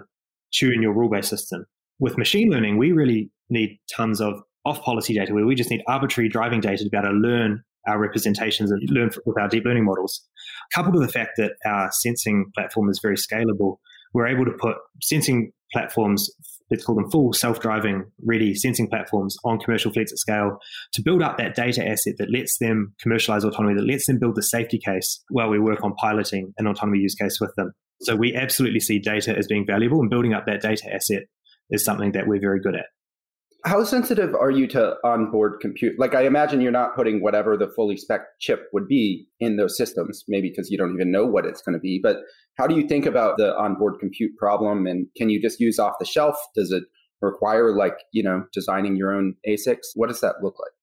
tune 0.53 0.81
your 0.81 0.93
rule 0.93 1.09
based 1.09 1.29
system. 1.29 1.65
With 1.99 2.17
machine 2.17 2.49
learning, 2.49 2.77
we 2.77 2.91
really 2.91 3.31
need 3.49 3.79
tons 3.95 4.21
of 4.21 4.41
off 4.65 4.81
policy 4.81 5.13
data 5.13 5.33
where 5.33 5.45
we 5.45 5.55
just 5.55 5.69
need 5.69 5.83
arbitrary 5.87 6.27
driving 6.27 6.59
data 6.59 6.83
to 6.83 6.89
be 6.89 6.97
able 6.97 7.09
to 7.09 7.13
learn 7.13 7.63
our 7.87 7.99
representations 7.99 8.71
and 8.71 8.81
learn 8.89 9.11
with 9.25 9.39
our 9.39 9.47
deep 9.47 9.63
learning 9.63 9.85
models. 9.85 10.21
Coupled 10.73 10.95
with 10.95 11.05
the 11.05 11.11
fact 11.11 11.33
that 11.37 11.53
our 11.65 11.89
sensing 11.91 12.51
platform 12.55 12.89
is 12.89 12.99
very 13.01 13.15
scalable, 13.15 13.77
we're 14.13 14.27
able 14.27 14.45
to 14.45 14.51
put 14.51 14.77
sensing 15.01 15.51
platforms, 15.71 16.29
let's 16.71 16.83
call 16.83 16.95
them 16.95 17.09
full 17.11 17.33
self 17.33 17.59
driving 17.59 18.05
ready 18.23 18.55
sensing 18.55 18.89
platforms 18.89 19.37
on 19.43 19.59
commercial 19.59 19.91
fleets 19.91 20.11
at 20.11 20.17
scale 20.17 20.57
to 20.93 21.01
build 21.01 21.21
up 21.21 21.37
that 21.37 21.55
data 21.55 21.87
asset 21.87 22.15
that 22.17 22.31
lets 22.31 22.57
them 22.57 22.93
commercialize 22.99 23.43
autonomy, 23.43 23.75
that 23.75 23.87
lets 23.87 24.07
them 24.07 24.17
build 24.17 24.35
the 24.35 24.43
safety 24.43 24.79
case 24.83 25.23
while 25.29 25.49
we 25.49 25.59
work 25.59 25.83
on 25.83 25.93
piloting 25.95 26.53
an 26.57 26.65
autonomy 26.65 26.99
use 26.99 27.15
case 27.15 27.39
with 27.39 27.53
them. 27.55 27.71
So 28.01 28.15
we 28.15 28.35
absolutely 28.35 28.79
see 28.79 28.99
data 28.99 29.35
as 29.37 29.47
being 29.47 29.65
valuable, 29.65 30.01
and 30.01 30.09
building 30.09 30.33
up 30.33 30.45
that 30.45 30.61
data 30.61 30.93
asset 30.93 31.23
is 31.69 31.83
something 31.83 32.11
that 32.11 32.27
we're 32.27 32.41
very 32.41 32.59
good 32.59 32.75
at. 32.75 32.85
How 33.63 33.83
sensitive 33.83 34.35
are 34.35 34.51
you 34.51 34.67
to 34.67 34.93
onboard 35.03 35.59
compute? 35.59 35.97
Like, 35.97 36.13
I 36.13 36.27
imagine 36.27 36.61
you're 36.61 36.71
not 36.71 36.95
putting 36.95 37.23
whatever 37.23 37.57
the 37.57 37.67
fully 37.67 37.97
spec 37.97 38.21
chip 38.39 38.67
would 38.73 38.87
be 38.87 39.25
in 39.39 39.57
those 39.57 39.75
systems, 39.75 40.23
maybe 40.27 40.49
because 40.49 40.69
you 40.69 40.77
don't 40.77 40.93
even 40.93 41.11
know 41.11 41.25
what 41.25 41.47
it's 41.47 41.63
going 41.63 41.73
to 41.73 41.79
be. 41.79 41.99
But 42.03 42.17
how 42.59 42.67
do 42.67 42.75
you 42.75 42.87
think 42.87 43.07
about 43.07 43.37
the 43.37 43.57
onboard 43.57 43.95
compute 43.99 44.37
problem? 44.37 44.85
And 44.85 45.07
can 45.17 45.29
you 45.29 45.41
just 45.41 45.59
use 45.59 45.79
off 45.79 45.95
the 45.99 46.05
shelf? 46.05 46.35
Does 46.53 46.71
it 46.71 46.83
require, 47.21 47.75
like, 47.75 47.97
you 48.11 48.21
know, 48.21 48.43
designing 48.53 48.95
your 48.95 49.11
own 49.11 49.33
ASICs? 49.49 49.95
What 49.95 50.09
does 50.09 50.21
that 50.21 50.35
look 50.43 50.59
like? 50.59 50.73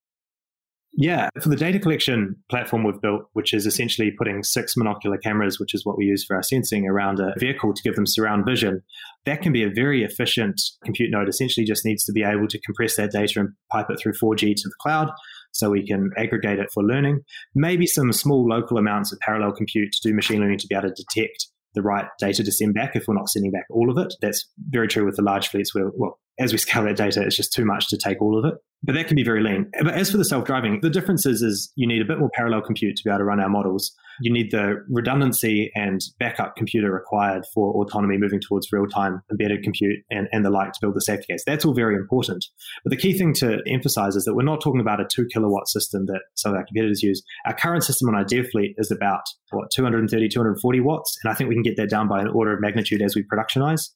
Yeah, 0.95 1.31
for 1.41 1.49
the 1.49 1.57
data 1.57 1.79
collection 1.79 2.37
platform 2.51 2.85
we've 2.85 3.01
built, 3.01 3.23
which 3.33 3.55
is 3.55 3.65
essentially 3.65 4.11
putting 4.11 4.43
six 4.43 4.75
monocular 4.75 5.21
cameras, 5.23 5.59
which 5.59 5.73
is 5.75 5.87
what 5.87 5.97
we 5.97 6.05
use 6.05 6.23
for 6.25 6.37
our 6.37 6.43
sensing 6.43 6.87
around 6.87 7.19
a 7.19 7.33
vehicle 7.39 7.73
to 7.73 7.83
give 7.83 7.95
them 7.95 8.07
surround 8.07 8.45
vision, 8.45 8.83
that 9.25 9.41
can 9.41 9.53
be 9.53 9.63
a 9.63 9.71
very 9.71 10.05
efficient 10.05 10.61
compute 10.85 11.11
node. 11.11 11.31
Essentially, 11.31 11.65
just 11.65 11.87
needs 11.87 12.05
to 12.05 12.13
be 12.13 12.23
able 12.23 12.47
to 12.47 12.61
compress 12.61 12.97
that 12.97 13.11
data 13.11 13.41
and 13.41 13.51
pipe 13.71 13.87
it 13.89 13.99
through 13.99 14.13
4G 14.13 14.55
to 14.55 14.69
the 14.69 14.75
cloud 14.81 15.11
so 15.53 15.71
we 15.71 15.87
can 15.87 16.11
aggregate 16.19 16.59
it 16.59 16.71
for 16.75 16.83
learning. 16.83 17.21
Maybe 17.55 17.87
some 17.87 18.13
small 18.13 18.47
local 18.47 18.77
amounts 18.77 19.13
of 19.13 19.19
parallel 19.21 19.53
compute 19.53 19.93
to 19.93 20.09
do 20.09 20.15
machine 20.15 20.41
learning 20.41 20.59
to 20.59 20.67
be 20.67 20.75
able 20.75 20.89
to 20.91 21.05
detect 21.09 21.47
the 21.75 21.83
right 21.83 22.07
data 22.19 22.45
to 22.45 22.53
send 22.53 22.75
back 22.75 22.95
if 22.95 23.09
we're 23.09 23.15
not 23.15 23.31
sending 23.31 23.51
back 23.51 23.65
all 23.71 23.91
of 23.91 23.97
it. 23.97 24.13
That's 24.21 24.47
very 24.69 24.89
true 24.89 25.07
with 25.07 25.17
the 25.17 25.23
large 25.23 25.49
fleets 25.49 25.75
where, 25.75 25.91
well, 25.95 26.19
as 26.39 26.53
we 26.53 26.59
scale 26.59 26.85
that 26.85 26.97
data, 26.97 27.23
it's 27.23 27.37
just 27.37 27.53
too 27.53 27.65
much 27.65 27.89
to 27.89 27.97
take 27.97 28.21
all 28.21 28.39
of 28.39 28.45
it. 28.45 28.55
But 28.85 28.95
that 28.95 29.07
can 29.07 29.15
be 29.15 29.23
very 29.23 29.43
lean. 29.43 29.71
But 29.81 29.95
as 29.95 30.11
for 30.11 30.17
the 30.17 30.25
self-driving, 30.25 30.81
the 30.81 30.91
difference 30.91 31.25
is, 31.25 31.41
is 31.41 31.73
you 31.77 31.87
need 31.87 32.03
a 32.03 32.05
bit 32.05 32.19
more 32.19 32.31
parallel 32.35 32.63
compute 32.63 32.97
to 32.97 33.05
be 33.05 33.11
able 33.11 33.19
to 33.19 33.25
run 33.25 33.39
our 33.39 33.49
models. 33.49 33.93
You 34.21 34.33
need 34.33 34.51
the 34.51 34.85
redundancy 34.89 35.71
and 35.77 36.01
backup 36.19 36.57
computer 36.57 36.91
required 36.91 37.45
for 37.55 37.73
autonomy 37.75 38.19
moving 38.19 38.41
towards 38.41 38.73
real-time 38.73 39.23
embedded 39.31 39.63
compute 39.63 40.01
and, 40.11 40.27
and 40.33 40.45
the 40.45 40.51
like 40.51 40.73
to 40.73 40.79
build 40.81 40.97
the 40.97 41.01
safety 41.01 41.27
case. 41.31 41.45
That's 41.47 41.65
all 41.65 41.75
very 41.75 41.95
important. 41.95 42.45
But 42.83 42.91
the 42.91 42.97
key 42.97 43.17
thing 43.17 43.35
to 43.35 43.61
emphasize 43.69 44.17
is 44.17 44.25
that 44.25 44.35
we're 44.35 44.43
not 44.43 44.61
talking 44.61 44.81
about 44.81 45.01
a 45.01 45.07
two 45.09 45.27
kilowatt 45.33 45.69
system 45.69 46.07
that 46.07 46.23
some 46.35 46.53
of 46.53 46.59
our 46.59 46.65
competitors 46.65 47.05
use. 47.05 47.23
Our 47.47 47.55
current 47.55 47.85
system 47.85 48.09
on 48.09 48.17
our 48.17 48.27
fleet 48.51 48.75
is 48.79 48.91
about 48.91 49.23
what 49.51 49.71
230, 49.75 50.29
240 50.29 50.81
watts, 50.81 51.17
and 51.23 51.33
I 51.33 51.37
think 51.37 51.49
we 51.49 51.55
can 51.55 51.63
get 51.63 51.77
that 51.77 51.91
down 51.91 52.09
by 52.09 52.21
an 52.21 52.29
order 52.29 52.53
of 52.53 52.61
magnitude 52.61 53.01
as 53.01 53.15
we 53.15 53.23
productionize. 53.23 53.91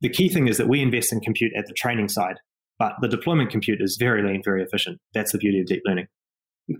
The 0.00 0.08
key 0.08 0.28
thing 0.28 0.48
is 0.48 0.58
that 0.58 0.68
we 0.68 0.80
invest 0.80 1.12
in 1.12 1.20
compute 1.20 1.52
at 1.56 1.66
the 1.66 1.74
training 1.74 2.08
side, 2.08 2.36
but 2.78 2.94
the 3.00 3.08
deployment 3.08 3.50
compute 3.50 3.80
is 3.80 3.96
very 3.98 4.22
lean, 4.22 4.42
very 4.44 4.62
efficient. 4.62 4.98
That's 5.14 5.32
the 5.32 5.38
beauty 5.38 5.60
of 5.60 5.66
deep 5.66 5.82
learning. 5.84 6.06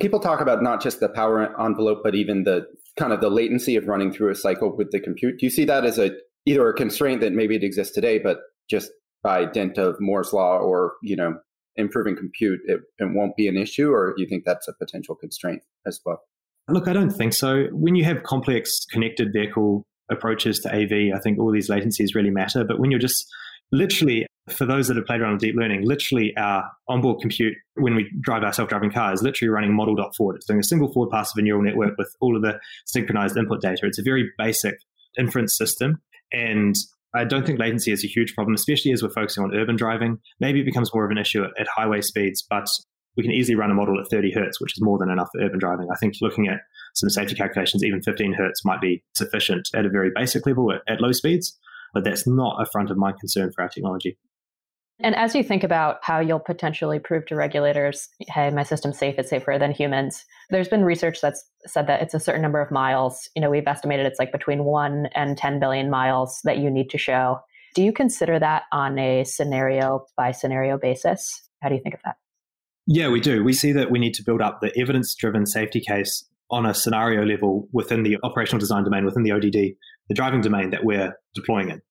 People 0.01 0.21
talk 0.21 0.41
about 0.41 0.63
not 0.63 0.83
just 0.83 1.01
the 1.01 1.09
power 1.09 1.59
envelope, 1.61 2.01
but 2.05 2.15
even 2.15 2.45
the 2.45 2.67
kind 2.99 3.13
of 3.13 3.21
the 3.21 3.31
latency 3.31 3.75
of 3.77 3.89
running 3.89 4.13
through 4.13 4.31
a 4.31 4.35
cycle 4.35 4.77
with 4.77 4.91
the 4.91 5.01
compute. 5.01 5.39
Do 5.39 5.47
you 5.47 5.51
see 5.51 5.65
that 5.65 5.85
as 5.85 5.99
a 5.99 6.11
either 6.47 6.69
a 6.69 6.75
constraint 6.75 7.21
that 7.23 7.33
maybe 7.33 7.57
it 7.57 7.65
exists 7.65 7.95
today, 7.95 8.19
but 8.19 8.39
just 8.69 8.91
by 9.23 9.45
dint 9.47 9.79
of 9.79 9.97
Moore's 9.99 10.33
law 10.33 10.59
or 10.59 10.95
you 11.03 11.17
know 11.17 11.39
improving 11.77 12.17
compute, 12.17 12.61
it, 12.67 12.81
it 12.99 13.11
won't 13.15 13.37
be 13.37 13.49
an 13.49 13.57
issue, 13.57 13.91
or 13.91 14.15
do 14.17 14.23
you 14.23 14.29
think 14.29 14.45
that's 14.45 14.69
a 14.69 14.73
potential 14.75 15.15
constraint 15.15 15.63
as 15.87 16.01
well? 16.05 16.21
Look, 16.69 16.87
I 16.87 16.93
don't 16.93 17.11
think 17.11 17.33
so. 17.33 17.65
When 17.73 17.95
you 17.95 18.05
have 18.05 18.23
complex 18.25 18.85
connected 18.91 19.33
vehicle 19.33 19.87
approaches 20.11 20.61
to 20.61 20.75
AV, 20.75 21.15
I 21.15 21.21
think 21.21 21.39
all 21.39 21.53
these 21.53 21.71
latencies 21.71 22.15
really 22.15 22.31
matter. 22.31 22.65
But 22.65 22.79
when 22.79 22.91
you're 22.91 23.01
just 23.01 23.27
literally, 23.73 24.27
for 24.49 24.65
those 24.65 24.89
that 24.89 24.97
have 24.97 25.07
played 25.07 25.21
around 25.21 25.33
with 25.33 25.41
deep 25.41 25.55
learning, 25.57 25.87
literally 25.87 26.35
our 26.37 26.71
onboard 26.89 27.21
compute 27.21 27.55
when 27.75 27.95
we 27.95 28.11
drive 28.21 28.43
our 28.43 28.53
self-driving 28.53 28.93
car 28.93 29.13
is 29.13 29.23
literally 29.23 29.51
running 29.51 29.75
model.forward. 29.75 30.37
It's 30.37 30.47
doing 30.47 30.61
a 30.61 30.65
single 30.65 30.93
forward 30.93 31.11
pass 31.11 31.31
of 31.33 31.39
a 31.39 31.43
neural 31.43 31.63
network 31.63 31.97
with 31.99 32.15
all 32.21 32.37
of 32.37 32.43
the 32.43 32.59
synchronized 32.87 33.37
input 33.37 33.61
data. 33.61 33.87
It's 33.87 33.99
a 33.99 34.03
very 34.03 34.31
basic 34.39 34.79
inference 35.19 35.57
system. 35.57 36.01
And 36.33 36.75
I 37.15 37.25
don't 37.25 37.47
think 37.47 37.59
latency 37.59 37.93
is 37.93 38.05
a 38.05 38.09
huge 38.09 38.35
problem, 38.35 38.55
especially 38.55 38.93
as 38.93 39.03
we're 39.03 39.11
focusing 39.11 39.43
on 39.43 39.55
urban 39.55 39.77
driving. 39.77 40.19
Maybe 40.41 40.61
it 40.61 40.65
becomes 40.65 40.93
more 40.93 41.05
of 41.05 41.11
an 41.11 41.19
issue 41.19 41.43
at, 41.43 41.51
at 41.59 41.67
highway 41.75 42.01
speeds, 42.01 42.45
but 42.49 42.67
we 43.17 43.23
can 43.23 43.33
easily 43.33 43.57
run 43.57 43.71
a 43.71 43.75
model 43.75 43.99
at 43.99 44.07
30 44.11 44.33
hertz, 44.33 44.61
which 44.61 44.73
is 44.77 44.83
more 44.83 44.99
than 44.99 45.11
enough 45.11 45.29
for 45.33 45.43
urban 45.43 45.59
driving. 45.59 45.89
I 45.93 45.97
think 45.99 46.15
looking 46.21 46.49
at 46.49 46.61
some 46.99 47.11
safety 47.11 47.35
calculations, 47.35 47.85
even 47.85 48.03
15 48.03 48.35
hertz 48.35 48.65
might 48.65 48.81
be 48.81 49.03
sufficient 49.15 49.69
at 49.75 49.87
a 49.87 49.91
very 49.91 50.11
basic 50.15 50.47
level 50.47 50.73
at, 50.73 50.83
at 50.89 51.01
low 51.01 51.13
speeds, 51.13 51.57
but 51.95 52.05
that's 52.05 52.27
not 52.27 52.61
a 52.61 52.67
front 52.67 52.91
of 52.91 52.97
mind 52.97 53.19
concern 53.21 53.53
for 53.53 53.63
our 53.63 53.69
technology. 53.69 54.19
And 55.01 55.15
as 55.15 55.35
you 55.35 55.45
think 55.45 55.63
about 55.63 55.99
how 56.03 56.19
you'll 56.19 56.41
potentially 56.41 56.99
prove 56.99 57.25
to 57.27 57.37
regulators, 57.37 58.09
hey, 58.29 58.51
my 58.51 58.65
system's 58.65 58.99
safe, 58.99 59.15
it's 59.17 59.31
safer 59.31 59.57
than 59.59 59.71
humans, 59.71 60.25
there's 60.51 60.67
been 60.67 60.85
research 60.85 61.21
that's 61.21 61.45
said 61.67 61.87
that 61.87 62.03
it's 62.03 62.15
a 62.15 62.21
certain 62.21 62.43
number 62.43 62.61
of 62.61 62.73
miles. 62.73 63.29
You 63.37 63.43
know, 63.43 63.51
we've 63.51 63.67
estimated 63.67 64.07
it's 64.07 64.19
like 64.19 64.33
between 64.33 64.65
one 64.65 65.09
and 65.15 65.39
10 65.39 65.61
billion 65.61 65.89
miles 65.89 66.41
that 66.43 66.59
you 66.59 66.69
need 66.69 66.91
to 66.91 66.99
show. 66.99 67.39
Do 67.77 67.85
you 67.85 67.93
consider 67.93 68.41
that 68.41 68.65
on 68.73 68.99
a 68.99 69.23
scenario 69.23 70.05
by 70.17 70.33
scenario 70.33 70.77
basis? 70.79 71.49
How 71.63 71.69
do 71.69 71.77
you 71.77 71.81
think 71.81 71.95
of 71.95 72.01
that? 72.05 72.17
Yeah, 72.87 73.09
we 73.09 73.21
do. 73.21 73.45
We 73.45 73.53
see 73.53 73.71
that 73.73 73.93
we 73.93 74.01
need 74.01 74.15
to 74.15 74.25
build 74.25 74.41
up 74.41 74.61
the 74.61 74.77
evidence 74.77 75.15
driven 75.15 75.47
safety 75.47 75.81
case 75.81 76.25
on 76.51 76.67
a 76.67 76.75
scenario 76.75 77.25
level 77.25 77.69
within 77.73 78.03
the 78.03 78.17
operational 78.23 78.61
design 78.61 78.85
domain, 78.85 79.05
within 79.05 79.23
the 79.23 79.33
ODD, 79.33 79.75
the 80.09 80.15
driving 80.15 80.41
domain 80.41 80.71
that 80.71 80.85
we're 80.85 81.15
deploying 81.35 81.71
in. 81.71 81.83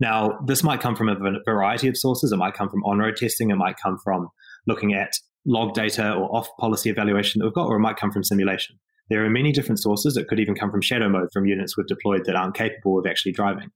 Now, 0.00 0.38
this 0.46 0.62
might 0.62 0.80
come 0.80 0.96
from 0.96 1.08
a 1.08 1.16
variety 1.44 1.88
of 1.88 1.96
sources. 1.96 2.32
It 2.32 2.36
might 2.36 2.54
come 2.54 2.68
from 2.68 2.82
on 2.84 2.98
road 2.98 3.16
testing, 3.16 3.50
it 3.50 3.56
might 3.56 3.76
come 3.82 3.98
from 4.02 4.28
looking 4.66 4.94
at 4.94 5.10
log 5.46 5.74
data 5.74 6.12
or 6.12 6.34
off 6.34 6.48
policy 6.58 6.90
evaluation 6.90 7.38
that 7.38 7.46
we've 7.46 7.54
got, 7.54 7.66
or 7.66 7.76
it 7.76 7.80
might 7.80 7.96
come 7.96 8.10
from 8.10 8.24
simulation. 8.24 8.78
There 9.08 9.24
are 9.24 9.30
many 9.30 9.52
different 9.52 9.80
sources. 9.80 10.16
It 10.16 10.26
could 10.28 10.40
even 10.40 10.56
come 10.56 10.70
from 10.70 10.82
shadow 10.82 11.08
mode 11.08 11.28
from 11.32 11.46
units 11.46 11.76
we've 11.76 11.86
deployed 11.86 12.24
that 12.24 12.34
aren't 12.34 12.56
capable 12.56 12.98
of 12.98 13.06
actually 13.06 13.32
driving. 13.32 13.70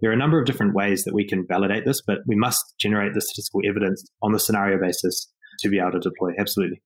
There 0.00 0.10
are 0.10 0.14
a 0.14 0.18
number 0.18 0.38
of 0.38 0.46
different 0.46 0.74
ways 0.74 1.04
that 1.04 1.14
we 1.14 1.26
can 1.26 1.46
validate 1.46 1.84
this, 1.84 2.02
but 2.06 2.18
we 2.26 2.36
must 2.36 2.62
generate 2.78 3.14
the 3.14 3.20
statistical 3.20 3.62
evidence 3.68 4.04
on 4.22 4.32
the 4.32 4.38
scenario 4.38 4.78
basis 4.78 5.32
to 5.60 5.68
be 5.68 5.78
able 5.78 5.92
to 5.92 6.00
deploy. 6.00 6.32
Absolutely. 6.38 6.82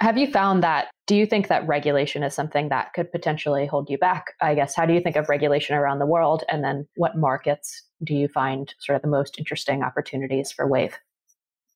Have 0.00 0.16
you 0.16 0.30
found 0.30 0.62
that? 0.62 0.88
Do 1.06 1.14
you 1.14 1.26
think 1.26 1.48
that 1.48 1.66
regulation 1.66 2.22
is 2.22 2.34
something 2.34 2.70
that 2.70 2.94
could 2.94 3.12
potentially 3.12 3.66
hold 3.66 3.90
you 3.90 3.98
back? 3.98 4.34
I 4.40 4.54
guess, 4.54 4.74
how 4.74 4.86
do 4.86 4.94
you 4.94 5.00
think 5.00 5.16
of 5.16 5.28
regulation 5.28 5.76
around 5.76 5.98
the 5.98 6.06
world? 6.06 6.42
And 6.48 6.64
then 6.64 6.86
what 6.96 7.16
markets 7.18 7.82
do 8.02 8.14
you 8.14 8.28
find 8.28 8.72
sort 8.78 8.96
of 8.96 9.02
the 9.02 9.08
most 9.08 9.38
interesting 9.38 9.82
opportunities 9.82 10.50
for 10.52 10.66
Wayve? 10.66 10.94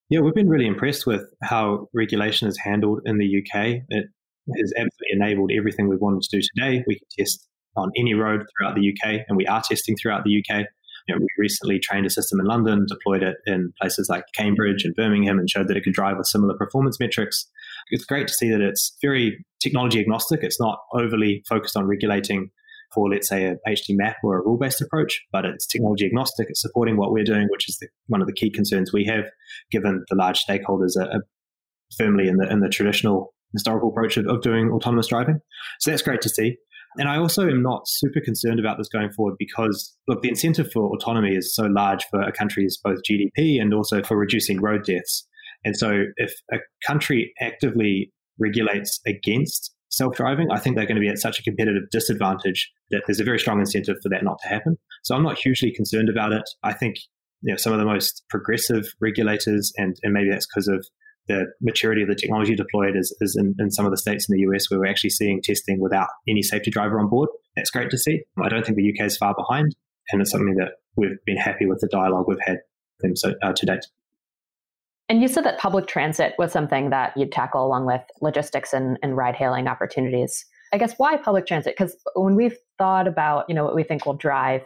Yeah, 0.09 0.21
we've 0.21 0.35
been 0.35 0.49
really 0.49 0.67
impressed 0.67 1.07
with 1.07 1.23
how 1.43 1.89
regulation 1.93 2.49
is 2.49 2.59
handled 2.59 3.01
in 3.05 3.19
the 3.19 3.27
UK. 3.27 3.83
It 3.89 4.07
has 4.59 4.73
absolutely 4.77 5.09
enabled 5.13 5.51
everything 5.57 5.89
we 5.89 5.97
wanted 5.97 6.23
to 6.23 6.37
do 6.39 6.43
today. 6.55 6.85
We 6.87 6.97
can 6.97 7.09
test 7.19 7.47
on 7.77 7.91
any 7.97 8.15
road 8.15 8.45
throughout 8.57 8.75
the 8.77 8.89
UK, 8.89 9.21
and 9.29 9.37
we 9.37 9.47
are 9.47 9.63
testing 9.63 9.97
throughout 9.97 10.25
the 10.25 10.39
UK. 10.39 10.67
You 11.09 11.15
know, 11.15 11.21
we 11.21 11.27
recently 11.39 11.79
trained 11.79 12.07
a 12.07 12.11
system 12.11 12.41
in 12.41 12.47
London, 12.47 12.87
deployed 12.89 13.23
it 13.23 13.37
in 13.47 13.73
places 13.81 14.09
like 14.09 14.25
Cambridge 14.35 14.85
and 14.85 14.95
Birmingham, 14.95 15.39
and 15.39 15.51
showed 15.51 15.69
that 15.69 15.77
it 15.77 15.85
could 15.85 15.93
drive 15.93 16.17
with 16.17 16.27
similar 16.27 16.55
performance 16.57 16.99
metrics. 17.01 17.51
It's 17.91 18.05
great 18.05 18.27
to 18.29 18.35
see 18.35 18.51
that 18.51 18.61
it's 18.61 18.97
very 19.03 19.45
technology 19.63 20.01
agnostic. 20.01 20.43
It's 20.43 20.61
not 20.61 20.79
overly 20.93 21.43
focused 21.49 21.77
on 21.77 21.87
regulating 21.87 22.51
for, 22.95 23.11
let's 23.11 23.29
say, 23.29 23.47
a 23.47 23.57
HD 23.69 23.91
map 23.91 24.17
or 24.23 24.39
a 24.39 24.43
rule 24.43 24.59
based 24.59 24.81
approach, 24.81 25.21
but 25.33 25.45
it's 25.45 25.67
technology 25.67 26.07
agnostic. 26.07 26.47
It's 26.49 26.63
supporting 26.63 26.97
what 26.97 27.13
we're 27.13 27.25
doing, 27.25 27.49
which 27.51 27.69
is 27.69 27.79
the, 27.81 27.89
one 28.07 28.21
of 28.21 28.27
the 28.27 28.33
key 28.33 28.51
concerns 28.51 28.93
we 28.93 29.05
have, 29.07 29.25
given 29.71 30.05
the 30.09 30.17
large 30.17 30.45
stakeholders 30.45 30.97
are, 30.97 31.11
are 31.11 31.23
firmly 31.99 32.29
in 32.29 32.37
the 32.37 32.51
in 32.51 32.61
the 32.61 32.69
traditional 32.69 33.35
historical 33.53 33.89
approach 33.89 34.17
of, 34.17 34.27
of 34.27 34.43
doing 34.43 34.71
autonomous 34.71 35.09
driving. 35.09 35.41
So 35.81 35.91
that's 35.91 36.03
great 36.03 36.21
to 36.23 36.29
see. 36.29 36.57
And 36.97 37.09
I 37.09 37.19
also 37.19 37.49
am 37.49 37.63
not 37.63 37.83
super 37.87 38.21
concerned 38.21 38.61
about 38.61 38.79
this 38.79 38.89
going 38.89 39.11
forward 39.13 39.35
because, 39.39 39.97
look, 40.07 40.23
the 40.23 40.29
incentive 40.29 40.71
for 40.73 40.95
autonomy 40.95 41.35
is 41.35 41.55
so 41.55 41.65
large 41.65 42.05
for 42.11 42.23
a 42.23 42.31
country's 42.31 42.79
both 42.83 42.99
GDP 43.09 43.61
and 43.61 43.75
also 43.75 44.03
for 44.03 44.17
reducing 44.17 44.61
road 44.61 44.85
deaths. 44.85 45.27
And 45.65 45.77
so 45.77 46.05
if 46.17 46.33
a 46.53 46.59
country 46.87 47.33
actively 47.41 48.13
regulates 48.39 49.01
against 49.07 49.73
self 49.91 50.17
driving, 50.17 50.51
I 50.51 50.59
think 50.59 50.77
they're 50.77 50.87
going 50.87 50.97
to 50.97 51.01
be 51.01 51.09
at 51.09 51.19
such 51.19 51.39
a 51.39 51.43
competitive 51.43 51.85
disadvantage 51.91 52.71
that 52.91 53.03
there's 53.07 53.21
a 53.21 53.25
very 53.25 53.39
strong 53.39 53.61
incentive 53.61 53.97
for 54.03 54.09
that 54.11 54.25
not 54.25 54.39
to 54.43 54.49
happen. 54.49 54.77
So 55.05 55.15
I'm 55.15 55.23
not 55.23 55.39
hugely 55.39 55.73
concerned 55.73 56.09
about 56.09 56.33
it. 56.33 56.49
I 56.63 56.73
think 56.73 56.97
you 57.43 57.53
know, 57.53 57.57
some 57.57 57.73
of 57.73 57.79
the 57.79 57.85
most 57.85 58.25
progressive 58.31 58.87
regulators, 59.01 59.73
and, 59.77 59.97
and 60.03 60.13
maybe 60.13 60.31
that's 60.31 60.47
because 60.47 60.67
of 60.67 60.87
the 61.29 61.47
maturity 61.61 62.03
of 62.03 62.09
the 62.09 62.15
technology 62.15 62.55
deployed 62.55 62.97
is, 62.97 63.15
is 63.21 63.37
in, 63.39 63.55
in, 63.59 63.71
some 63.71 63.87
of 63.87 63.91
the 63.91 63.97
states 63.97 64.29
in 64.29 64.37
the 64.37 64.43
US 64.51 64.71
where 64.71 64.81
we're 64.81 64.87
actually 64.87 65.11
seeing 65.11 65.41
testing 65.43 65.81
without 65.81 66.09
any 66.29 66.43
safety 66.43 66.71
driver 66.71 66.99
on 66.99 67.09
board. 67.09 67.29
That's 67.57 67.71
great 67.71 67.91
to 67.91 67.99
see. 67.99 68.23
I 68.43 68.49
don't 68.49 68.65
think 68.65 68.77
the 68.77 68.93
UK 68.93 69.07
is 69.07 69.17
far 69.17 69.35
behind, 69.35 69.75
and 70.11 70.21
it's 70.21 70.31
something 70.31 70.57
that 70.57 70.73
we've 70.97 71.17
been 71.27 71.37
happy 71.37 71.67
with 71.67 71.81
the 71.81 71.89
dialogue 71.89 72.27
we've 72.29 72.39
had 72.43 72.59
them 73.01 73.17
so, 73.17 73.35
uh, 73.43 73.53
to 73.53 73.67
date. 73.67 73.85
And 75.09 75.21
you 75.21 75.29
said 75.29 75.45
that 75.45 75.59
public 75.59 75.87
transit 75.87 76.35
was 76.39 76.53
something 76.53 76.91
that 76.91 77.17
you'd 77.17 77.33
tackle 77.33 77.65
along 77.65 77.87
with 77.87 78.01
logistics 78.23 78.73
and, 78.73 78.99
and 79.03 79.17
ride 79.17 79.37
hailing 79.37 79.69
opportunities. 79.69 80.47
I 80.73 80.79
guess 80.79 80.95
why 80.97 81.17
public 81.19 81.47
transit? 81.47 81.75
Because 81.77 81.97
when 82.15 82.35
we've 82.35 82.57
thought 82.79 83.07
about, 83.07 83.45
you 83.49 83.55
know, 83.55 83.65
what 83.65 83.75
we 83.75 83.85
think 83.85 84.07
will 84.07 84.15
drive 84.15 84.63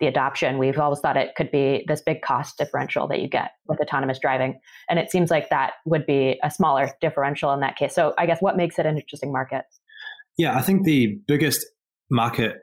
the 0.00 0.06
adoption, 0.06 0.58
we've 0.58 0.78
always 0.78 1.00
thought 1.00 1.16
it 1.16 1.34
could 1.36 1.50
be 1.50 1.84
this 1.86 2.00
big 2.00 2.22
cost 2.22 2.58
differential 2.58 3.06
that 3.08 3.20
you 3.20 3.28
get 3.28 3.52
with 3.66 3.78
autonomous 3.78 4.18
driving. 4.18 4.58
And 4.88 4.98
it 4.98 5.10
seems 5.10 5.30
like 5.30 5.50
that 5.50 5.74
would 5.84 6.06
be 6.06 6.40
a 6.42 6.50
smaller 6.50 6.90
differential 7.00 7.52
in 7.52 7.60
that 7.60 7.76
case. 7.76 7.94
So 7.94 8.14
I 8.18 8.26
guess 8.26 8.40
what 8.40 8.56
makes 8.56 8.78
it 8.78 8.86
an 8.86 8.96
interesting 8.96 9.32
market? 9.32 9.64
Yeah, 10.36 10.56
I 10.56 10.62
think 10.62 10.84
the 10.84 11.18
biggest 11.28 11.64
market 12.10 12.56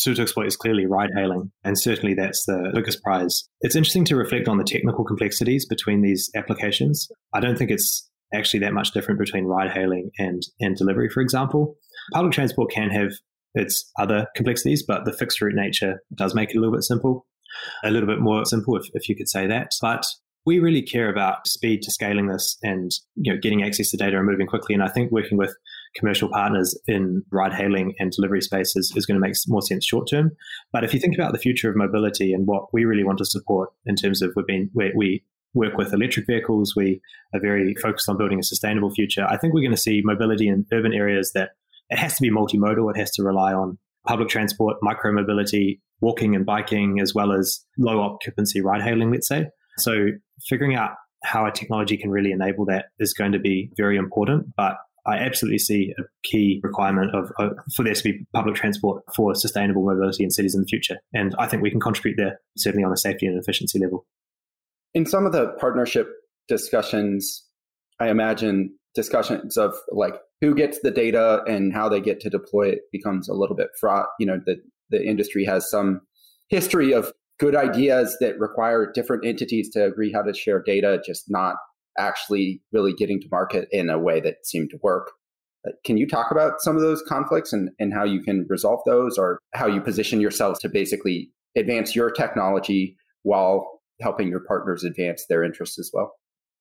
to, 0.00 0.20
exploit 0.20 0.46
is 0.46 0.56
clearly 0.56 0.86
ride 0.86 1.10
hailing. 1.14 1.50
And 1.64 1.78
certainly 1.78 2.14
that's 2.14 2.44
the 2.46 2.70
biggest 2.74 3.02
prize. 3.02 3.48
It's 3.60 3.76
interesting 3.76 4.04
to 4.06 4.16
reflect 4.16 4.48
on 4.48 4.58
the 4.58 4.64
technical 4.64 5.04
complexities 5.04 5.66
between 5.66 6.02
these 6.02 6.30
applications. 6.34 7.08
I 7.34 7.40
don't 7.40 7.56
think 7.56 7.70
it's 7.70 8.08
actually 8.32 8.60
that 8.60 8.74
much 8.74 8.92
different 8.92 9.18
between 9.18 9.44
ride 9.44 9.70
hailing 9.70 10.10
and, 10.18 10.42
and 10.60 10.76
delivery, 10.76 11.08
for 11.08 11.20
example. 11.20 11.76
Public 12.12 12.32
transport 12.32 12.70
can 12.70 12.90
have 12.90 13.12
its 13.54 13.90
other 13.98 14.26
complexities, 14.36 14.84
but 14.86 15.04
the 15.04 15.12
fixed 15.12 15.40
route 15.40 15.54
nature 15.54 16.02
does 16.14 16.34
make 16.34 16.50
it 16.50 16.56
a 16.56 16.60
little 16.60 16.74
bit 16.74 16.84
simple, 16.84 17.26
a 17.84 17.90
little 17.90 18.08
bit 18.08 18.20
more 18.20 18.44
simple, 18.44 18.76
if, 18.76 18.84
if 18.94 19.08
you 19.08 19.16
could 19.16 19.28
say 19.28 19.46
that. 19.46 19.72
But 19.80 20.04
we 20.46 20.58
really 20.58 20.82
care 20.82 21.10
about 21.10 21.46
speed 21.46 21.82
to 21.82 21.90
scaling 21.90 22.28
this 22.28 22.56
and 22.62 22.90
you 23.16 23.32
know 23.32 23.38
getting 23.40 23.62
access 23.62 23.90
to 23.90 23.96
data 23.96 24.16
and 24.16 24.26
moving 24.26 24.46
quickly. 24.46 24.74
And 24.74 24.82
I 24.82 24.88
think 24.88 25.12
working 25.12 25.36
with 25.36 25.54
commercial 25.96 26.28
partners 26.30 26.78
in 26.86 27.22
ride 27.32 27.52
hailing 27.52 27.94
and 27.98 28.12
delivery 28.12 28.40
spaces 28.40 28.92
is 28.94 29.06
going 29.06 29.20
to 29.20 29.26
make 29.26 29.34
more 29.48 29.62
sense 29.62 29.84
short 29.84 30.08
term. 30.08 30.30
But 30.72 30.84
if 30.84 30.94
you 30.94 31.00
think 31.00 31.14
about 31.16 31.32
the 31.32 31.38
future 31.38 31.68
of 31.68 31.76
mobility 31.76 32.32
and 32.32 32.46
what 32.46 32.72
we 32.72 32.84
really 32.84 33.04
want 33.04 33.18
to 33.18 33.24
support 33.24 33.70
in 33.86 33.96
terms 33.96 34.22
of 34.22 34.32
we've 34.36 34.46
been 34.46 34.70
we 34.74 35.24
work 35.52 35.76
with 35.76 35.92
electric 35.92 36.26
vehicles, 36.26 36.74
we 36.76 37.00
are 37.34 37.40
very 37.40 37.74
focused 37.74 38.08
on 38.08 38.16
building 38.16 38.38
a 38.38 38.44
sustainable 38.44 38.90
future. 38.90 39.26
I 39.28 39.36
think 39.36 39.52
we're 39.52 39.62
going 39.62 39.72
to 39.72 39.76
see 39.76 40.00
mobility 40.04 40.48
in 40.48 40.66
urban 40.72 40.92
areas 40.92 41.32
that 41.34 41.50
it 41.88 41.98
has 41.98 42.14
to 42.16 42.22
be 42.22 42.30
multimodal. 42.30 42.90
It 42.90 42.98
has 42.98 43.10
to 43.12 43.24
rely 43.24 43.52
on 43.52 43.78
public 44.06 44.28
transport, 44.28 44.76
micro 44.80 45.12
mobility, 45.12 45.80
walking 46.00 46.34
and 46.36 46.46
biking, 46.46 47.00
as 47.00 47.14
well 47.14 47.32
as 47.32 47.64
low 47.78 48.00
occupancy 48.00 48.60
ride 48.60 48.82
hailing, 48.82 49.10
let's 49.10 49.28
say. 49.28 49.46
So 49.78 50.06
figuring 50.48 50.76
out 50.76 50.92
how 51.24 51.46
a 51.46 51.52
technology 51.52 51.96
can 51.96 52.10
really 52.10 52.30
enable 52.32 52.64
that 52.66 52.86
is 52.98 53.12
going 53.12 53.32
to 53.32 53.38
be 53.38 53.70
very 53.76 53.96
important. 53.96 54.46
But 54.56 54.76
I 55.10 55.16
absolutely 55.16 55.58
see 55.58 55.94
a 55.98 56.02
key 56.22 56.60
requirement 56.62 57.14
of, 57.14 57.30
for 57.74 57.82
there 57.82 57.94
to 57.94 58.02
be 58.04 58.26
public 58.34 58.54
transport 58.54 59.02
for 59.14 59.34
sustainable 59.34 59.84
mobility 59.84 60.24
in 60.24 60.30
cities 60.30 60.54
in 60.54 60.60
the 60.60 60.66
future. 60.66 60.98
And 61.12 61.34
I 61.38 61.46
think 61.46 61.62
we 61.62 61.70
can 61.70 61.80
contribute 61.80 62.16
there, 62.16 62.40
certainly 62.56 62.84
on 62.84 62.92
a 62.92 62.96
safety 62.96 63.26
and 63.26 63.38
efficiency 63.38 63.78
level. 63.78 64.06
In 64.94 65.06
some 65.06 65.26
of 65.26 65.32
the 65.32 65.48
partnership 65.60 66.08
discussions, 66.48 67.44
I 68.00 68.08
imagine 68.08 68.74
discussions 68.94 69.56
of 69.56 69.74
like 69.92 70.14
who 70.40 70.54
gets 70.54 70.80
the 70.82 70.90
data 70.90 71.42
and 71.46 71.72
how 71.72 71.88
they 71.88 72.00
get 72.00 72.20
to 72.20 72.30
deploy 72.30 72.70
it 72.70 72.80
becomes 72.92 73.28
a 73.28 73.34
little 73.34 73.56
bit 73.56 73.68
fraught. 73.78 74.06
You 74.18 74.26
know, 74.26 74.40
the, 74.44 74.56
the 74.90 75.04
industry 75.04 75.44
has 75.44 75.70
some 75.70 76.00
history 76.48 76.92
of 76.92 77.12
good 77.38 77.56
ideas 77.56 78.16
that 78.20 78.38
require 78.38 78.90
different 78.92 79.24
entities 79.24 79.70
to 79.70 79.84
agree 79.84 80.12
how 80.12 80.22
to 80.22 80.34
share 80.34 80.62
data, 80.62 81.00
just 81.04 81.30
not 81.30 81.56
actually 82.00 82.62
really 82.72 82.92
getting 82.92 83.20
to 83.20 83.28
market 83.30 83.68
in 83.70 83.90
a 83.90 83.98
way 83.98 84.20
that 84.20 84.46
seemed 84.46 84.70
to 84.70 84.78
work. 84.82 85.12
Can 85.84 85.98
you 85.98 86.08
talk 86.08 86.30
about 86.30 86.60
some 86.60 86.74
of 86.74 86.82
those 86.82 87.02
conflicts 87.06 87.52
and, 87.52 87.70
and 87.78 87.92
how 87.92 88.04
you 88.04 88.22
can 88.22 88.46
resolve 88.48 88.80
those 88.86 89.18
or 89.18 89.38
how 89.52 89.66
you 89.66 89.80
position 89.80 90.20
yourselves 90.20 90.58
to 90.60 90.68
basically 90.68 91.30
advance 91.56 91.94
your 91.94 92.10
technology 92.10 92.96
while 93.22 93.80
helping 94.00 94.28
your 94.28 94.40
partners 94.40 94.84
advance 94.84 95.26
their 95.28 95.44
interests 95.44 95.78
as 95.78 95.90
well? 95.92 96.14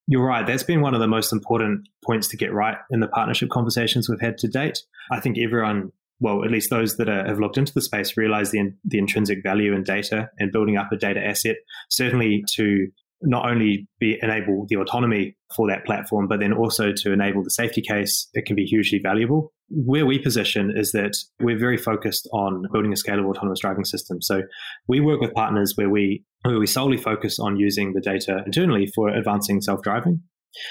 You're 0.08 0.25
right. 0.25 0.45
That's 0.45 0.63
been 0.63 0.82
one 0.82 0.95
of 0.95 0.99
the 0.99 1.08
most 1.08 1.32
important 1.32 1.88
points 2.04 2.28
to 2.30 2.38
get 2.38 2.52
right 2.52 2.78
in 2.89 2.99
the 2.99 3.08
partnership 3.08 3.49
conversations 3.49 4.10
we've 4.10 4.19
had 4.19 4.38
to 4.39 4.47
date. 4.47 4.80
I 5.12 5.19
think 5.19 5.38
everyone, 5.38 5.91
well, 6.19 6.43
at 6.43 6.52
least 6.52 6.71
those 6.71 6.97
that 6.97 7.08
are, 7.08 7.25
have 7.25 7.39
looked 7.39 7.58
into 7.58 7.73
the 7.73 7.82
space, 7.82 8.17
realize 8.17 8.52
the, 8.52 8.73
the 8.84 8.97
intrinsic 8.97 9.43
value 9.43 9.73
in 9.73 9.84
data 9.84 10.30
and 10.39 10.52
building 10.52 10.78
up 10.78 10.91
a 10.91 10.97
data 10.97 11.23
asset, 11.23 11.58
certainly 11.89 12.43
to 12.56 12.88
not 13.22 13.50
only 13.50 13.88
be 14.00 14.18
enable 14.22 14.66
the 14.70 14.78
autonomy 14.78 15.36
for 15.56 15.68
that 15.68 15.86
platform, 15.86 16.28
but 16.28 16.40
then 16.40 16.54
also 16.54 16.92
to 16.92 17.12
enable 17.12 17.44
the 17.44 17.50
safety 17.50 17.82
case, 17.82 18.30
it 18.34 18.46
can 18.46 18.56
be 18.56 18.66
hugely 18.66 19.00
valuable. 19.02 19.52
Where 19.70 20.06
we 20.06 20.20
position 20.20 20.74
is 20.76 20.92
that 20.94 21.18
we're 21.40 21.60
very 21.60 21.78
focused 21.78 22.28
on 22.34 22.66
building 22.72 22.94
a 22.94 22.96
scalable 22.96 23.32
autonomous 23.32 23.60
driving 23.60 23.86
system. 23.86 24.22
So 24.22 24.44
we 24.88 25.00
work 25.00 25.22
with 25.22 25.34
partners 25.34 25.74
where 25.76 25.90
we 25.90 26.24
where 26.44 26.58
we 26.58 26.68
solely 26.68 26.98
focus 26.98 27.38
on 27.38 27.58
using 27.58 27.94
the 27.94 28.00
data 28.00 28.44
internally 28.46 28.88
for 28.96 29.10
advancing 29.10 29.60
self-driving. 29.60 30.22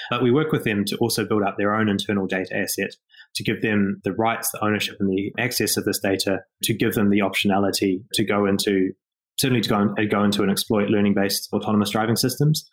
But 0.09 0.23
we 0.23 0.31
work 0.31 0.51
with 0.51 0.63
them 0.63 0.83
to 0.85 0.97
also 0.97 1.25
build 1.25 1.43
up 1.43 1.55
their 1.57 1.75
own 1.75 1.87
internal 1.87 2.25
data 2.25 2.57
asset 2.57 2.95
to 3.35 3.43
give 3.43 3.61
them 3.61 4.01
the 4.03 4.13
rights, 4.13 4.51
the 4.51 4.63
ownership, 4.63 4.97
and 4.99 5.09
the 5.09 5.31
access 5.39 5.77
of 5.77 5.85
this 5.85 5.99
data 5.99 6.39
to 6.63 6.73
give 6.73 6.95
them 6.95 7.09
the 7.09 7.19
optionality 7.19 8.01
to 8.13 8.25
go 8.25 8.45
into 8.45 8.91
certainly 9.39 9.61
to 9.61 9.69
go, 9.69 9.77
and, 9.77 9.99
uh, 9.99 10.03
go 10.09 10.23
into 10.23 10.41
and 10.41 10.51
exploit 10.51 10.89
learning 10.89 11.13
based 11.13 11.49
autonomous 11.53 11.91
driving 11.91 12.15
systems. 12.15 12.69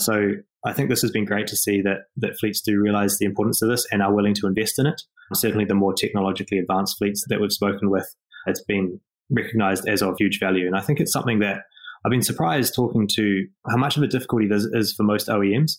So 0.00 0.32
I 0.64 0.72
think 0.72 0.88
this 0.88 1.02
has 1.02 1.10
been 1.10 1.24
great 1.24 1.46
to 1.48 1.56
see 1.56 1.82
that 1.82 2.02
that 2.16 2.38
fleets 2.38 2.60
do 2.60 2.80
realize 2.80 3.18
the 3.18 3.26
importance 3.26 3.62
of 3.62 3.68
this 3.68 3.86
and 3.92 4.02
are 4.02 4.14
willing 4.14 4.34
to 4.34 4.46
invest 4.46 4.78
in 4.78 4.86
it. 4.86 5.02
Certainly, 5.34 5.66
the 5.66 5.74
more 5.74 5.92
technologically 5.92 6.58
advanced 6.58 6.98
fleets 6.98 7.24
that 7.28 7.40
we've 7.40 7.52
spoken 7.52 7.90
with, 7.90 8.06
it's 8.46 8.62
been 8.62 9.00
recognized 9.30 9.86
as 9.86 10.02
of 10.02 10.14
huge 10.18 10.40
value. 10.40 10.66
And 10.66 10.76
I 10.76 10.80
think 10.80 11.00
it's 11.00 11.12
something 11.12 11.40
that 11.40 11.62
I've 12.04 12.10
been 12.10 12.22
surprised 12.22 12.74
talking 12.74 13.06
to 13.14 13.46
how 13.68 13.76
much 13.76 13.96
of 13.96 14.02
a 14.02 14.06
difficulty 14.06 14.46
this 14.46 14.64
is 14.72 14.94
for 14.94 15.02
most 15.02 15.28
OEMs, 15.28 15.72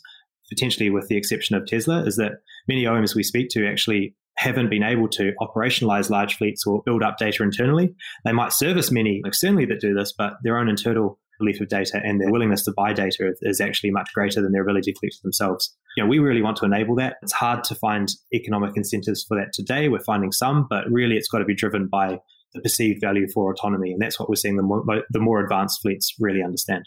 potentially 0.49 0.89
with 0.89 1.07
the 1.07 1.17
exception 1.17 1.55
of 1.55 1.65
Tesla, 1.65 2.03
is 2.03 2.17
that 2.17 2.33
many 2.67 2.83
OEMs 2.83 3.15
we 3.15 3.23
speak 3.23 3.49
to 3.51 3.67
actually 3.67 4.15
haven't 4.39 4.69
been 4.69 4.83
able 4.83 5.09
to 5.09 5.33
operationalize 5.41 6.09
large 6.09 6.37
fleets 6.37 6.65
or 6.65 6.81
build 6.85 7.03
up 7.03 7.17
data 7.17 7.43
internally. 7.43 7.93
They 8.23 8.31
might 8.31 8.53
service 8.53 8.89
many 8.89 9.21
externally 9.25 9.65
that 9.65 9.81
do 9.81 9.93
this, 9.93 10.13
but 10.17 10.35
their 10.43 10.57
own 10.57 10.69
internal 10.69 11.19
belief 11.39 11.59
of 11.59 11.67
data 11.67 11.99
and 12.03 12.21
their 12.21 12.31
willingness 12.31 12.63
to 12.63 12.71
buy 12.71 12.93
data 12.93 13.33
is 13.41 13.59
actually 13.59 13.91
much 13.91 14.09
greater 14.13 14.41
than 14.41 14.53
their 14.53 14.61
ability 14.61 14.93
to 14.93 14.99
collect 14.99 15.21
themselves. 15.23 15.75
You 15.97 16.03
know, 16.03 16.09
we 16.09 16.19
really 16.19 16.41
want 16.41 16.55
to 16.57 16.65
enable 16.65 16.95
that. 16.95 17.17
It's 17.21 17.33
hard 17.33 17.65
to 17.65 17.75
find 17.75 18.09
economic 18.33 18.71
incentives 18.77 19.25
for 19.27 19.37
that 19.37 19.51
today. 19.53 19.89
We're 19.89 19.99
finding 19.99 20.31
some, 20.31 20.67
but 20.69 20.89
really 20.89 21.17
it's 21.17 21.27
got 21.27 21.39
to 21.39 21.45
be 21.45 21.55
driven 21.55 21.87
by 21.87 22.19
the 22.53 22.61
perceived 22.61 23.01
value 23.01 23.27
for 23.33 23.51
autonomy. 23.51 23.91
And 23.91 24.01
that's 24.01 24.17
what 24.19 24.29
we're 24.29 24.35
seeing 24.35 24.55
the 24.55 24.63
more, 24.63 24.83
the 25.09 25.19
more 25.19 25.41
advanced 25.43 25.81
fleets 25.81 26.15
really 26.17 26.41
understand. 26.41 26.85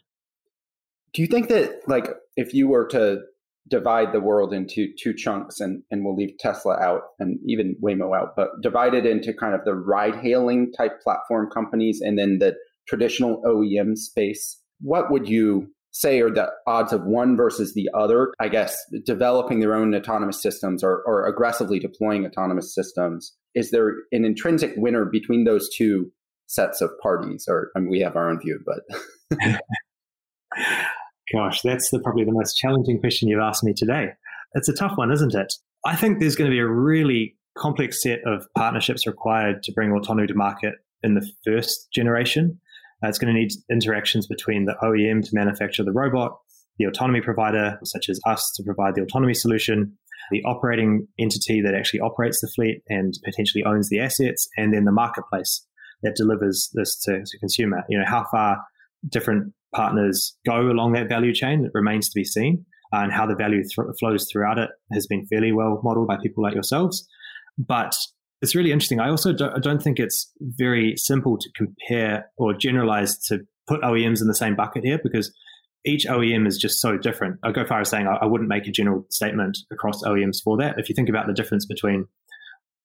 Do 1.13 1.21
you 1.21 1.29
think 1.29 1.49
that, 1.49 1.87
like, 1.87 2.09
if 2.37 2.55
you 2.55 2.69
were 2.69 2.87
to 2.89 3.21
divide 3.69 4.13
the 4.13 4.21
world 4.21 4.53
into 4.53 4.89
two 4.99 5.15
chunks 5.15 5.61
and, 5.61 5.83
and 5.91 6.05
we'll 6.05 6.17
leave 6.17 6.37
Tesla 6.39 6.77
out 6.81 7.03
and 7.19 7.39
even 7.47 7.77
Waymo 7.83 8.17
out, 8.17 8.35
but 8.37 8.49
divide 8.61 8.95
it 8.95 9.07
into 9.07 9.33
kind 9.33 9.55
of 9.55 9.65
the 9.65 9.75
ride 9.75 10.17
hailing 10.17 10.73
type 10.77 11.01
platform 11.01 11.49
companies 11.51 12.01
and 12.01 12.19
then 12.19 12.39
the 12.39 12.55
traditional 12.89 13.41
OEM 13.47 13.97
space. 13.97 14.61
What 14.81 15.11
would 15.11 15.29
you 15.29 15.69
say 15.93 16.21
are 16.21 16.31
the 16.31 16.49
odds 16.67 16.93
of 16.93 17.05
one 17.05 17.37
versus 17.37 17.75
the 17.75 17.89
other? 17.95 18.33
I 18.41 18.49
guess 18.49 18.77
developing 19.05 19.61
their 19.61 19.75
own 19.75 19.95
autonomous 19.95 20.43
systems 20.43 20.83
or, 20.83 21.03
or 21.07 21.27
aggressively 21.27 21.79
deploying 21.79 22.27
autonomous 22.27 22.75
systems. 22.75 23.35
Is 23.55 23.71
there 23.71 23.91
an 24.11 24.25
intrinsic 24.25 24.73
winner 24.77 25.05
between 25.05 25.45
those 25.45 25.69
two 25.75 26.11
sets 26.47 26.81
of 26.81 26.91
parties? 27.03 27.45
Or 27.49 27.71
I 27.77 27.81
mean, 27.81 27.91
we 27.91 28.01
have 28.01 28.17
our 28.17 28.31
own 28.31 28.41
view, 28.41 28.61
but. 28.67 29.61
Gosh, 31.33 31.63
that's 31.63 31.91
the, 31.91 32.01
probably 32.01 32.25
the 32.25 32.33
most 32.33 32.57
challenging 32.57 33.01
question 33.01 33.29
you've 33.29 33.41
asked 33.41 33.65
me 33.65 33.73
today. 33.75 34.09
It's 34.55 34.69
a 34.69 34.75
tough 34.75 34.93
one, 34.97 35.11
isn't 35.11 35.35
it? 35.35 35.53
I 35.85 35.97
think 35.97 36.21
there's 36.21 36.37
going 36.37 36.51
to 36.51 36.55
be 36.55 36.61
a 36.61 36.67
really 36.67 37.37
complex 37.57 38.03
set 38.03 38.21
of 38.27 38.47
partnerships 38.57 39.07
required 39.07 39.63
to 39.63 39.73
bring 39.73 39.93
autonomy 39.93 40.27
to 40.27 40.35
market 40.35 40.75
in 41.03 41.15
the 41.15 41.29
first 41.45 41.89
generation. 41.93 42.61
Uh, 43.03 43.09
it's 43.09 43.19
going 43.19 43.35
to 43.35 43.39
need 43.39 43.51
interactions 43.71 44.27
between 44.27 44.67
the 44.67 44.77
OEM 44.83 45.25
to 45.25 45.31
manufacture 45.33 45.83
the 45.83 45.93
robot, 45.93 46.39
the 46.79 46.85
autonomy 46.85 47.21
provider, 47.21 47.79
such 47.85 48.09
as 48.09 48.21
us, 48.27 48.53
to 48.57 48.63
provide 48.63 48.95
the 48.95 49.03
autonomy 49.03 49.35
solution, 49.35 49.97
the 50.31 50.43
operating 50.45 51.07
entity 51.19 51.61
that 51.61 51.75
actually 51.75 52.01
operates 52.01 52.41
the 52.41 52.49
fleet 52.55 52.83
and 52.89 53.15
potentially 53.25 53.65
owns 53.65 53.89
the 53.89 54.01
assets, 54.01 54.49
and 54.57 54.73
then 54.73 54.85
the 54.85 54.93
marketplace 54.93 55.67
that 56.03 56.15
delivers 56.17 56.71
this 56.75 56.99
to, 57.01 57.23
to 57.25 57.39
consumer. 57.39 57.83
You 57.89 57.99
know, 57.99 58.05
how 58.07 58.25
far 58.31 58.59
different 59.09 59.53
partners 59.75 60.37
go 60.47 60.71
along 60.71 60.93
that 60.93 61.09
value 61.09 61.35
chain 61.35 61.65
It 61.65 61.71
remains 61.75 62.09
to 62.09 62.15
be 62.15 62.25
seen. 62.25 62.65
Uh, 62.95 62.99
and 62.99 63.13
how 63.13 63.27
the 63.27 63.35
value 63.35 63.63
th- 63.63 63.89
flows 63.99 64.29
throughout 64.31 64.59
it 64.59 64.69
has 64.93 65.07
been 65.07 65.25
fairly 65.27 65.51
well 65.51 65.81
modeled 65.83 66.07
by 66.07 66.19
people 66.23 66.43
like 66.43 66.53
yourselves. 66.53 67.09
But 67.57 67.97
it's 68.43 68.55
really 68.55 68.71
interesting. 68.71 69.01
I 69.01 69.09
also 69.09 69.33
don't, 69.33 69.57
I 69.57 69.61
don't 69.61 69.83
think 69.83 69.99
it's 69.99 70.31
very 70.41 70.97
simple 70.97 71.39
to 71.39 71.49
compare 71.57 72.31
or 72.37 72.53
generalize 72.53 73.17
to 73.29 73.41
put 73.67 73.81
OEMs 73.81 74.21
in 74.21 74.29
the 74.29 74.35
same 74.35 74.57
bucket 74.57 74.85
here 74.85 75.01
because 75.03 75.33
each 75.87 76.07
OEM 76.07 76.47
is 76.47 76.59
just 76.59 76.81
so 76.81 76.99
different. 76.99 77.39
I 77.43 77.53
go 77.53 77.65
far 77.65 77.81
as 77.81 77.89
saying 77.89 78.07
I, 78.07 78.17
I 78.17 78.27
wouldn't 78.27 78.49
make 78.49 78.67
a 78.67 78.71
general 78.71 79.07
statement 79.09 79.57
across 79.73 80.03
OEMs 80.03 80.43
for 80.43 80.57
that. 80.59 80.79
If 80.79 80.89
you 80.89 80.95
think 80.95 81.09
about 81.09 81.27
the 81.27 81.33
difference 81.33 81.65
between 81.65 82.07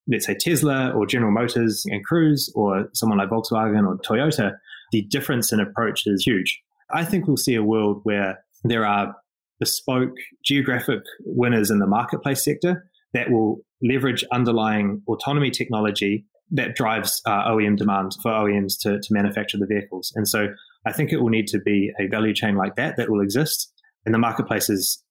let's 0.09 0.25
say 0.25 0.35
Tesla 0.35 0.91
or 0.91 1.05
General 1.05 1.31
Motors 1.31 1.83
and 1.87 2.03
Cruise 2.05 2.51
or 2.55 2.87
someone 2.93 3.17
like 3.17 3.29
Volkswagen 3.29 3.85
or 3.85 3.97
Toyota, 3.97 4.53
the 4.91 5.01
difference 5.03 5.51
in 5.51 5.59
approach 5.59 6.03
is 6.05 6.23
huge. 6.25 6.61
I 6.91 7.03
think 7.05 7.27
we'll 7.27 7.37
see 7.37 7.55
a 7.55 7.63
world 7.63 8.01
where 8.03 8.43
there 8.63 8.85
are 8.85 9.15
bespoke 9.59 10.15
geographic 10.43 10.99
winners 11.25 11.71
in 11.71 11.79
the 11.79 11.87
marketplace 11.87 12.43
sector 12.43 12.89
that 13.13 13.31
will 13.31 13.61
leverage 13.81 14.23
underlying 14.31 15.01
autonomy 15.07 15.51
technology 15.51 16.25
that 16.51 16.75
drives 16.75 17.21
uh, 17.25 17.45
OEM 17.49 17.77
demand 17.77 18.13
for 18.21 18.31
OEMs 18.31 18.79
to, 18.81 18.99
to 18.99 19.07
manufacture 19.11 19.57
the 19.57 19.65
vehicles. 19.65 20.13
And 20.15 20.27
so 20.27 20.47
I 20.85 20.93
think 20.93 21.11
it 21.11 21.17
will 21.17 21.29
need 21.29 21.47
to 21.47 21.59
be 21.59 21.91
a 21.99 22.07
value 22.07 22.33
chain 22.33 22.55
like 22.55 22.75
that 22.75 22.95
that 22.97 23.09
will 23.09 23.21
exist. 23.21 23.71
And 24.05 24.13
the 24.13 24.19
marketplaces 24.19 25.03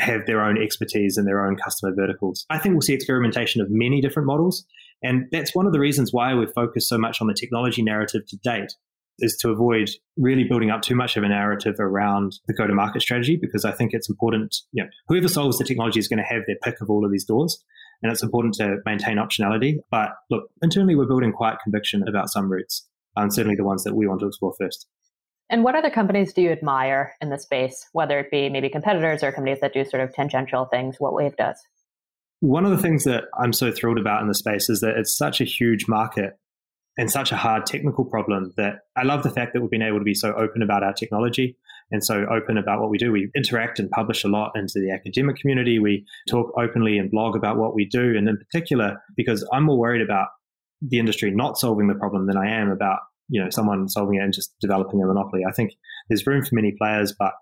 have 0.00 0.26
their 0.26 0.42
own 0.42 0.60
expertise 0.60 1.16
and 1.16 1.26
their 1.26 1.46
own 1.46 1.56
customer 1.56 1.94
verticals. 1.94 2.44
I 2.50 2.58
think 2.58 2.74
we'll 2.74 2.82
see 2.82 2.94
experimentation 2.94 3.62
of 3.62 3.68
many 3.70 4.00
different 4.00 4.26
models. 4.26 4.66
And 5.02 5.26
that's 5.30 5.54
one 5.54 5.66
of 5.66 5.72
the 5.72 5.80
reasons 5.80 6.12
why 6.12 6.34
we've 6.34 6.52
focused 6.52 6.88
so 6.88 6.98
much 6.98 7.20
on 7.20 7.28
the 7.28 7.34
technology 7.34 7.82
narrative 7.82 8.22
to 8.28 8.36
date 8.38 8.72
is 9.18 9.36
to 9.40 9.50
avoid 9.50 9.90
really 10.16 10.44
building 10.44 10.70
up 10.70 10.82
too 10.82 10.94
much 10.94 11.16
of 11.16 11.22
a 11.22 11.28
narrative 11.28 11.76
around 11.78 12.32
the 12.46 12.54
go 12.54 12.66
to 12.66 12.74
market 12.74 13.02
strategy 13.02 13.38
because 13.40 13.64
I 13.64 13.72
think 13.72 13.92
it's 13.92 14.08
important, 14.08 14.56
you 14.72 14.82
know, 14.82 14.90
whoever 15.08 15.28
solves 15.28 15.58
the 15.58 15.64
technology 15.64 15.98
is 15.98 16.08
going 16.08 16.18
to 16.18 16.24
have 16.24 16.42
their 16.46 16.56
pick 16.62 16.80
of 16.80 16.90
all 16.90 17.04
of 17.04 17.12
these 17.12 17.24
doors. 17.24 17.62
And 18.02 18.12
it's 18.12 18.22
important 18.22 18.54
to 18.54 18.76
maintain 18.84 19.16
optionality. 19.16 19.76
But 19.90 20.10
look, 20.30 20.44
internally, 20.62 20.94
we're 20.94 21.06
building 21.06 21.32
quite 21.32 21.56
conviction 21.62 22.06
about 22.06 22.28
some 22.28 22.50
routes, 22.50 22.86
and 23.16 23.32
certainly 23.32 23.56
the 23.56 23.64
ones 23.64 23.84
that 23.84 23.94
we 23.94 24.06
want 24.06 24.20
to 24.20 24.26
explore 24.26 24.52
first. 24.60 24.86
And 25.48 25.62
what 25.62 25.74
other 25.74 25.90
companies 25.90 26.32
do 26.32 26.42
you 26.42 26.50
admire 26.50 27.14
in 27.20 27.30
the 27.30 27.38
space, 27.38 27.86
whether 27.92 28.18
it 28.18 28.30
be 28.30 28.48
maybe 28.48 28.68
competitors 28.68 29.22
or 29.22 29.30
companies 29.30 29.60
that 29.60 29.72
do 29.72 29.84
sort 29.84 30.02
of 30.02 30.12
tangential 30.12 30.66
things, 30.66 30.96
what 30.98 31.12
Wayve 31.12 31.36
does? 31.36 31.56
One 32.40 32.64
of 32.64 32.72
the 32.72 32.78
things 32.78 33.04
that 33.04 33.24
I'm 33.40 33.52
so 33.52 33.70
thrilled 33.70 33.98
about 33.98 34.20
in 34.20 34.28
the 34.28 34.34
space 34.34 34.68
is 34.68 34.80
that 34.80 34.96
it's 34.96 35.16
such 35.16 35.40
a 35.40 35.44
huge 35.44 35.86
market 35.88 36.38
and 36.96 37.10
such 37.10 37.32
a 37.32 37.36
hard 37.36 37.66
technical 37.66 38.04
problem 38.04 38.52
that 38.56 38.80
I 38.96 39.02
love 39.02 39.22
the 39.22 39.30
fact 39.30 39.52
that 39.52 39.60
we've 39.60 39.70
been 39.70 39.82
able 39.82 39.98
to 39.98 40.04
be 40.04 40.14
so 40.14 40.32
open 40.34 40.62
about 40.62 40.82
our 40.82 40.92
technology 40.92 41.56
and 41.90 42.04
so 42.04 42.26
open 42.30 42.56
about 42.56 42.80
what 42.80 42.90
we 42.90 42.98
do. 42.98 43.12
We 43.12 43.30
interact 43.36 43.78
and 43.78 43.90
publish 43.90 44.24
a 44.24 44.28
lot 44.28 44.52
into 44.54 44.74
the 44.80 44.92
academic 44.92 45.36
community. 45.36 45.78
We 45.78 46.06
talk 46.28 46.52
openly 46.58 46.98
and 46.98 47.10
blog 47.10 47.36
about 47.36 47.56
what 47.56 47.74
we 47.74 47.84
do. 47.84 48.16
And 48.16 48.28
in 48.28 48.36
particular, 48.36 49.02
because 49.16 49.46
I'm 49.52 49.64
more 49.64 49.78
worried 49.78 50.02
about 50.02 50.28
the 50.80 50.98
industry 50.98 51.30
not 51.30 51.58
solving 51.58 51.88
the 51.88 51.94
problem 51.94 52.26
than 52.26 52.36
I 52.36 52.50
am 52.50 52.70
about, 52.70 53.00
you 53.28 53.42
know, 53.42 53.50
someone 53.50 53.88
solving 53.88 54.18
it 54.18 54.22
and 54.22 54.32
just 54.32 54.54
developing 54.60 55.02
a 55.02 55.06
monopoly. 55.06 55.42
I 55.48 55.52
think 55.52 55.72
there's 56.08 56.26
room 56.26 56.44
for 56.44 56.54
many 56.54 56.74
players, 56.78 57.14
but 57.18 57.32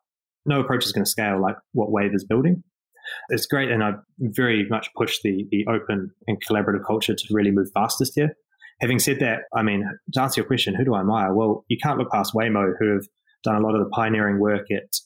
no 0.47 0.61
approach 0.61 0.85
is 0.85 0.93
going 0.93 1.05
to 1.05 1.11
scale 1.11 1.41
like 1.41 1.57
what 1.73 1.91
Wayve 1.91 2.15
is 2.15 2.25
building. 2.25 2.63
It's 3.31 3.47
great, 3.47 3.71
and 3.71 3.83
I 3.83 3.95
very 4.19 4.67
much 4.69 4.89
push 4.97 5.19
the 5.23 5.45
the 5.51 5.67
open 5.67 6.11
and 6.29 6.39
collaborative 6.49 6.87
culture 6.87 7.15
to 7.15 7.25
really 7.31 7.51
move 7.51 7.69
fastest 7.75 8.13
here. 8.15 8.37
Having 8.83 8.99
said 8.99 9.21
that, 9.21 9.43
I 9.55 9.63
mean, 9.63 9.89
to 10.13 10.21
answer 10.21 10.41
your 10.41 10.47
question, 10.47 10.75
who 10.75 10.85
do 10.85 10.95
I 10.95 11.01
admire? 11.01 11.33
Well, 11.33 11.65
you 11.69 11.79
can't 11.81 11.99
look 11.99 12.11
past 12.11 12.35
Waymo, 12.35 12.73
who 12.79 12.93
have 12.95 13.07
done 13.45 13.55
a 13.55 13.61
lot 13.61 13.77
of 13.77 13.81
the 13.81 13.91
pioneering 13.91 14.41
work 14.41 14.67
at 14.73 14.97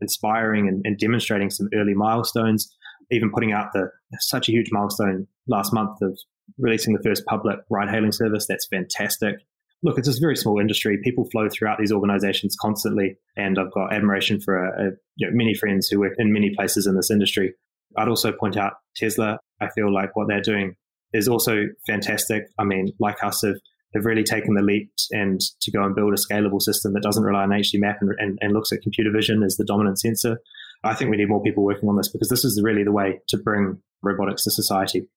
inspiring 0.00 0.68
and, 0.68 0.82
and 0.84 0.98
demonstrating 0.98 1.50
some 1.50 1.68
early 1.74 1.94
milestones, 1.94 2.72
even 3.10 3.32
putting 3.32 3.52
out 3.52 3.72
the 3.72 3.90
such 4.20 4.48
a 4.48 4.52
huge 4.52 4.68
milestone 4.70 5.26
last 5.48 5.72
month 5.72 6.00
of 6.00 6.18
releasing 6.58 6.94
the 6.94 7.02
first 7.02 7.24
public 7.26 7.58
ride 7.70 7.90
hailing 7.90 8.12
service. 8.12 8.46
That's 8.48 8.66
fantastic. 8.66 9.36
Look, 9.82 9.98
it's 9.98 10.08
a 10.08 10.20
very 10.20 10.36
small 10.36 10.60
industry. 10.60 10.98
People 11.02 11.28
flow 11.30 11.48
throughout 11.50 11.78
these 11.78 11.92
organizations 11.92 12.56
constantly, 12.60 13.16
and 13.36 13.58
I've 13.58 13.72
got 13.72 13.92
admiration 13.92 14.40
for 14.40 14.64
a, 14.64 14.68
a, 14.68 14.90
you 15.16 15.28
know, 15.28 15.36
many 15.36 15.54
friends 15.54 15.88
who 15.88 16.00
work 16.00 16.14
in 16.18 16.32
many 16.32 16.54
places 16.54 16.86
in 16.86 16.94
this 16.96 17.10
industry. 17.10 17.52
I'd 17.96 18.08
also 18.08 18.32
point 18.32 18.56
out 18.56 18.74
Tesla. 18.96 19.38
I 19.60 19.68
feel 19.70 19.92
like 19.92 20.16
what 20.16 20.28
they're 20.28 20.40
doing 20.40 20.76
is 21.14 21.28
also 21.28 21.62
fantastic. 21.86 22.42
I 22.58 22.64
mean, 22.64 22.92
like 23.00 23.22
us, 23.24 23.40
have 23.42 23.56
have 23.94 24.04
really 24.04 24.24
taken 24.24 24.54
the 24.54 24.62
leap 24.62 24.90
and 25.12 25.40
to 25.62 25.70
go 25.70 25.82
and 25.84 25.94
build 25.94 26.12
a 26.12 26.16
scalable 26.16 26.60
system 26.60 26.92
that 26.92 27.02
doesn't 27.02 27.22
rely 27.22 27.44
on 27.44 27.50
HD 27.50 27.74
map 27.74 27.98
and, 28.00 28.10
and, 28.18 28.38
and, 28.40 28.52
looks 28.52 28.72
at 28.72 28.82
computer 28.82 29.10
vision 29.12 29.42
as 29.44 29.56
the 29.56 29.64
dominant 29.64 30.00
sensor. 30.00 30.40
I 30.82 30.94
think 30.94 31.10
we 31.10 31.16
need 31.16 31.28
more 31.28 31.42
people 31.42 31.64
working 31.64 31.88
on 31.88 31.96
this 31.96 32.10
because 32.10 32.28
this 32.28 32.44
is 32.44 32.60
really 32.62 32.82
the 32.82 32.92
way 32.92 33.20
to 33.28 33.36
bring 33.38 33.78
robotics 34.02 34.42
to 34.44 34.50
society. 34.50 35.08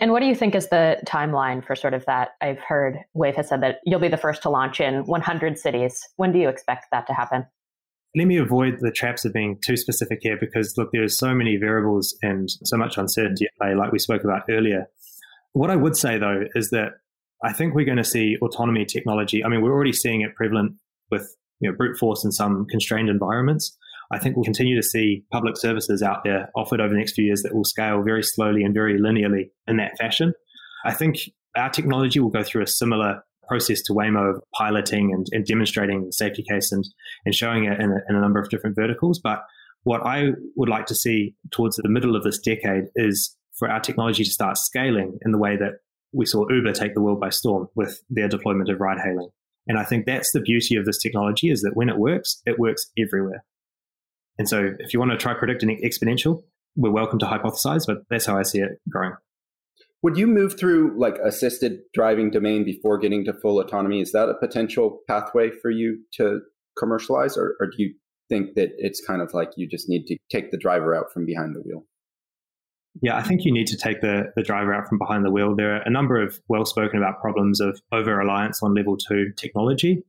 And 0.00 0.12
what 0.12 0.20
do 0.20 0.26
you 0.26 0.34
think 0.34 0.54
is 0.54 0.68
the 0.68 0.96
timeline 1.06 1.64
for 1.64 1.76
sort 1.76 1.92
of 1.92 2.06
that? 2.06 2.30
I've 2.40 2.58
heard 2.58 2.96
Wayve 3.14 3.36
has 3.36 3.50
said 3.50 3.62
that 3.62 3.80
you'll 3.84 4.00
be 4.00 4.08
the 4.08 4.16
first 4.16 4.42
to 4.42 4.50
launch 4.50 4.80
in 4.80 5.04
100 5.04 5.58
cities. 5.58 6.00
When 6.16 6.32
do 6.32 6.38
you 6.38 6.48
expect 6.48 6.86
that 6.90 7.06
to 7.08 7.12
happen? 7.12 7.44
Let 8.16 8.26
me 8.26 8.38
avoid 8.38 8.78
the 8.80 8.90
traps 8.90 9.24
of 9.24 9.32
being 9.32 9.58
too 9.64 9.76
specific 9.76 10.18
here 10.22 10.36
because 10.38 10.74
look, 10.76 10.90
there 10.92 11.04
are 11.04 11.08
so 11.08 11.32
many 11.34 11.56
variables 11.56 12.16
and 12.22 12.48
so 12.64 12.76
much 12.76 12.98
uncertainty 12.98 13.46
at 13.46 13.56
play, 13.60 13.74
like 13.74 13.92
we 13.92 13.98
spoke 13.98 14.24
about 14.24 14.42
earlier. 14.50 14.86
What 15.52 15.70
I 15.70 15.76
would 15.76 15.96
say 15.96 16.18
though 16.18 16.44
is 16.54 16.70
that 16.70 16.94
I 17.44 17.52
think 17.52 17.74
we're 17.74 17.84
going 17.84 17.96
to 17.96 18.04
see 18.04 18.36
autonomy 18.42 18.84
technology. 18.84 19.44
I 19.44 19.48
mean, 19.48 19.62
we're 19.62 19.72
already 19.72 19.92
seeing 19.92 20.20
it 20.22 20.34
prevalent 20.34 20.74
with 21.10 21.34
you 21.60 21.70
know, 21.70 21.76
brute 21.76 21.98
force 21.98 22.24
in 22.24 22.32
some 22.32 22.66
constrained 22.66 23.08
environments. 23.08 23.76
I 24.12 24.18
think 24.18 24.36
we'll 24.36 24.44
continue 24.44 24.76
to 24.76 24.82
see 24.82 25.24
public 25.30 25.56
services 25.56 26.02
out 26.02 26.24
there 26.24 26.50
offered 26.56 26.80
over 26.80 26.88
the 26.88 26.98
next 26.98 27.14
few 27.14 27.24
years 27.24 27.42
that 27.42 27.54
will 27.54 27.64
scale 27.64 28.02
very 28.02 28.22
slowly 28.22 28.64
and 28.64 28.74
very 28.74 28.98
linearly 28.98 29.50
in 29.68 29.76
that 29.76 29.96
fashion. 29.98 30.32
I 30.84 30.92
think 30.92 31.16
our 31.56 31.70
technology 31.70 32.18
will 32.18 32.30
go 32.30 32.42
through 32.42 32.62
a 32.62 32.66
similar 32.66 33.22
process 33.50 33.82
to 33.82 33.92
Waymo 33.92 34.36
of 34.36 34.42
piloting 34.54 35.12
and, 35.12 35.26
and 35.32 35.44
demonstrating 35.44 36.06
the 36.06 36.12
safety 36.12 36.44
case 36.48 36.70
and, 36.70 36.84
and 37.26 37.34
showing 37.34 37.64
it 37.64 37.80
in 37.80 37.90
a, 37.90 37.98
in 38.08 38.14
a 38.14 38.20
number 38.20 38.38
of 38.38 38.48
different 38.48 38.76
verticals. 38.76 39.18
But 39.18 39.42
what 39.82 40.06
I 40.06 40.28
would 40.56 40.68
like 40.68 40.86
to 40.86 40.94
see 40.94 41.34
towards 41.50 41.76
the 41.76 41.88
middle 41.88 42.14
of 42.14 42.22
this 42.22 42.38
decade 42.38 42.84
is 42.94 43.36
for 43.58 43.68
our 43.68 43.80
technology 43.80 44.22
to 44.22 44.30
start 44.30 44.56
scaling 44.56 45.18
in 45.24 45.32
the 45.32 45.38
way 45.38 45.56
that 45.56 45.80
we 46.12 46.26
saw 46.26 46.48
Uber 46.48 46.72
take 46.72 46.94
the 46.94 47.00
world 47.00 47.20
by 47.20 47.30
storm 47.30 47.66
with 47.74 48.00
their 48.08 48.28
deployment 48.28 48.70
of 48.70 48.80
ride 48.80 48.98
hailing. 49.04 49.30
And 49.66 49.78
I 49.78 49.84
think 49.84 50.06
that's 50.06 50.30
the 50.32 50.40
beauty 50.40 50.76
of 50.76 50.84
this 50.84 50.98
technology 50.98 51.50
is 51.50 51.62
that 51.62 51.72
when 51.74 51.88
it 51.88 51.98
works, 51.98 52.40
it 52.46 52.58
works 52.58 52.86
everywhere. 52.96 53.44
And 54.38 54.48
so 54.48 54.74
if 54.78 54.94
you 54.94 55.00
want 55.00 55.10
to 55.10 55.18
try 55.18 55.34
predicting 55.34 55.80
exponential, 55.84 56.44
we're 56.76 56.90
welcome 56.92 57.18
to 57.18 57.26
hypothesize, 57.26 57.82
but 57.86 57.98
that's 58.08 58.26
how 58.26 58.38
I 58.38 58.42
see 58.42 58.60
it 58.60 58.80
growing. 58.88 59.16
Would 60.02 60.16
you 60.16 60.26
move 60.26 60.58
through 60.58 60.98
like 60.98 61.18
assisted 61.18 61.80
driving 61.92 62.30
domain 62.30 62.64
before 62.64 62.98
getting 62.98 63.24
to 63.26 63.34
full 63.34 63.60
autonomy? 63.60 64.00
Is 64.00 64.12
that 64.12 64.28
a 64.28 64.34
potential 64.34 65.00
pathway 65.06 65.50
for 65.50 65.70
you 65.70 66.02
to 66.14 66.40
commercialize, 66.78 67.36
or, 67.36 67.56
or 67.60 67.66
do 67.66 67.82
you 67.82 67.94
think 68.28 68.54
that 68.54 68.70
it's 68.78 69.04
kind 69.04 69.20
of 69.20 69.34
like 69.34 69.50
you 69.56 69.68
just 69.68 69.88
need 69.88 70.06
to 70.06 70.16
take 70.30 70.50
the 70.50 70.56
driver 70.56 70.94
out 70.94 71.12
from 71.12 71.26
behind 71.26 71.54
the 71.54 71.60
wheel? 71.60 71.84
Yeah, 73.02 73.16
I 73.16 73.22
think 73.22 73.44
you 73.44 73.52
need 73.52 73.66
to 73.68 73.76
take 73.76 74.00
the, 74.00 74.32
the 74.36 74.42
driver 74.42 74.74
out 74.74 74.88
from 74.88 74.98
behind 74.98 75.24
the 75.24 75.30
wheel. 75.30 75.54
There 75.54 75.76
are 75.76 75.82
a 75.82 75.90
number 75.90 76.20
of 76.20 76.40
well 76.48 76.64
spoken 76.64 76.98
about 76.98 77.20
problems 77.20 77.60
of 77.60 77.80
over 77.92 78.16
reliance 78.16 78.62
on 78.62 78.74
level 78.74 78.96
two 78.96 79.32
technology. 79.36 80.02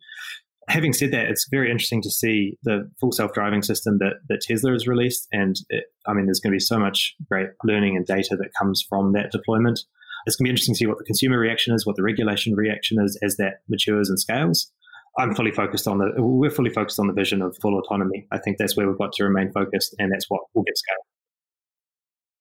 Having 0.67 0.93
said 0.93 1.11
that, 1.11 1.25
it's 1.25 1.47
very 1.49 1.71
interesting 1.71 2.01
to 2.03 2.11
see 2.11 2.57
the 2.63 2.89
full 2.99 3.11
self 3.11 3.33
driving 3.33 3.61
system 3.61 3.97
that, 3.97 4.15
that 4.29 4.41
Tesla 4.41 4.71
has 4.71 4.87
released. 4.87 5.27
And 5.31 5.55
it, 5.69 5.85
I 6.07 6.13
mean, 6.13 6.25
there's 6.25 6.39
going 6.39 6.51
to 6.51 6.55
be 6.55 6.59
so 6.59 6.77
much 6.77 7.15
great 7.29 7.49
learning 7.63 7.97
and 7.97 8.05
data 8.05 8.35
that 8.37 8.53
comes 8.57 8.85
from 8.87 9.13
that 9.13 9.31
deployment. 9.31 9.81
It's 10.25 10.35
going 10.35 10.45
to 10.45 10.49
be 10.49 10.51
interesting 10.51 10.75
to 10.75 10.77
see 10.77 10.85
what 10.85 10.99
the 10.99 11.03
consumer 11.03 11.39
reaction 11.39 11.73
is, 11.73 11.85
what 11.85 11.95
the 11.95 12.03
regulation 12.03 12.55
reaction 12.55 12.99
is 13.03 13.17
as 13.23 13.37
that 13.37 13.61
matures 13.67 14.09
and 14.09 14.19
scales. 14.19 14.71
I'm 15.17 15.35
fully 15.35 15.51
focused 15.51 15.87
on 15.87 15.97
the, 15.97 16.13
we're 16.17 16.51
fully 16.51 16.69
focused 16.69 16.99
on 16.99 17.07
the 17.07 17.13
vision 17.13 17.41
of 17.41 17.57
full 17.61 17.77
autonomy. 17.77 18.27
I 18.31 18.37
think 18.37 18.57
that's 18.57 18.77
where 18.77 18.87
we've 18.87 18.97
got 18.97 19.13
to 19.13 19.23
remain 19.23 19.51
focused, 19.51 19.95
and 19.99 20.11
that's 20.11 20.25
what 20.29 20.41
will 20.53 20.63
get 20.63 20.77
scaled. 20.77 21.05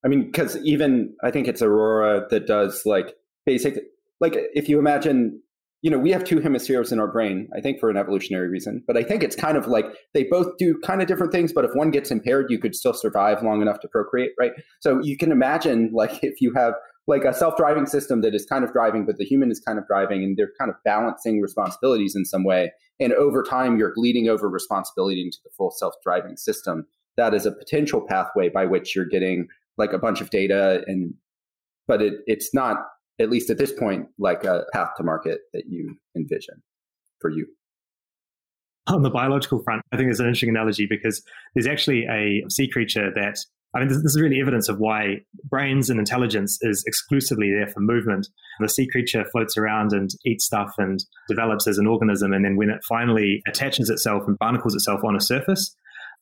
I 0.04 0.08
mean, 0.08 0.26
because 0.26 0.56
even 0.58 1.14
I 1.22 1.30
think 1.30 1.48
it's 1.48 1.62
Aurora 1.62 2.26
that 2.30 2.46
does 2.46 2.82
like 2.86 3.14
basic, 3.44 3.78
like 4.20 4.36
if 4.54 4.68
you 4.68 4.78
imagine, 4.78 5.42
you 5.82 5.90
know, 5.90 5.98
we 5.98 6.10
have 6.10 6.24
two 6.24 6.40
hemispheres 6.40 6.92
in 6.92 7.00
our 7.00 7.10
brain, 7.10 7.48
I 7.56 7.60
think 7.60 7.80
for 7.80 7.88
an 7.88 7.96
evolutionary 7.96 8.48
reason, 8.48 8.84
but 8.86 8.96
I 8.96 9.02
think 9.02 9.22
it's 9.22 9.36
kind 9.36 9.56
of 9.56 9.66
like 9.66 9.86
they 10.12 10.24
both 10.24 10.58
do 10.58 10.78
kind 10.84 11.00
of 11.00 11.08
different 11.08 11.32
things, 11.32 11.52
but 11.52 11.64
if 11.64 11.70
one 11.74 11.90
gets 11.90 12.10
impaired, 12.10 12.50
you 12.50 12.58
could 12.58 12.74
still 12.74 12.92
survive 12.92 13.42
long 13.42 13.62
enough 13.62 13.80
to 13.80 13.88
procreate, 13.88 14.32
right? 14.38 14.52
So 14.80 15.00
you 15.02 15.16
can 15.16 15.32
imagine 15.32 15.90
like 15.92 16.22
if 16.22 16.40
you 16.40 16.52
have 16.54 16.74
like 17.06 17.24
a 17.24 17.32
self-driving 17.32 17.86
system 17.86 18.20
that 18.20 18.34
is 18.34 18.44
kind 18.44 18.62
of 18.62 18.72
driving, 18.72 19.06
but 19.06 19.16
the 19.16 19.24
human 19.24 19.50
is 19.50 19.58
kind 19.58 19.78
of 19.78 19.86
driving 19.86 20.22
and 20.22 20.36
they're 20.36 20.52
kind 20.58 20.70
of 20.70 20.76
balancing 20.84 21.40
responsibilities 21.40 22.14
in 22.14 22.24
some 22.24 22.44
way. 22.44 22.72
And 23.00 23.14
over 23.14 23.42
time, 23.42 23.78
you're 23.78 23.94
bleeding 23.94 24.28
over 24.28 24.48
responsibility 24.48 25.22
into 25.22 25.38
the 25.42 25.50
full 25.56 25.70
self-driving 25.70 26.36
system. 26.36 26.86
That 27.16 27.32
is 27.32 27.46
a 27.46 27.52
potential 27.52 28.04
pathway 28.06 28.50
by 28.50 28.66
which 28.66 28.94
you're 28.94 29.06
getting 29.06 29.48
like 29.78 29.92
a 29.92 29.98
bunch 29.98 30.20
of 30.20 30.30
data 30.30 30.84
and 30.86 31.14
but 31.88 32.02
it, 32.02 32.14
it's 32.26 32.54
not 32.54 32.76
at 33.18 33.30
least 33.30 33.50
at 33.50 33.58
this 33.58 33.72
point 33.72 34.06
like 34.18 34.44
a 34.44 34.64
path 34.72 34.90
to 34.96 35.02
market 35.02 35.40
that 35.52 35.64
you 35.68 35.96
envision 36.16 36.62
for 37.20 37.30
you 37.30 37.46
on 38.86 39.02
the 39.02 39.10
biological 39.10 39.62
front 39.62 39.82
i 39.92 39.96
think 39.96 40.10
it's 40.10 40.20
an 40.20 40.26
interesting 40.26 40.50
analogy 40.50 40.86
because 40.88 41.22
there's 41.54 41.66
actually 41.66 42.04
a 42.04 42.42
sea 42.48 42.68
creature 42.68 43.10
that 43.14 43.36
I 43.74 43.78
mean, 43.78 43.88
this, 43.88 43.98
this, 43.98 44.16
is 44.16 44.20
really 44.20 44.40
evidence 44.40 44.68
of 44.68 44.78
why 44.78 45.18
brains 45.44 45.90
and 45.90 46.00
intelligence 46.00 46.58
is 46.62 46.82
exclusively 46.86 47.52
there 47.52 47.68
for 47.68 47.80
movement. 47.80 48.26
The 48.58 48.68
sea 48.68 48.88
creature 48.90 49.24
floats 49.30 49.56
around 49.56 49.92
and 49.92 50.10
eats 50.26 50.44
stuff 50.44 50.74
and 50.78 50.98
develops 51.28 51.68
as 51.68 51.78
an 51.78 51.86
organism. 51.86 52.32
And 52.32 52.44
then 52.44 52.56
when 52.56 52.68
it 52.68 52.82
finally 52.88 53.42
attaches 53.46 53.88
itself 53.88 54.24
and 54.26 54.38
barnacles 54.38 54.74
itself 54.74 55.04
on 55.04 55.14
a 55.14 55.20
surface 55.20 55.76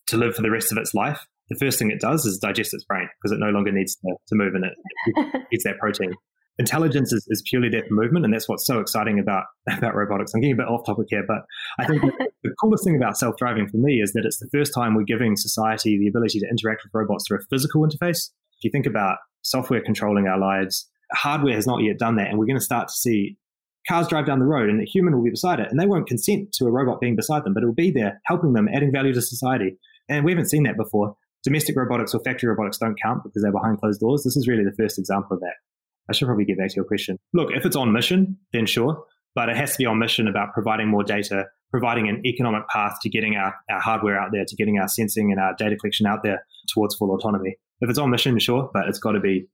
to 0.08 0.18
live 0.18 0.34
for 0.34 0.42
the 0.42 0.50
rest 0.50 0.72
of 0.72 0.78
its 0.78 0.92
life, 0.92 1.26
the 1.48 1.56
first 1.56 1.78
thing 1.78 1.90
it 1.90 2.00
does 2.00 2.26
is 2.26 2.38
digest 2.38 2.74
its 2.74 2.84
brain 2.84 3.08
because 3.18 3.32
it 3.32 3.40
no 3.40 3.50
longer 3.50 3.72
needs 3.72 3.96
to, 3.96 4.14
to 4.28 4.34
move 4.34 4.54
and 4.54 4.66
it, 4.66 4.72
it 5.06 5.42
eats 5.52 5.64
that 5.64 5.78
protein. 5.78 6.12
Intelligence 6.58 7.12
is, 7.12 7.24
is 7.28 7.42
purely 7.48 7.70
for 7.70 7.94
movement, 7.94 8.24
and 8.24 8.34
that's 8.34 8.48
what's 8.48 8.66
so 8.66 8.80
exciting 8.80 9.18
about, 9.18 9.44
about 9.78 9.94
robotics. 9.94 10.32
I'm 10.34 10.40
getting 10.40 10.54
a 10.54 10.56
bit 10.56 10.68
off 10.68 10.84
topic 10.86 11.06
here, 11.08 11.24
but 11.26 11.42
I 11.78 11.86
think 11.86 12.02
the 12.42 12.54
coolest 12.60 12.84
thing 12.84 12.96
about 12.96 13.16
self 13.16 13.36
driving 13.36 13.68
for 13.68 13.76
me 13.76 14.00
is 14.00 14.12
that 14.12 14.24
it's 14.24 14.38
the 14.38 14.48
first 14.52 14.74
time 14.74 14.94
we're 14.94 15.04
giving 15.04 15.36
society 15.36 15.98
the 15.98 16.08
ability 16.08 16.40
to 16.40 16.46
interact 16.50 16.82
with 16.84 16.92
robots 16.94 17.24
through 17.26 17.38
a 17.38 17.46
physical 17.50 17.82
interface. 17.82 18.30
If 18.58 18.64
you 18.64 18.70
think 18.70 18.86
about 18.86 19.18
software 19.42 19.80
controlling 19.80 20.26
our 20.26 20.38
lives, 20.38 20.88
hardware 21.12 21.54
has 21.54 21.66
not 21.66 21.82
yet 21.82 21.98
done 21.98 22.16
that, 22.16 22.28
and 22.28 22.38
we're 22.38 22.46
going 22.46 22.58
to 22.58 22.64
start 22.64 22.88
to 22.88 22.94
see 22.94 23.36
cars 23.88 24.08
drive 24.08 24.26
down 24.26 24.38
the 24.38 24.44
road 24.44 24.68
and 24.68 24.82
a 24.82 24.84
human 24.84 25.16
will 25.16 25.24
be 25.24 25.30
beside 25.30 25.58
it 25.58 25.68
and 25.70 25.80
they 25.80 25.86
won't 25.86 26.06
consent 26.06 26.52
to 26.52 26.66
a 26.66 26.70
robot 26.70 27.00
being 27.00 27.16
beside 27.16 27.42
them 27.42 27.54
but 27.54 27.62
it 27.62 27.66
will 27.66 27.72
be 27.72 27.90
there 27.90 28.20
helping 28.26 28.52
them 28.52 28.68
adding 28.74 28.92
value 28.92 29.14
to 29.14 29.22
society 29.22 29.78
and 30.10 30.26
we 30.26 30.32
haven't 30.32 30.50
seen 30.50 30.64
that 30.64 30.76
before 30.76 31.14
domestic 31.44 31.76
robotics 31.76 32.14
or 32.14 32.20
factory 32.24 32.48
robotics 32.48 32.78
don't 32.78 33.00
count 33.00 33.22
because 33.22 33.42
they're 33.42 33.52
behind 33.52 33.80
closed 33.80 34.00
doors. 34.00 34.24
This 34.24 34.36
is 34.36 34.48
really 34.48 34.64
the 34.64 34.74
first 34.76 34.98
example 34.98 35.34
of 35.34 35.40
that. 35.40 35.54
I 36.10 36.14
should 36.14 36.26
probably 36.26 36.44
get 36.44 36.58
back 36.58 36.70
to 36.70 36.76
your 36.76 36.84
question. 36.84 37.18
Look, 37.34 37.50
if 37.52 37.64
it's 37.66 37.76
on 37.76 37.92
mission, 37.92 38.38
then 38.52 38.66
sure, 38.66 39.04
but 39.34 39.48
it 39.48 39.56
has 39.56 39.72
to 39.72 39.78
be 39.78 39.86
on 39.86 39.98
mission 39.98 40.28
about 40.28 40.52
providing 40.54 40.88
more 40.88 41.04
data, 41.04 41.46
providing 41.70 42.08
an 42.08 42.22
economic 42.26 42.66
path 42.68 42.96
to 43.02 43.10
getting 43.10 43.36
our, 43.36 43.54
our 43.70 43.80
hardware 43.80 44.18
out 44.18 44.30
there, 44.32 44.44
to 44.46 44.56
getting 44.56 44.78
our 44.78 44.88
sensing 44.88 45.30
and 45.30 45.40
our 45.40 45.54
data 45.58 45.76
collection 45.76 46.06
out 46.06 46.22
there 46.22 46.44
towards 46.72 46.94
full 46.96 47.14
autonomy. 47.14 47.56
If 47.80 47.90
it's 47.90 47.98
on 47.98 48.10
mission, 48.10 48.38
sure, 48.38 48.70
but 48.72 48.88
it's 48.88 48.98
got 48.98 49.12
to 49.12 49.20
be 49.20 49.46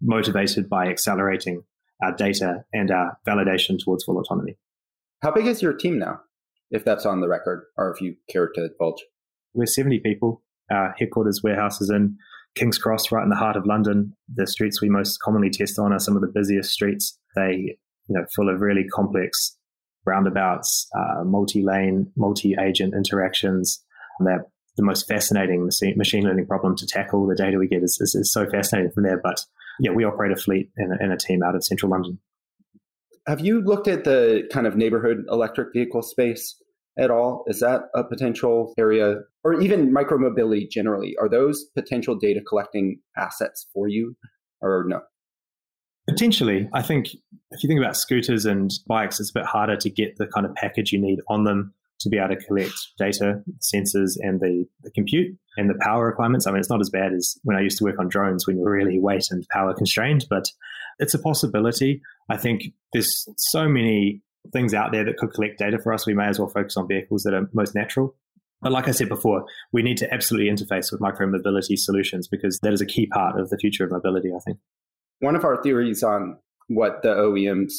motivated 0.00 0.68
by 0.68 0.86
accelerating 0.86 1.62
our 2.02 2.14
data 2.14 2.64
and 2.72 2.90
our 2.90 3.18
validation 3.26 3.82
towards 3.82 4.04
full 4.04 4.18
autonomy. 4.18 4.56
How 5.22 5.30
big 5.30 5.46
is 5.46 5.62
your 5.62 5.72
team 5.72 5.98
now? 5.98 6.20
if 6.70 6.84
that's 6.84 7.06
on 7.06 7.20
the 7.20 7.28
record 7.28 7.64
or 7.76 7.92
if 7.92 8.00
you 8.00 8.16
care 8.28 8.48
to 8.48 8.68
divulge. 8.68 9.04
We're 9.54 9.66
70 9.66 10.00
people. 10.00 10.42
Our 10.70 10.94
headquarters 10.98 11.42
warehouse 11.42 11.80
is 11.80 11.90
in 11.90 12.16
King's 12.56 12.78
Cross, 12.78 13.12
right 13.12 13.22
in 13.22 13.28
the 13.28 13.36
heart 13.36 13.56
of 13.56 13.66
London. 13.66 14.16
The 14.34 14.46
streets 14.46 14.80
we 14.80 14.88
most 14.88 15.20
commonly 15.20 15.50
test 15.50 15.78
on 15.78 15.92
are 15.92 15.98
some 15.98 16.16
of 16.16 16.22
the 16.22 16.32
busiest 16.34 16.70
streets. 16.70 17.18
They, 17.36 17.76
you 18.08 18.14
know, 18.14 18.24
full 18.34 18.48
of 18.48 18.60
really 18.60 18.84
complex 18.88 19.56
roundabouts, 20.06 20.88
uh, 20.96 21.24
multi-lane, 21.24 22.10
multi-agent 22.16 22.94
interactions. 22.94 23.82
They're 24.20 24.46
the 24.76 24.82
most 24.82 25.06
fascinating 25.06 25.68
machine 25.96 26.24
learning 26.24 26.46
problem 26.46 26.76
to 26.76 26.86
tackle. 26.86 27.26
The 27.26 27.34
data 27.34 27.58
we 27.58 27.68
get 27.68 27.82
is, 27.82 27.98
is, 28.00 28.14
is 28.14 28.32
so 28.32 28.48
fascinating 28.48 28.90
from 28.92 29.04
there. 29.04 29.20
But 29.22 29.44
yeah, 29.80 29.90
we 29.90 30.04
operate 30.04 30.32
a 30.32 30.36
fleet 30.36 30.70
and 30.76 30.92
a, 30.92 30.96
and 31.02 31.12
a 31.12 31.16
team 31.16 31.42
out 31.42 31.54
of 31.54 31.64
central 31.64 31.90
London. 31.90 32.18
Have 33.26 33.40
you 33.40 33.60
looked 33.60 33.88
at 33.88 34.04
the 34.04 34.48
kind 34.52 34.66
of 34.66 34.76
neighborhood 34.76 35.24
electric 35.30 35.72
vehicle 35.72 36.02
space 36.02 36.56
at 36.98 37.10
all? 37.10 37.44
Is 37.46 37.60
that 37.60 37.82
a 37.94 38.04
potential 38.04 38.74
area, 38.78 39.16
or 39.44 39.60
even 39.60 39.92
micromobility 39.92 40.68
generally? 40.70 41.16
Are 41.20 41.28
those 41.28 41.64
potential 41.74 42.14
data 42.14 42.40
collecting 42.46 43.00
assets 43.16 43.66
for 43.72 43.88
you, 43.88 44.16
or 44.60 44.84
no? 44.88 45.00
Potentially. 46.08 46.68
I 46.72 46.82
think 46.82 47.08
if 47.50 47.62
you 47.62 47.68
think 47.68 47.80
about 47.80 47.96
scooters 47.96 48.46
and 48.46 48.70
bikes, 48.86 49.18
it's 49.18 49.30
a 49.30 49.40
bit 49.40 49.46
harder 49.46 49.76
to 49.76 49.90
get 49.90 50.16
the 50.16 50.26
kind 50.26 50.46
of 50.46 50.54
package 50.54 50.92
you 50.92 51.00
need 51.00 51.18
on 51.28 51.44
them 51.44 51.74
to 51.98 52.08
be 52.08 52.18
able 52.18 52.28
to 52.28 52.44
collect 52.44 52.74
data, 52.98 53.42
sensors, 53.60 54.16
and 54.20 54.40
the, 54.40 54.66
the 54.82 54.90
compute 54.90 55.36
and 55.56 55.68
the 55.68 55.78
power 55.80 56.06
requirements. 56.06 56.46
I 56.46 56.50
mean, 56.50 56.60
it's 56.60 56.70
not 56.70 56.80
as 56.80 56.90
bad 56.90 57.12
as 57.12 57.36
when 57.42 57.56
I 57.56 57.62
used 57.62 57.78
to 57.78 57.84
work 57.84 57.98
on 57.98 58.08
drones 58.08 58.46
when 58.46 58.58
you're 58.58 58.70
really 58.70 59.00
weight 59.00 59.24
and 59.30 59.46
power 59.50 59.74
constrained, 59.74 60.26
but 60.28 60.44
it's 60.98 61.14
a 61.14 61.18
possibility. 61.18 62.02
I 62.30 62.36
think 62.36 62.64
there's 62.92 63.26
so 63.36 63.68
many 63.68 64.22
things 64.52 64.74
out 64.74 64.92
there 64.92 65.04
that 65.04 65.16
could 65.16 65.32
collect 65.32 65.58
data 65.58 65.78
for 65.78 65.92
us. 65.92 66.06
We 66.06 66.14
may 66.14 66.26
as 66.26 66.38
well 66.38 66.48
focus 66.48 66.76
on 66.76 66.88
vehicles 66.88 67.22
that 67.22 67.34
are 67.34 67.48
most 67.52 67.74
natural. 67.74 68.14
But 68.62 68.72
like 68.72 68.88
I 68.88 68.92
said 68.92 69.08
before, 69.08 69.44
we 69.72 69.82
need 69.82 69.98
to 69.98 70.12
absolutely 70.12 70.50
interface 70.50 70.90
with 70.90 71.00
micromobility 71.00 71.78
solutions 71.78 72.26
because 72.26 72.58
that 72.62 72.72
is 72.72 72.80
a 72.80 72.86
key 72.86 73.06
part 73.06 73.38
of 73.38 73.50
the 73.50 73.58
future 73.58 73.84
of 73.84 73.90
mobility, 73.90 74.30
I 74.34 74.38
think. 74.40 74.58
One 75.20 75.36
of 75.36 75.44
our 75.44 75.62
theories 75.62 76.02
on 76.02 76.38
what 76.68 77.02
the 77.02 77.14
OEMs 77.14 77.72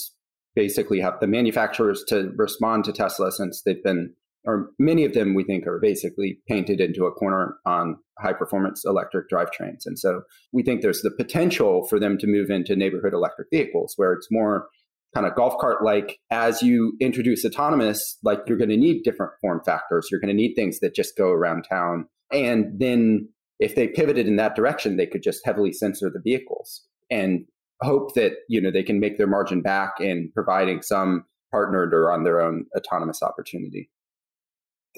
basically 0.55 0.99
have 0.99 1.19
the 1.19 1.27
manufacturers 1.27 2.03
to 2.07 2.31
respond 2.35 2.83
to 2.85 2.93
Tesla 2.93 3.31
since 3.31 3.61
they've 3.61 3.83
been, 3.83 4.13
or 4.45 4.71
many 4.79 5.03
of 5.03 5.13
them 5.13 5.33
we 5.35 5.43
think 5.43 5.67
are 5.67 5.79
basically 5.79 6.39
painted 6.47 6.79
into 6.79 7.05
a 7.05 7.11
corner 7.11 7.57
on 7.65 7.97
high 8.19 8.33
performance 8.33 8.83
electric 8.85 9.29
drivetrains. 9.29 9.85
And 9.85 9.99
so 9.99 10.21
we 10.51 10.63
think 10.63 10.81
there's 10.81 11.01
the 11.01 11.11
potential 11.11 11.85
for 11.87 11.99
them 11.99 12.17
to 12.17 12.27
move 12.27 12.49
into 12.49 12.75
neighborhood 12.75 13.13
electric 13.13 13.49
vehicles 13.51 13.93
where 13.97 14.13
it's 14.13 14.29
more 14.31 14.67
kind 15.15 15.25
of 15.25 15.35
golf 15.35 15.57
cart 15.59 15.83
like 15.83 16.19
as 16.31 16.61
you 16.61 16.95
introduce 16.99 17.45
autonomous, 17.45 18.17
like 18.23 18.39
you're 18.47 18.57
going 18.57 18.69
to 18.69 18.77
need 18.77 19.03
different 19.03 19.31
form 19.41 19.61
factors. 19.65 20.07
You're 20.11 20.19
going 20.19 20.35
to 20.35 20.41
need 20.41 20.53
things 20.53 20.79
that 20.79 20.95
just 20.95 21.17
go 21.17 21.29
around 21.29 21.63
town. 21.63 22.07
And 22.31 22.79
then 22.79 23.29
if 23.59 23.75
they 23.75 23.87
pivoted 23.87 24.27
in 24.27 24.35
that 24.35 24.55
direction, 24.55 24.97
they 24.97 25.07
could 25.07 25.23
just 25.23 25.45
heavily 25.45 25.71
sensor 25.71 26.09
the 26.09 26.21
vehicles 26.21 26.83
and 27.09 27.45
hope 27.81 28.15
that 28.15 28.33
you 28.49 28.59
know 28.59 28.71
they 28.71 28.83
can 28.83 28.99
make 28.99 29.17
their 29.17 29.27
margin 29.27 29.61
back 29.61 29.99
in 29.99 30.31
providing 30.33 30.81
some 30.81 31.25
partnered 31.51 31.93
or 31.93 32.11
on 32.11 32.23
their 32.23 32.41
own 32.41 32.65
autonomous 32.75 33.23
opportunity. 33.23 33.89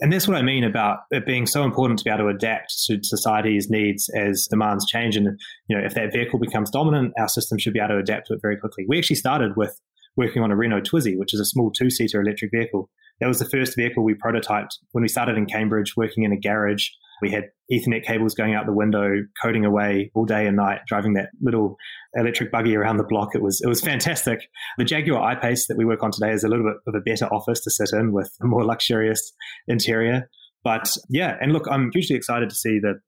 And 0.01 0.13
that's 0.13 0.27
what 0.27 0.37
I 0.37 0.41
mean 0.41 0.63
about 0.63 0.99
it 1.11 1.25
being 1.25 1.45
so 1.45 1.63
important 1.63 1.99
to 1.99 2.05
be 2.05 2.09
able 2.09 2.23
to 2.23 2.35
adapt 2.35 2.73
to 2.85 2.99
society's 3.03 3.69
needs 3.69 4.09
as 4.15 4.47
demands 4.49 4.85
change. 4.85 5.17
And 5.17 5.37
you 5.67 5.77
know, 5.77 5.83
if 5.83 5.93
that 5.95 6.13
vehicle 6.13 6.39
becomes 6.39 6.69
dominant, 6.69 7.13
our 7.19 7.27
system 7.27 7.57
should 7.57 7.73
be 7.73 7.79
able 7.79 7.89
to 7.89 7.97
adapt 7.97 8.27
to 8.27 8.33
it 8.33 8.39
very 8.41 8.57
quickly. 8.57 8.85
We 8.87 8.97
actually 8.97 9.17
started 9.17 9.57
with 9.57 9.77
working 10.15 10.41
on 10.41 10.51
a 10.51 10.55
Renault 10.55 10.81
Twizy, 10.81 11.17
which 11.17 11.33
is 11.33 11.39
a 11.39 11.45
small 11.45 11.71
two-seater 11.71 12.21
electric 12.21 12.51
vehicle. 12.51 12.89
That 13.19 13.27
was 13.27 13.39
the 13.39 13.49
first 13.49 13.75
vehicle 13.75 14.03
we 14.03 14.13
prototyped 14.13 14.77
when 14.91 15.01
we 15.01 15.07
started 15.07 15.37
in 15.37 15.45
Cambridge, 15.45 15.95
working 15.97 16.23
in 16.23 16.31
a 16.31 16.39
garage 16.39 16.89
we 17.21 17.31
had 17.31 17.49
Ethernet 17.71 18.03
cables 18.03 18.33
going 18.33 18.55
out 18.55 18.65
the 18.65 18.73
window, 18.73 19.23
coding 19.41 19.65
away 19.65 20.11
all 20.13 20.25
day 20.25 20.47
and 20.47 20.55
night, 20.55 20.81
driving 20.87 21.13
that 21.13 21.29
little 21.41 21.77
electric 22.15 22.51
buggy 22.51 22.75
around 22.75 22.97
the 22.97 23.03
block. 23.03 23.35
It 23.35 23.41
was 23.41 23.61
it 23.61 23.67
was 23.67 23.81
fantastic. 23.81 24.39
The 24.77 24.85
Jaguar 24.85 25.21
I-Pace 25.21 25.67
that 25.67 25.77
we 25.77 25.85
work 25.85 26.03
on 26.03 26.11
today 26.11 26.31
is 26.31 26.43
a 26.43 26.47
little 26.47 26.65
bit 26.65 26.75
of 26.87 26.95
a 26.95 27.01
better 27.01 27.25
office 27.25 27.61
to 27.61 27.71
sit 27.71 27.89
in 27.93 28.13
with 28.13 28.31
a 28.41 28.45
more 28.45 28.65
luxurious 28.65 29.33
interior. 29.67 30.29
But 30.63 30.95
yeah, 31.09 31.37
and 31.41 31.53
look, 31.53 31.67
I'm 31.69 31.91
hugely 31.91 32.15
excited 32.15 32.49
to 32.49 32.55
see 32.55 32.79
that 32.79 32.99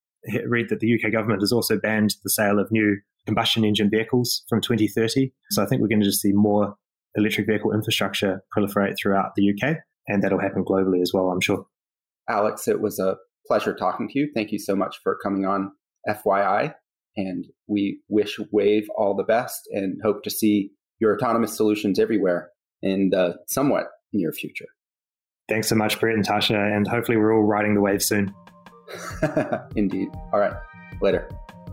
read 0.46 0.70
that 0.70 0.80
the 0.80 0.94
UK 0.94 1.12
government 1.12 1.42
has 1.42 1.52
also 1.52 1.78
banned 1.80 2.16
the 2.24 2.30
sale 2.30 2.60
of 2.60 2.72
new 2.72 2.98
combustion 3.26 3.66
engine 3.66 3.90
vehicles 3.90 4.44
from 4.50 4.62
2030. 4.62 5.32
So 5.52 5.64
I 5.64 5.66
think 5.66 5.82
we're 5.82 5.88
going 5.88 6.00
to 6.00 6.06
just 6.06 6.22
see 6.22 6.32
more 6.34 6.76
electric 7.16 7.48
vehicle 7.48 7.74
infrastructure 7.74 8.44
proliferate 8.56 8.96
throughout 9.02 9.32
the 9.36 9.52
UK, 9.52 9.78
and 10.08 10.24
that'll 10.24 10.40
happen 10.40 10.64
globally 10.64 11.02
as 11.02 11.12
well, 11.14 11.30
I'm 11.30 11.42
sure. 11.42 11.66
Alex, 12.30 12.68
it 12.68 12.82
was 12.82 13.00
a 13.00 13.18
pleasure 13.48 13.74
talking 13.74 14.08
to 14.10 14.20
you. 14.20 14.30
Thank 14.34 14.52
you 14.52 14.60
so 14.60 14.76
much 14.76 14.98
for 15.04 15.18
coming 15.24 15.46
on 15.46 15.72
FYI. 16.08 16.74
And 17.18 17.46
we 17.68 18.00
wish 18.08 18.40
Wayve 18.54 18.86
all 18.98 19.16
the 19.16 19.24
best 19.24 19.60
and 19.72 20.00
hope 20.02 20.24
to 20.24 20.30
see 20.30 20.72
your 21.00 21.16
autonomous 21.16 21.58
solutions 21.58 22.00
everywhere 22.00 22.50
in 22.82 23.10
the 23.10 23.36
somewhat 23.48 23.88
near 24.14 24.32
future. 24.32 24.68
Thanks 25.50 25.68
so 25.68 25.76
much, 25.76 26.00
Brett 26.00 26.16
and 26.16 26.26
Tasha. 26.26 26.56
And 26.56 26.88
hopefully, 26.88 27.18
we're 27.18 27.36
all 27.36 27.44
riding 27.44 27.74
the 27.74 27.82
wave 27.82 28.02
soon. 28.02 28.34
Indeed. 29.76 30.08
All 30.32 30.40
right. 30.40 30.54
Later. 31.02 31.28